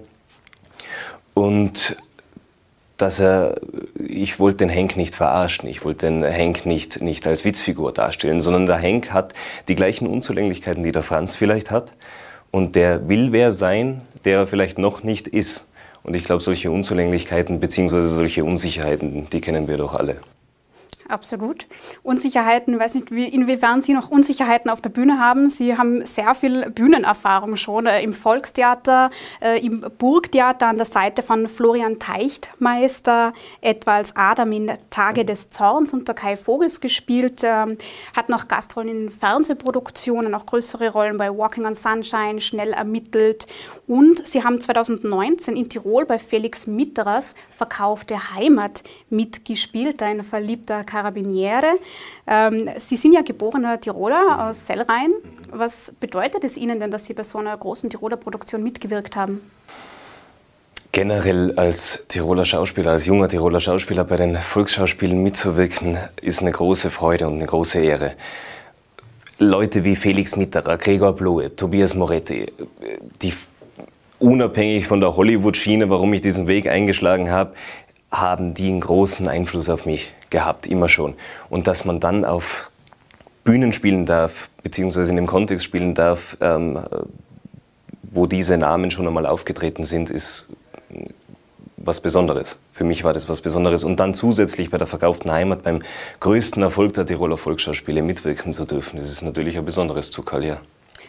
Und 1.34 1.98
dass 2.98 3.20
er, 3.20 3.56
ich 4.08 4.40
wollte 4.40 4.60
den 4.60 4.70
Henk 4.70 4.96
nicht 4.96 5.16
verarschen, 5.16 5.68
ich 5.68 5.84
wollte 5.84 6.06
den 6.06 6.24
Henk 6.24 6.68
nicht, 6.68 7.02
nicht 7.02 7.26
als 7.26 7.44
Witzfigur 7.44 7.92
darstellen, 7.92 8.40
sondern 8.40 8.68
der 8.68 8.78
Henk 8.78 9.12
hat 9.12 9.34
die 9.68 9.76
gleichen 9.76 10.06
Unzulänglichkeiten, 10.06 10.84
die 10.84 10.92
der 10.92 11.02
Franz 11.02 11.36
vielleicht 11.36 11.72
hat. 11.72 11.94
Und 12.52 12.76
der 12.76 13.10
will 13.10 13.32
wer 13.32 13.52
sein, 13.52 14.02
der 14.24 14.38
er 14.42 14.48
vielleicht 14.48 14.78
noch 14.78 15.04
nicht 15.04 15.28
ist. 15.28 15.68
Und 16.04 16.14
ich 16.14 16.24
glaube, 16.24 16.44
solche 16.44 16.70
Unzulänglichkeiten 16.70 17.60
bzw. 17.60 18.02
solche 18.04 18.46
Unsicherheiten, 18.46 19.28
die 19.32 19.42
kennen 19.42 19.68
wir 19.68 19.78
doch 19.78 19.96
alle 19.96 20.18
absolut. 21.10 21.68
Unsicherheiten, 22.04 22.80
weiß 22.80 22.96
nicht, 22.96 23.12
wie, 23.12 23.28
inwiefern 23.28 23.82
Sie 23.82 23.94
noch 23.94 24.10
Unsicherheiten 24.10 24.70
auf 24.70 24.82
der 24.82 24.90
Bühne 24.90 25.20
haben. 25.20 25.50
Sie 25.50 25.78
haben 25.78 26.06
sehr 26.06 26.36
viel 26.36 26.70
Bühnenerfahrung 26.70 27.56
schon 27.56 27.86
äh, 27.86 28.02
im 28.02 28.14
Volkstheater, 28.14 29.10
äh, 29.42 29.66
im 29.66 29.86
Burgtheater 29.98 30.68
an 30.68 30.78
der 30.78 30.86
Seite 30.86 31.24
von 31.24 31.48
Florian 31.48 32.00
Teichtmeister, 32.00 33.34
etwa 33.62 33.96
als 33.96 34.16
Adam 34.16 34.52
in 34.52 34.72
Tage 34.90 35.26
des 35.26 35.50
Zorns 35.50 35.94
unter 35.94 36.14
Kai 36.14 36.38
Vogels 36.38 36.82
gespielt, 36.82 37.42
ähm, 37.44 37.78
hat 38.16 38.30
noch 38.30 38.48
Gastrollen 38.48 38.90
in 38.90 39.10
Fernsehproduktionen, 39.10 40.34
auch 40.36 40.46
größere 40.46 40.90
Rollen 40.90 41.18
bei 41.18 41.30
Walking 41.30 41.66
on 41.66 41.76
Sunshine, 41.76 42.42
schnell 42.42 42.74
ermittelt. 42.74 43.48
Und 43.88 44.26
Sie 44.28 44.44
haben 44.44 44.60
2019 44.60 45.56
in 45.56 45.70
Tirol 45.70 46.06
bei 46.06 46.18
Felix 46.18 46.66
Mitterers 46.66 47.36
Verkaufte 47.52 48.34
Heimat 48.34 48.84
mitgespielt, 49.10 50.02
ein 50.02 50.24
verliebter 50.24 50.84
Karabiniere. 50.96 51.74
Ähm, 52.26 52.70
Sie 52.78 52.96
sind 52.96 53.14
ja 53.14 53.22
geborener 53.22 53.80
Tiroler 53.82 54.48
aus 54.48 54.66
Sellrhein. 54.66 55.12
Was 55.52 55.92
bedeutet 56.00 56.46
es 56.46 56.56
Ihnen 56.56 56.80
denn, 56.80 56.90
dass 56.90 57.06
Sie 57.06 57.14
bei 57.14 57.24
so 57.24 57.38
einer 57.38 57.58
großen 57.58 57.90
Tiroler 57.90 58.16
Produktion 58.16 58.64
mitgewirkt 58.64 59.18
haben? 59.18 59.42
Generell 60.94 61.54
als 61.58 62.06
Tiroler 62.08 62.46
Schauspieler, 62.46 62.92
als 62.92 63.06
junger 63.06 63.28
Tiroler 63.28 63.60
Schauspieler 63.60 64.06
bei 64.06 64.16
den 64.16 64.38
Volksschauspielen 64.38 65.22
mitzuwirken, 65.22 65.98
ist 66.22 66.42
eine 66.42 66.52
große 66.52 66.90
Freude 66.90 67.28
und 67.28 67.34
eine 67.34 67.46
große 67.46 67.80
Ehre. 67.82 68.14
Leute 69.38 69.84
wie 69.84 69.98
Felix 69.98 70.38
Mitterer, 70.38 70.78
Gregor 70.78 71.12
Blohe, 71.12 71.54
Tobias 71.54 71.94
Moretti, 71.94 72.46
die 73.22 73.34
unabhängig 74.20 74.88
von 74.88 75.02
der 75.02 75.18
Hollywood-Schiene, 75.18 75.90
warum 75.90 76.14
ich 76.14 76.22
diesen 76.22 76.48
Weg 76.48 76.68
eingeschlagen 76.68 77.30
habe, 77.30 77.54
haben 78.20 78.54
die 78.54 78.68
einen 78.68 78.82
großen 78.82 79.28
Einfluss 79.28 79.70
auf 79.70 79.86
mich 79.86 80.14
gehabt, 80.30 80.68
immer 80.68 80.90
schon. 80.90 81.16
Und 81.50 81.68
dass 81.68 81.86
man 81.86 82.00
dann 82.00 82.26
auf 82.26 82.72
Bühnen 83.44 83.74
spielen 83.74 84.06
darf, 84.06 84.50
beziehungsweise 84.64 85.12
in 85.12 85.16
dem 85.18 85.28
Kontext 85.28 85.66
spielen 85.66 85.94
darf, 85.94 86.38
ähm, 86.42 86.80
wo 88.02 88.26
diese 88.26 88.58
Namen 88.58 88.92
schon 88.92 89.08
einmal 89.08 89.26
aufgetreten 89.26 89.84
sind, 89.84 90.10
ist 90.10 90.50
was 91.78 92.02
Besonderes. 92.02 92.60
Für 92.74 92.84
mich 92.84 93.04
war 93.04 93.14
das 93.14 93.30
was 93.30 93.42
Besonderes. 93.42 93.84
Und 93.84 94.00
dann 94.00 94.14
zusätzlich 94.14 94.72
bei 94.72 94.78
der 94.78 94.88
verkauften 94.88 95.32
Heimat 95.32 95.64
beim 95.64 95.84
größten 96.20 96.64
Erfolg 96.64 96.94
der 96.96 97.06
Tiroler 97.06 97.38
Volksschauspiele 97.38 98.02
mitwirken 98.02 98.54
zu 98.54 98.66
dürfen, 98.66 98.98
das 98.98 99.12
ist 99.12 99.22
natürlich 99.22 99.58
ein 99.58 99.66
besonderes 99.66 100.12
Zugall, 100.12 100.44
ja. 100.44 100.58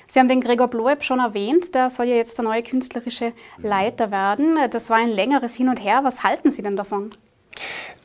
Sie 0.09 0.21
haben 0.21 0.29
den 0.29 0.41
Gregor 0.41 0.69
Bloeb 0.69 1.03
schon 1.03 1.21
erwähnt, 1.21 1.75
der 1.75 1.91
soll 1.91 2.07
ja 2.07 2.17
jetzt 2.17 2.39
der 2.39 2.45
neue 2.45 2.63
künstlerische 2.63 3.33
Leiter 3.59 4.11
werden. 4.11 4.57
Das 4.71 4.91
war 4.91 4.99
ein 4.99 5.11
längeres 5.11 5.55
Hin 5.55 5.69
und 5.69 5.83
Her. 5.83 6.01
Was 6.05 6.23
halten 6.23 6.51
Sie 6.51 6.63
denn 6.63 6.77
davon? 6.77 7.11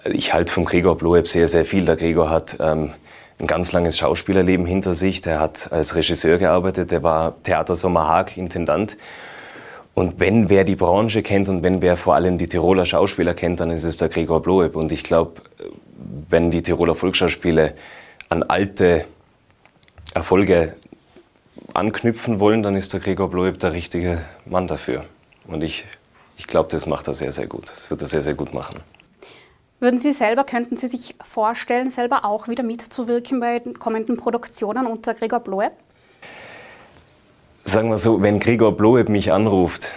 Ich 0.05 0.33
halte 0.33 0.51
vom 0.51 0.65
Gregor 0.65 0.97
Bloeb 0.97 1.27
sehr, 1.27 1.47
sehr 1.47 1.65
viel. 1.65 1.85
Der 1.85 1.95
Gregor 1.95 2.29
hat 2.29 2.57
ähm, 2.59 2.93
ein 3.39 3.47
ganz 3.47 3.71
langes 3.71 3.97
Schauspielerleben 3.97 4.65
hinter 4.65 4.93
sich. 4.93 5.21
Der 5.21 5.39
hat 5.39 5.71
als 5.71 5.95
Regisseur 5.95 6.37
gearbeitet, 6.37 6.91
der 6.91 7.03
war 7.03 7.35
Theatersommer 7.43 8.07
Haag 8.07 8.37
Intendant. 8.37 8.97
Und 9.93 10.19
wenn 10.19 10.49
wer 10.49 10.63
die 10.63 10.75
Branche 10.75 11.21
kennt 11.21 11.49
und 11.49 11.63
wenn 11.63 11.81
wer 11.81 11.97
vor 11.97 12.15
allem 12.15 12.37
die 12.37 12.47
Tiroler 12.47 12.85
Schauspieler 12.85 13.33
kennt, 13.33 13.59
dann 13.59 13.71
ist 13.71 13.83
es 13.83 13.97
der 13.97 14.09
Gregor 14.09 14.41
Bloeb. 14.41 14.75
Und 14.75 14.91
ich 14.91 15.03
glaube, 15.03 15.41
wenn 16.29 16.49
die 16.49 16.63
Tiroler 16.63 16.95
Volksschauspiele 16.95 17.73
an 18.29 18.43
alte 18.43 19.05
Erfolge 20.13 20.73
anknüpfen 21.73 22.39
wollen, 22.39 22.63
dann 22.63 22.75
ist 22.75 22.93
der 22.93 22.99
Gregor 22.99 23.29
Bloeb 23.29 23.59
der 23.59 23.73
richtige 23.73 24.21
Mann 24.45 24.67
dafür. 24.67 25.05
Und 25.47 25.63
ich, 25.63 25.85
ich 26.37 26.47
glaube, 26.47 26.69
das 26.69 26.85
macht 26.85 27.07
er 27.07 27.13
sehr, 27.13 27.31
sehr 27.31 27.47
gut. 27.47 27.69
Das 27.69 27.89
wird 27.89 28.01
er 28.01 28.07
sehr, 28.07 28.21
sehr 28.21 28.35
gut 28.35 28.53
machen. 28.53 28.79
Würden 29.79 29.99
Sie 29.99 30.11
selber, 30.11 30.43
könnten 30.43 30.77
Sie 30.77 30.87
sich 30.87 31.15
vorstellen, 31.23 31.89
selber 31.89 32.23
auch 32.23 32.47
wieder 32.47 32.61
mitzuwirken 32.61 33.39
bei 33.39 33.59
den 33.59 33.79
kommenden 33.79 34.15
Produktionen 34.15 34.85
unter 34.85 35.15
Gregor 35.15 35.39
Bloeb? 35.39 35.71
Sagen 37.63 37.89
wir 37.89 37.97
so, 37.97 38.21
wenn 38.21 38.39
Gregor 38.39 38.77
Bloeb 38.77 39.09
mich 39.09 39.31
anruft, 39.31 39.91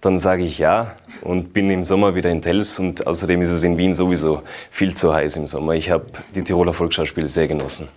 dann 0.00 0.18
sage 0.18 0.44
ich 0.44 0.58
ja 0.58 0.96
und 1.20 1.52
bin 1.52 1.70
im 1.70 1.84
Sommer 1.84 2.14
wieder 2.14 2.30
in 2.30 2.42
Tels 2.42 2.78
und 2.78 3.06
außerdem 3.06 3.40
ist 3.42 3.50
es 3.50 3.62
in 3.62 3.78
Wien 3.78 3.94
sowieso 3.94 4.42
viel 4.70 4.94
zu 4.94 5.14
heiß 5.14 5.36
im 5.36 5.46
Sommer. 5.46 5.74
Ich 5.74 5.90
habe 5.90 6.06
die 6.34 6.42
Tiroler 6.42 6.72
Volksschauspiele 6.72 7.28
sehr 7.28 7.48
genossen. 7.48 7.88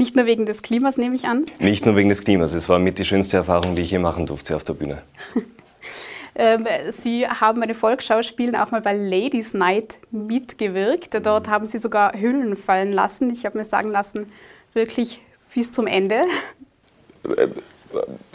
Nicht 0.00 0.16
nur 0.16 0.24
wegen 0.24 0.46
des 0.46 0.62
Klimas, 0.62 0.96
nehme 0.96 1.14
ich 1.14 1.26
an? 1.26 1.44
Nicht 1.58 1.84
nur 1.84 1.94
wegen 1.94 2.08
des 2.08 2.24
Klimas. 2.24 2.54
Es 2.54 2.70
war 2.70 2.78
mit 2.78 2.98
die 2.98 3.04
schönste 3.04 3.36
Erfahrung, 3.36 3.76
die 3.76 3.82
ich 3.82 3.90
je 3.90 3.98
machen 3.98 4.24
durfte 4.24 4.56
auf 4.56 4.64
der 4.64 4.72
Bühne. 4.72 5.02
Ähm, 6.36 6.64
Sie 6.90 7.26
haben 7.26 7.58
bei 7.60 7.66
den 7.66 7.74
Volksschauspielen 7.74 8.54
auch 8.54 8.70
mal 8.70 8.80
bei 8.80 8.96
Ladies 8.96 9.52
Night 9.52 9.98
mitgewirkt. 10.12 11.26
Dort 11.26 11.48
haben 11.48 11.66
Sie 11.66 11.78
sogar 11.78 12.12
Hüllen 12.14 12.54
fallen 12.54 12.92
lassen. 12.92 13.30
Ich 13.30 13.44
habe 13.44 13.58
mir 13.58 13.64
sagen 13.64 13.90
lassen, 13.90 14.30
wirklich 14.72 15.20
bis 15.52 15.72
zum 15.72 15.88
Ende. 15.88 16.22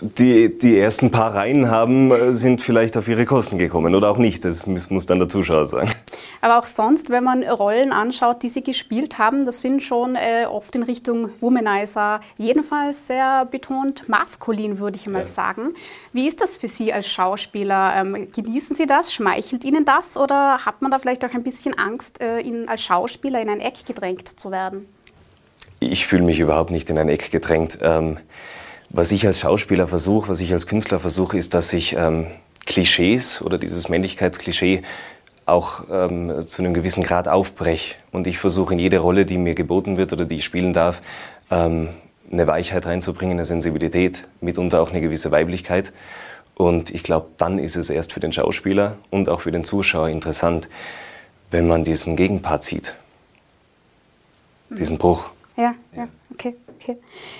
Die, 0.01 0.57
die 0.57 0.77
ersten 0.77 1.11
paar 1.11 1.33
Reihen 1.33 1.69
haben, 1.69 2.11
äh, 2.11 2.33
sind 2.33 2.61
vielleicht 2.61 2.97
auf 2.97 3.07
ihre 3.07 3.25
Kosten 3.25 3.57
gekommen 3.57 3.95
oder 3.95 4.09
auch 4.09 4.17
nicht. 4.17 4.43
Das 4.43 4.65
muss, 4.65 4.89
muss 4.89 5.05
dann 5.05 5.19
der 5.19 5.29
Zuschauer 5.29 5.65
sagen. 5.65 5.91
Aber 6.41 6.59
auch 6.59 6.65
sonst, 6.65 7.09
wenn 7.09 7.23
man 7.23 7.43
Rollen 7.43 7.91
anschaut, 7.91 8.43
die 8.43 8.49
sie 8.49 8.63
gespielt 8.63 9.17
haben, 9.17 9.45
das 9.45 9.61
sind 9.61 9.81
schon 9.81 10.15
äh, 10.15 10.45
oft 10.45 10.75
in 10.75 10.83
Richtung 10.83 11.29
Womanizer, 11.39 12.19
jedenfalls 12.37 13.07
sehr 13.07 13.45
betont 13.45 14.09
maskulin, 14.09 14.79
würde 14.79 14.97
ich 14.97 15.07
mal 15.07 15.19
ja. 15.19 15.25
sagen. 15.25 15.73
Wie 16.11 16.27
ist 16.27 16.41
das 16.41 16.57
für 16.57 16.67
Sie 16.67 16.91
als 16.91 17.07
Schauspieler? 17.07 17.93
Ähm, 17.95 18.27
genießen 18.35 18.75
Sie 18.75 18.85
das? 18.85 19.13
Schmeichelt 19.13 19.63
Ihnen 19.63 19.85
das? 19.85 20.17
Oder 20.17 20.65
hat 20.65 20.81
man 20.81 20.91
da 20.91 20.99
vielleicht 20.99 21.23
auch 21.23 21.33
ein 21.33 21.43
bisschen 21.43 21.77
Angst, 21.77 22.21
äh, 22.21 22.39
in, 22.39 22.67
als 22.67 22.81
Schauspieler 22.83 23.41
in 23.41 23.49
ein 23.49 23.61
Eck 23.61 23.85
gedrängt 23.85 24.39
zu 24.39 24.51
werden? 24.51 24.87
Ich 25.79 26.07
fühle 26.07 26.23
mich 26.23 26.39
überhaupt 26.39 26.71
nicht 26.71 26.89
in 26.89 26.97
ein 26.97 27.09
Eck 27.09 27.31
gedrängt. 27.31 27.79
Ähm, 27.81 28.17
was 28.89 29.11
ich 29.11 29.25
als 29.25 29.39
Schauspieler 29.39 29.87
versuche, 29.87 30.29
was 30.29 30.39
ich 30.39 30.53
als 30.53 30.67
Künstler 30.67 30.99
versuche, 30.99 31.37
ist, 31.37 31.53
dass 31.53 31.73
ich 31.73 31.93
ähm, 31.93 32.27
Klischees 32.65 33.41
oder 33.41 33.57
dieses 33.57 33.89
Männlichkeitsklischee 33.89 34.83
auch 35.45 35.83
ähm, 35.91 36.47
zu 36.47 36.63
einem 36.63 36.73
gewissen 36.73 37.03
Grad 37.03 37.27
aufbreche. 37.27 37.95
Und 38.11 38.27
ich 38.27 38.37
versuche 38.37 38.73
in 38.73 38.79
jede 38.79 38.99
Rolle, 38.99 39.25
die 39.25 39.37
mir 39.37 39.53
geboten 39.53 39.97
wird 39.97 40.11
oder 40.13 40.25
die 40.25 40.35
ich 40.35 40.45
spielen 40.45 40.73
darf, 40.73 41.01
ähm, 41.51 41.89
eine 42.31 42.47
Weichheit 42.47 42.85
reinzubringen, 42.85 43.37
eine 43.37 43.45
Sensibilität, 43.45 44.27
mitunter 44.41 44.81
auch 44.81 44.89
eine 44.89 45.01
gewisse 45.01 45.31
Weiblichkeit. 45.31 45.93
Und 46.55 46.89
ich 46.89 47.03
glaube, 47.03 47.27
dann 47.37 47.59
ist 47.59 47.75
es 47.75 47.89
erst 47.89 48.13
für 48.13 48.19
den 48.19 48.31
Schauspieler 48.31 48.97
und 49.11 49.29
auch 49.29 49.41
für 49.41 49.51
den 49.51 49.63
Zuschauer 49.63 50.09
interessant, 50.09 50.67
wenn 51.51 51.67
man 51.67 51.83
diesen 51.83 52.15
Gegenpart 52.15 52.63
sieht. 52.63 52.95
Diesen 54.69 54.97
Bruch. 54.97 55.25
Ja, 55.57 55.75
ja, 55.95 56.07
okay. 56.33 56.55
Okay. 56.81 56.97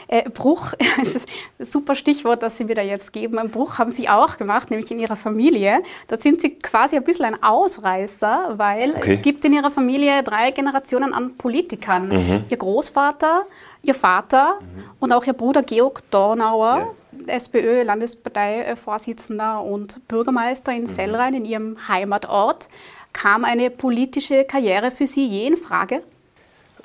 Äh, 0.07 0.29
Bruch, 0.29 0.73
das 0.97 1.15
ist 1.15 1.27
ein 1.59 1.65
super 1.65 1.95
Stichwort, 1.95 2.43
das 2.43 2.57
Sie 2.57 2.65
mir 2.65 2.75
da 2.75 2.81
jetzt 2.81 3.13
geben. 3.13 3.39
Ein 3.39 3.49
Bruch 3.49 3.77
haben 3.77 3.91
Sie 3.91 4.09
auch 4.09 4.35
gemacht, 4.37 4.71
nämlich 4.71 4.91
in 4.91 4.99
Ihrer 4.99 5.15
Familie. 5.15 5.81
Da 6.07 6.17
sind 6.17 6.41
Sie 6.41 6.49
quasi 6.51 6.95
ein 6.95 7.03
bisschen 7.03 7.25
ein 7.25 7.43
Ausreißer, 7.43 8.55
weil 8.57 8.95
okay. 8.95 9.15
es 9.15 9.21
gibt 9.21 9.43
in 9.45 9.53
Ihrer 9.53 9.71
Familie 9.71 10.21
drei 10.23 10.51
Generationen 10.51 11.13
an 11.13 11.37
Politikern. 11.37 12.09
Mhm. 12.09 12.43
Ihr 12.49 12.57
Großvater, 12.57 13.45
Ihr 13.83 13.95
Vater 13.95 14.59
mhm. 14.61 14.83
und 14.99 15.13
auch 15.13 15.25
Ihr 15.25 15.33
Bruder 15.33 15.63
Georg 15.63 16.03
Dornauer. 16.11 16.77
Ja. 16.77 16.89
SPÖ-Landesparteivorsitzender 17.27 19.61
und 19.61 20.05
Bürgermeister 20.09 20.73
in 20.73 20.81
mhm. 20.81 20.87
Sellrhein, 20.87 21.33
in 21.33 21.45
Ihrem 21.45 21.77
Heimatort. 21.87 22.67
Kam 23.13 23.45
eine 23.45 23.69
politische 23.69 24.43
Karriere 24.43 24.91
für 24.91 25.07
Sie 25.07 25.25
je 25.25 25.47
in 25.47 25.55
Frage? 25.55 26.03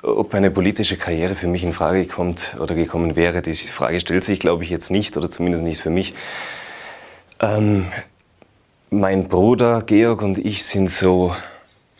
Ob 0.03 0.33
eine 0.33 0.49
politische 0.49 0.97
Karriere 0.97 1.35
für 1.35 1.47
mich 1.47 1.63
in 1.63 1.73
Frage 1.73 2.07
kommt 2.07 2.57
oder 2.59 2.73
gekommen 2.73 3.15
wäre, 3.15 3.43
die 3.43 3.53
Frage 3.53 3.99
stellt 3.99 4.23
sich, 4.23 4.39
glaube 4.39 4.63
ich, 4.63 4.71
jetzt 4.71 4.89
nicht 4.89 5.15
oder 5.15 5.29
zumindest 5.29 5.63
nicht 5.63 5.79
für 5.79 5.91
mich. 5.91 6.15
Ähm, 7.39 7.91
mein 8.89 9.27
Bruder 9.27 9.83
Georg 9.83 10.23
und 10.23 10.39
ich 10.39 10.65
sind 10.65 10.89
so 10.89 11.35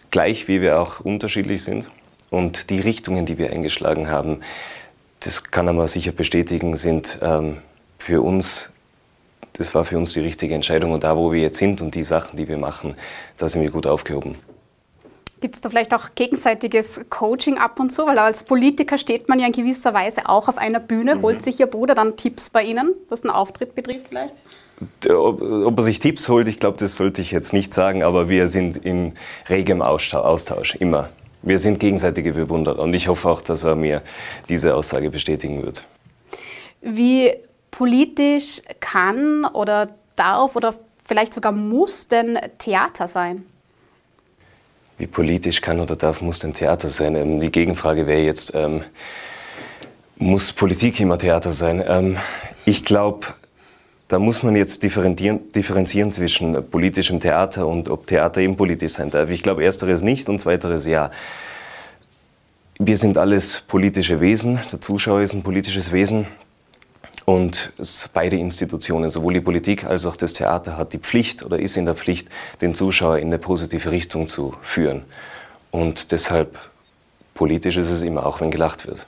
gleich, 0.10 0.47
wie 0.47 0.62
wir 0.62 0.80
auch 0.80 0.99
unterschiedlich 0.99 1.64
sind. 1.64 1.89
Und 2.32 2.72
die 2.72 2.80
Richtungen, 2.80 3.28
die 3.28 3.38
wir 3.38 3.52
eingeschlagen 3.52 4.10
haben, 4.10 4.41
das 5.20 5.52
kann 5.52 5.68
er 5.68 5.74
mal 5.74 5.88
sicher 5.88 6.12
bestätigen, 6.12 6.76
sind 6.78 7.20
ähm, 7.22 7.58
für 7.99 8.24
uns, 8.24 8.72
das 9.54 9.76
war 9.76 9.86
für 9.86 9.97
uns 9.97 10.14
die 10.14 10.22
richtige 10.22 10.56
Entscheidung. 10.56 10.91
Und 10.91 11.04
da, 11.04 11.16
wo 11.18 11.32
wir 11.32 11.41
jetzt 11.41 11.60
sind 11.60 11.82
und 11.82 11.93
die 11.93 12.04
Sachen, 12.04 12.36
die 12.36 12.47
wir 12.47 12.58
machen, 12.58 12.95
da 13.38 13.47
sind 13.47 13.62
wir 13.62 13.70
gut 13.70 13.86
aufgehoben. 13.86 14.36
Gibt 15.41 15.55
es 15.55 15.61
da 15.61 15.71
vielleicht 15.71 15.91
auch 15.93 16.09
gegenseitiges 16.13 17.01
Coaching 17.09 17.57
ab 17.57 17.79
und 17.79 17.89
zu? 17.89 18.05
Weil 18.05 18.19
als 18.19 18.43
Politiker 18.43 18.99
steht 18.99 19.27
man 19.27 19.39
ja 19.39 19.47
in 19.47 19.51
gewisser 19.51 19.91
Weise 19.93 20.29
auch 20.29 20.47
auf 20.47 20.59
einer 20.59 20.79
Bühne. 20.79 21.15
Mhm. 21.15 21.21
Holt 21.23 21.41
sich 21.41 21.59
Ihr 21.59 21.65
Bruder 21.65 21.95
dann 21.95 22.15
Tipps 22.15 22.51
bei 22.51 22.61
Ihnen, 22.63 22.93
was 23.09 23.23
den 23.23 23.31
Auftritt 23.31 23.73
betrifft 23.73 24.07
vielleicht? 24.09 24.35
Ob, 25.09 25.41
ob 25.41 25.77
er 25.77 25.83
sich 25.83 25.99
Tipps 25.99 26.29
holt, 26.29 26.47
ich 26.47 26.59
glaube, 26.59 26.77
das 26.77 26.95
sollte 26.95 27.21
ich 27.21 27.31
jetzt 27.31 27.53
nicht 27.53 27.73
sagen, 27.73 28.03
aber 28.03 28.29
wir 28.29 28.47
sind 28.47 28.77
in 28.77 29.13
regem 29.49 29.81
Austausch, 29.81 30.75
immer. 30.75 31.09
Wir 31.41 31.57
sind 31.57 31.79
gegenseitige 31.79 32.33
Bewunderer 32.33 32.83
und 32.83 32.93
ich 32.93 33.07
hoffe 33.07 33.27
auch, 33.27 33.41
dass 33.41 33.63
er 33.63 33.75
mir 33.75 34.03
diese 34.47 34.75
Aussage 34.75 35.09
bestätigen 35.09 35.63
wird. 35.63 35.85
Wie 36.81 37.33
politisch 37.71 38.61
kann 38.79 39.45
oder 39.45 39.89
darf 40.15 40.55
oder 40.55 40.75
vielleicht 41.03 41.33
sogar 41.33 41.51
muss 41.51 42.07
denn 42.07 42.39
Theater 42.59 43.07
sein? 43.07 43.45
Wie 45.02 45.08
politisch 45.08 45.62
kann 45.62 45.80
oder 45.80 45.95
darf, 45.95 46.22
muss 46.22 46.38
denn 46.38 46.54
Theater 46.54 46.88
sein? 46.88 47.16
Ähm, 47.16 47.39
die 47.39 47.52
Gegenfrage 47.52 48.06
wäre 48.06 48.22
jetzt, 48.22 48.54
ähm, 48.54 48.84
muss 50.18 50.54
Politik 50.54 50.99
immer 50.99 51.18
Theater 51.18 51.49
sein? 51.49 51.84
Ähm, 51.84 52.18
ich 52.66 52.86
glaube, 52.86 53.26
da 54.10 54.20
muss 54.20 54.43
man 54.43 54.56
jetzt 54.56 54.84
differenzieren, 54.84 55.39
differenzieren 55.56 56.12
zwischen 56.12 56.70
politischem 56.70 57.20
Theater 57.20 57.66
und 57.66 57.89
ob 57.89 58.06
Theater 58.06 58.41
eben 58.41 58.56
politisch 58.56 58.91
sein 58.91 59.10
darf. 59.10 59.32
Ich 59.32 59.41
glaube, 59.41 59.64
ersteres 59.64 60.04
nicht 60.04 60.30
und 60.30 60.38
zweiteres 60.38 60.86
ja. 60.86 61.10
Wir 62.78 62.97
sind 62.97 63.18
alles 63.18 63.62
politische 63.68 64.22
Wesen, 64.22 64.60
der 64.72 64.82
Zuschauer 64.82 65.22
ist 65.22 65.34
ein 65.34 65.41
politisches 65.41 65.91
Wesen. 65.91 66.28
Und 67.26 67.72
beide 68.13 68.36
Institutionen, 68.36 69.09
sowohl 69.09 69.34
die 69.34 69.41
Politik 69.41 69.86
als 69.86 70.05
auch 70.05 70.15
das 70.15 70.34
Theater, 70.34 70.78
hat 70.78 70.93
die 70.93 70.97
Pflicht 70.97 71.43
oder 71.43 71.59
ist 71.59 71.78
in 71.78 71.86
der 71.86 71.95
Pflicht, 71.95 72.28
den 72.61 72.74
Zuschauer 72.74 73.17
in 73.17 73.28
eine 73.28 73.38
positive 73.38 73.91
Richtung 73.91 74.28
zu 74.28 74.55
führen. 74.63 75.03
Und 75.69 76.11
deshalb 76.11 76.57
politisch 77.34 77.78
ist 77.78 77.91
es 77.91 78.01
immer, 78.01 78.26
auch 78.26 78.41
wenn 78.41 78.51
gelacht 78.51 78.88
wird. 78.88 79.07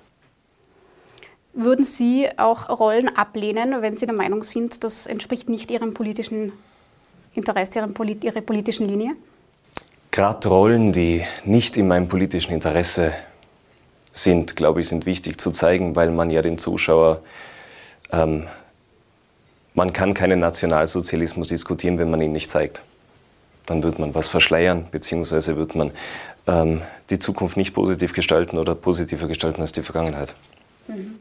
Würden 1.54 1.86
Sie 1.86 2.28
auch 2.38 2.70
Rollen 2.70 3.16
ablehnen, 3.16 3.82
wenn 3.82 3.96
Sie 3.96 4.06
der 4.06 4.16
Meinung 4.16 4.44
sind, 4.44 4.84
das 4.84 5.06
entspricht 5.06 5.50
nicht 5.50 5.70
Ihrem 5.70 5.94
politischen 5.94 6.52
Interesse, 7.36 7.80
Ihrem 7.80 7.94
Polit 7.94 8.24
Ihrer 8.24 8.42
politischen 8.42 8.88
Linie? 8.88 9.16
Gerade 10.10 10.48
Rollen, 10.48 10.94
die 10.94 11.24
nicht 11.46 11.78
in 11.78 11.88
meinem 11.88 12.08
politischen 12.08 12.54
Interesse 12.54 13.14
sind, 14.12 14.56
glaube 14.56 14.82
ich, 14.82 14.88
sind 14.88 15.06
wichtig 15.06 15.40
zu 15.40 15.52
zeigen, 15.52 15.96
weil 15.96 16.12
man 16.12 16.30
ja 16.30 16.42
den 16.42 16.58
Zuschauer 16.58 17.22
ähm, 18.14 18.48
man 19.74 19.92
kann 19.92 20.14
keinen 20.14 20.40
Nationalsozialismus 20.40 21.48
diskutieren, 21.48 21.98
wenn 21.98 22.12
man 22.12 22.22
ihn 22.22 22.32
nicht 22.32 22.50
zeigt. 22.50 22.82
Dann 23.66 23.82
wird 23.82 23.98
man 23.98 24.14
was 24.14 24.28
verschleiern, 24.28 24.86
beziehungsweise 24.92 25.58
wird 25.58 25.76
man 25.76 25.92
ähm, 26.48 26.82
die 27.10 27.20
Zukunft 27.20 27.58
nicht 27.58 27.74
positiv 27.74 28.14
gestalten 28.14 28.58
oder 28.58 28.76
positiver 28.76 29.28
gestalten 29.28 29.62
als 29.62 29.72
die 29.72 29.82
Vergangenheit. 29.82 30.36
Mhm. 30.88 31.20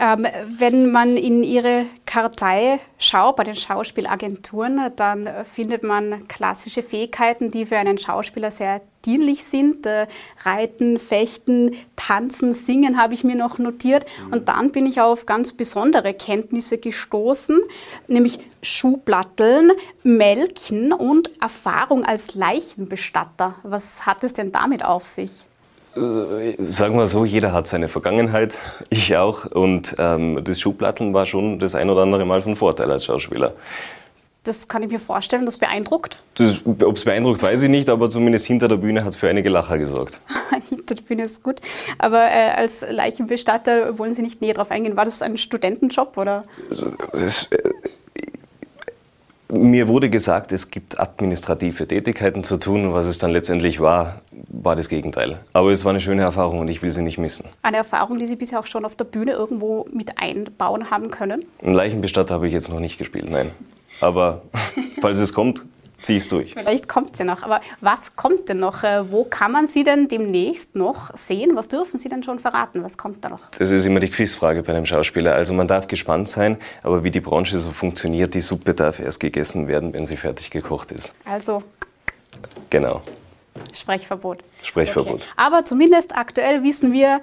Ähm, 0.00 0.26
wenn 0.58 0.90
man 0.90 1.16
in 1.16 1.44
Ihre 1.44 1.84
Kartei 2.04 2.80
schaut, 2.98 3.36
bei 3.36 3.44
den 3.44 3.54
Schauspielagenturen, 3.54 4.90
dann 4.96 5.28
findet 5.44 5.84
man 5.84 6.26
klassische 6.26 6.82
Fähigkeiten, 6.82 7.52
die 7.52 7.64
für 7.66 7.78
einen 7.78 7.98
Schauspieler 7.98 8.50
sehr 8.50 8.80
dienlich 9.06 9.44
sind. 9.44 9.86
Äh, 9.86 10.06
Reiten, 10.44 10.98
Fechten, 10.98 11.72
Tanzen, 11.96 12.54
Singen 12.54 12.98
habe 12.98 13.14
ich 13.14 13.24
mir 13.24 13.36
noch 13.36 13.58
notiert. 13.58 14.06
Und 14.30 14.48
dann 14.48 14.70
bin 14.72 14.86
ich 14.86 15.00
auf 15.00 15.26
ganz 15.26 15.52
besondere 15.52 16.14
Kenntnisse 16.14 16.78
gestoßen, 16.78 17.60
nämlich 18.08 18.38
Schuhplatteln, 18.62 19.72
Melken 20.02 20.92
und 20.92 21.30
Erfahrung 21.40 22.04
als 22.04 22.34
Leichenbestatter. 22.34 23.56
Was 23.62 24.06
hat 24.06 24.24
es 24.24 24.32
denn 24.32 24.52
damit 24.52 24.84
auf 24.84 25.04
sich? 25.04 25.44
Äh, 25.96 26.54
sagen 26.58 26.96
wir 26.96 27.06
so, 27.06 27.24
jeder 27.24 27.52
hat 27.52 27.66
seine 27.66 27.88
Vergangenheit, 27.88 28.58
ich 28.90 29.16
auch. 29.16 29.44
Und 29.46 29.94
ähm, 29.98 30.42
das 30.42 30.60
Schublatteln 30.60 31.14
war 31.14 31.26
schon 31.26 31.58
das 31.58 31.74
ein 31.74 31.90
oder 31.90 32.02
andere 32.02 32.24
Mal 32.24 32.42
von 32.42 32.56
Vorteil 32.56 32.90
als 32.90 33.04
Schauspieler. 33.04 33.52
Das 34.44 34.68
kann 34.68 34.82
ich 34.82 34.90
mir 34.90 35.00
vorstellen, 35.00 35.46
das 35.46 35.56
beeindruckt. 35.56 36.22
Ob 36.66 36.96
es 36.96 37.04
beeindruckt, 37.04 37.42
weiß 37.42 37.62
ich 37.62 37.70
nicht, 37.70 37.88
aber 37.88 38.10
zumindest 38.10 38.44
hinter 38.44 38.68
der 38.68 38.76
Bühne 38.76 39.02
hat 39.02 39.12
es 39.12 39.16
für 39.16 39.28
einige 39.28 39.48
Lacher 39.48 39.78
gesorgt. 39.78 40.20
hinter 40.68 40.94
der 40.94 41.02
Bühne 41.02 41.22
ist 41.22 41.42
gut. 41.42 41.60
Aber 41.98 42.24
äh, 42.24 42.50
als 42.54 42.84
Leichenbestatter 42.88 43.98
wollen 43.98 44.12
Sie 44.12 44.20
nicht 44.20 44.42
näher 44.42 44.52
darauf 44.52 44.70
eingehen. 44.70 44.96
War 44.96 45.06
das 45.06 45.22
ein 45.22 45.38
Studentenjob 45.38 46.18
oder? 46.18 46.44
Das, 47.12 47.48
äh, 47.52 47.72
mir 49.48 49.88
wurde 49.88 50.10
gesagt, 50.10 50.52
es 50.52 50.70
gibt 50.70 50.98
administrative 51.00 51.86
Tätigkeiten 51.86 52.44
zu 52.44 52.58
tun. 52.58 52.92
Was 52.92 53.06
es 53.06 53.18
dann 53.18 53.30
letztendlich 53.30 53.80
war, 53.80 54.20
war 54.48 54.76
das 54.76 54.88
Gegenteil. 54.88 55.38
Aber 55.52 55.70
es 55.70 55.84
war 55.84 55.90
eine 55.90 56.00
schöne 56.00 56.22
Erfahrung 56.22 56.58
und 56.58 56.68
ich 56.68 56.82
will 56.82 56.90
sie 56.90 57.02
nicht 57.02 57.18
missen. 57.18 57.46
Eine 57.62 57.78
Erfahrung, 57.78 58.18
die 58.18 58.26
Sie 58.26 58.36
bisher 58.36 58.60
auch 58.60 58.66
schon 58.66 58.84
auf 58.84 58.96
der 58.96 59.04
Bühne 59.04 59.32
irgendwo 59.32 59.86
mit 59.92 60.18
einbauen 60.18 60.90
haben 60.90 61.10
können? 61.10 61.44
Ein 61.62 61.72
Leichenbestatter 61.72 62.34
habe 62.34 62.46
ich 62.46 62.52
jetzt 62.52 62.68
noch 62.68 62.80
nicht 62.80 62.98
gespielt, 62.98 63.30
nein. 63.30 63.52
Aber 64.00 64.42
falls 65.00 65.18
es 65.18 65.32
kommt, 65.32 65.64
ziehe 66.04 66.18
es 66.18 66.28
durch. 66.28 66.52
Vielleicht 66.52 66.88
kommt 66.88 67.16
sie 67.16 67.24
noch. 67.24 67.42
Aber 67.42 67.60
was 67.80 68.14
kommt 68.16 68.48
denn 68.48 68.60
noch? 68.60 68.84
Äh, 68.84 69.10
wo 69.10 69.24
kann 69.24 69.52
man 69.52 69.66
Sie 69.66 69.84
denn 69.84 70.08
demnächst 70.08 70.76
noch 70.76 71.16
sehen? 71.16 71.52
Was 71.54 71.68
dürfen 71.68 71.98
Sie 71.98 72.08
denn 72.08 72.22
schon 72.22 72.38
verraten? 72.38 72.82
Was 72.82 72.98
kommt 72.98 73.24
da 73.24 73.28
noch? 73.30 73.50
Das 73.58 73.70
ist 73.70 73.86
immer 73.86 74.00
die 74.00 74.10
Quizfrage 74.10 74.62
bei 74.62 74.74
einem 74.74 74.86
Schauspieler. 74.86 75.34
Also 75.34 75.54
man 75.54 75.66
darf 75.66 75.88
gespannt 75.88 76.28
sein, 76.28 76.58
aber 76.82 77.04
wie 77.04 77.10
die 77.10 77.20
Branche 77.20 77.58
so 77.58 77.70
funktioniert, 77.70 78.34
die 78.34 78.40
Suppe 78.40 78.74
darf 78.74 79.00
erst 79.00 79.20
gegessen 79.20 79.66
werden, 79.66 79.92
wenn 79.92 80.04
sie 80.04 80.16
fertig 80.16 80.50
gekocht 80.50 80.92
ist. 80.92 81.14
Also. 81.24 81.62
Genau. 82.70 83.02
Sprechverbot. 83.72 84.38
Sprechverbot. 84.62 85.14
Okay. 85.14 85.24
Aber 85.36 85.64
zumindest 85.64 86.16
aktuell 86.16 86.62
wissen 86.62 86.92
wir, 86.92 87.20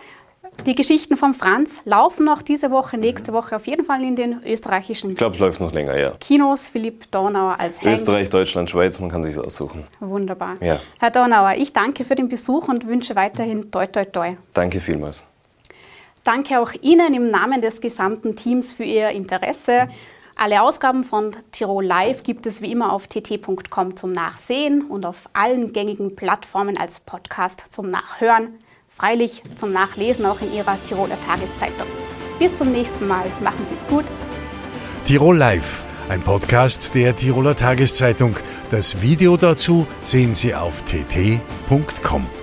die 0.66 0.76
Geschichten 0.76 1.18
von 1.18 1.34
Franz 1.34 1.82
laufen 1.86 2.26
noch 2.26 2.44
diese 2.44 2.70
Woche, 2.70 2.98
nächste 2.98 3.34
Woche 3.34 3.56
auf 3.56 3.66
jeden 3.66 3.84
Fall 3.84 4.04
in 4.04 4.16
den 4.16 4.44
österreichischen. 4.46 5.10
Ich 5.10 5.18
glaube, 5.18 5.36
es 5.36 5.40
läuft 5.40 5.60
noch 5.60 5.74
länger, 5.74 5.98
ja. 5.98 6.12
Kinos, 6.20 6.68
Philipp 6.68 7.10
Dornauer 7.12 7.60
als 7.60 7.82
Hank. 7.82 7.94
Österreich, 7.94 8.30
Deutschland, 8.30 8.70
Schweiz, 8.70 9.00
man 9.00 9.10
kann 9.10 9.24
sich 9.24 9.38
aussuchen. 9.38 9.86
Wunderbar. 10.00 10.58
Ja. 10.62 10.80
Herr 11.00 11.10
Dornauer, 11.10 11.56
ich 11.58 11.74
danke 11.74 12.04
für 12.04 12.14
den 12.14 12.30
Besuch 12.30 12.68
und 12.68 12.88
wünsche 12.88 13.16
weiterhin 13.16 13.72
toi 13.72 13.88
toi 13.88 14.06
toi. 14.06 14.30
Danke 14.54 14.80
vielmals. 14.80 15.26
Danke 16.24 16.60
auch 16.60 16.74
Ihnen 16.82 17.16
im 17.16 17.32
Namen 17.32 17.62
des 17.62 17.82
gesamten 17.82 18.36
Teams 18.36 18.72
für 18.72 18.84
Ihr 18.84 19.10
Interesse. 19.10 19.88
Alle 20.36 20.62
Ausgaben 20.62 21.04
von 21.04 21.32
Tirol 21.52 21.86
Live 21.86 22.22
gibt 22.22 22.46
es 22.46 22.62
wie 22.62 22.72
immer 22.72 22.94
auf 22.94 23.08
tt.com 23.08 23.96
zum 23.96 24.12
Nachsehen 24.12 24.84
und 24.84 25.06
auf 25.06 25.28
allen 25.34 25.74
gängigen 25.74 26.16
Plattformen 26.16 26.78
als 26.78 27.00
Podcast 27.00 27.72
zum 27.72 27.90
Nachhören 27.90 28.60
freilich 29.02 29.42
zum 29.56 29.72
Nachlesen 29.72 30.28
auch 30.28 30.42
in 30.42 30.54
Ihrer 30.54 30.78
Tiroler 30.84 31.20
Tageszeitung. 31.22 31.88
Bis 32.38 32.56
zum 32.56 32.72
nächsten 32.72 33.08
Mal. 33.08 33.26
Machen 33.42 33.66
Sie 33.68 33.74
es 33.74 33.86
gut. 33.88 34.06
Tirol 35.06 35.38
Live, 35.38 35.84
ein 36.08 36.22
Podcast 36.22 36.94
der 36.94 37.16
Tiroler 37.16 37.56
Tageszeitung. 37.56 38.36
Das 38.70 39.02
Video 39.02 39.38
dazu 39.38 39.88
sehen 40.04 40.36
Sie 40.36 40.54
auf 40.54 40.84
tt.com. 40.84 42.41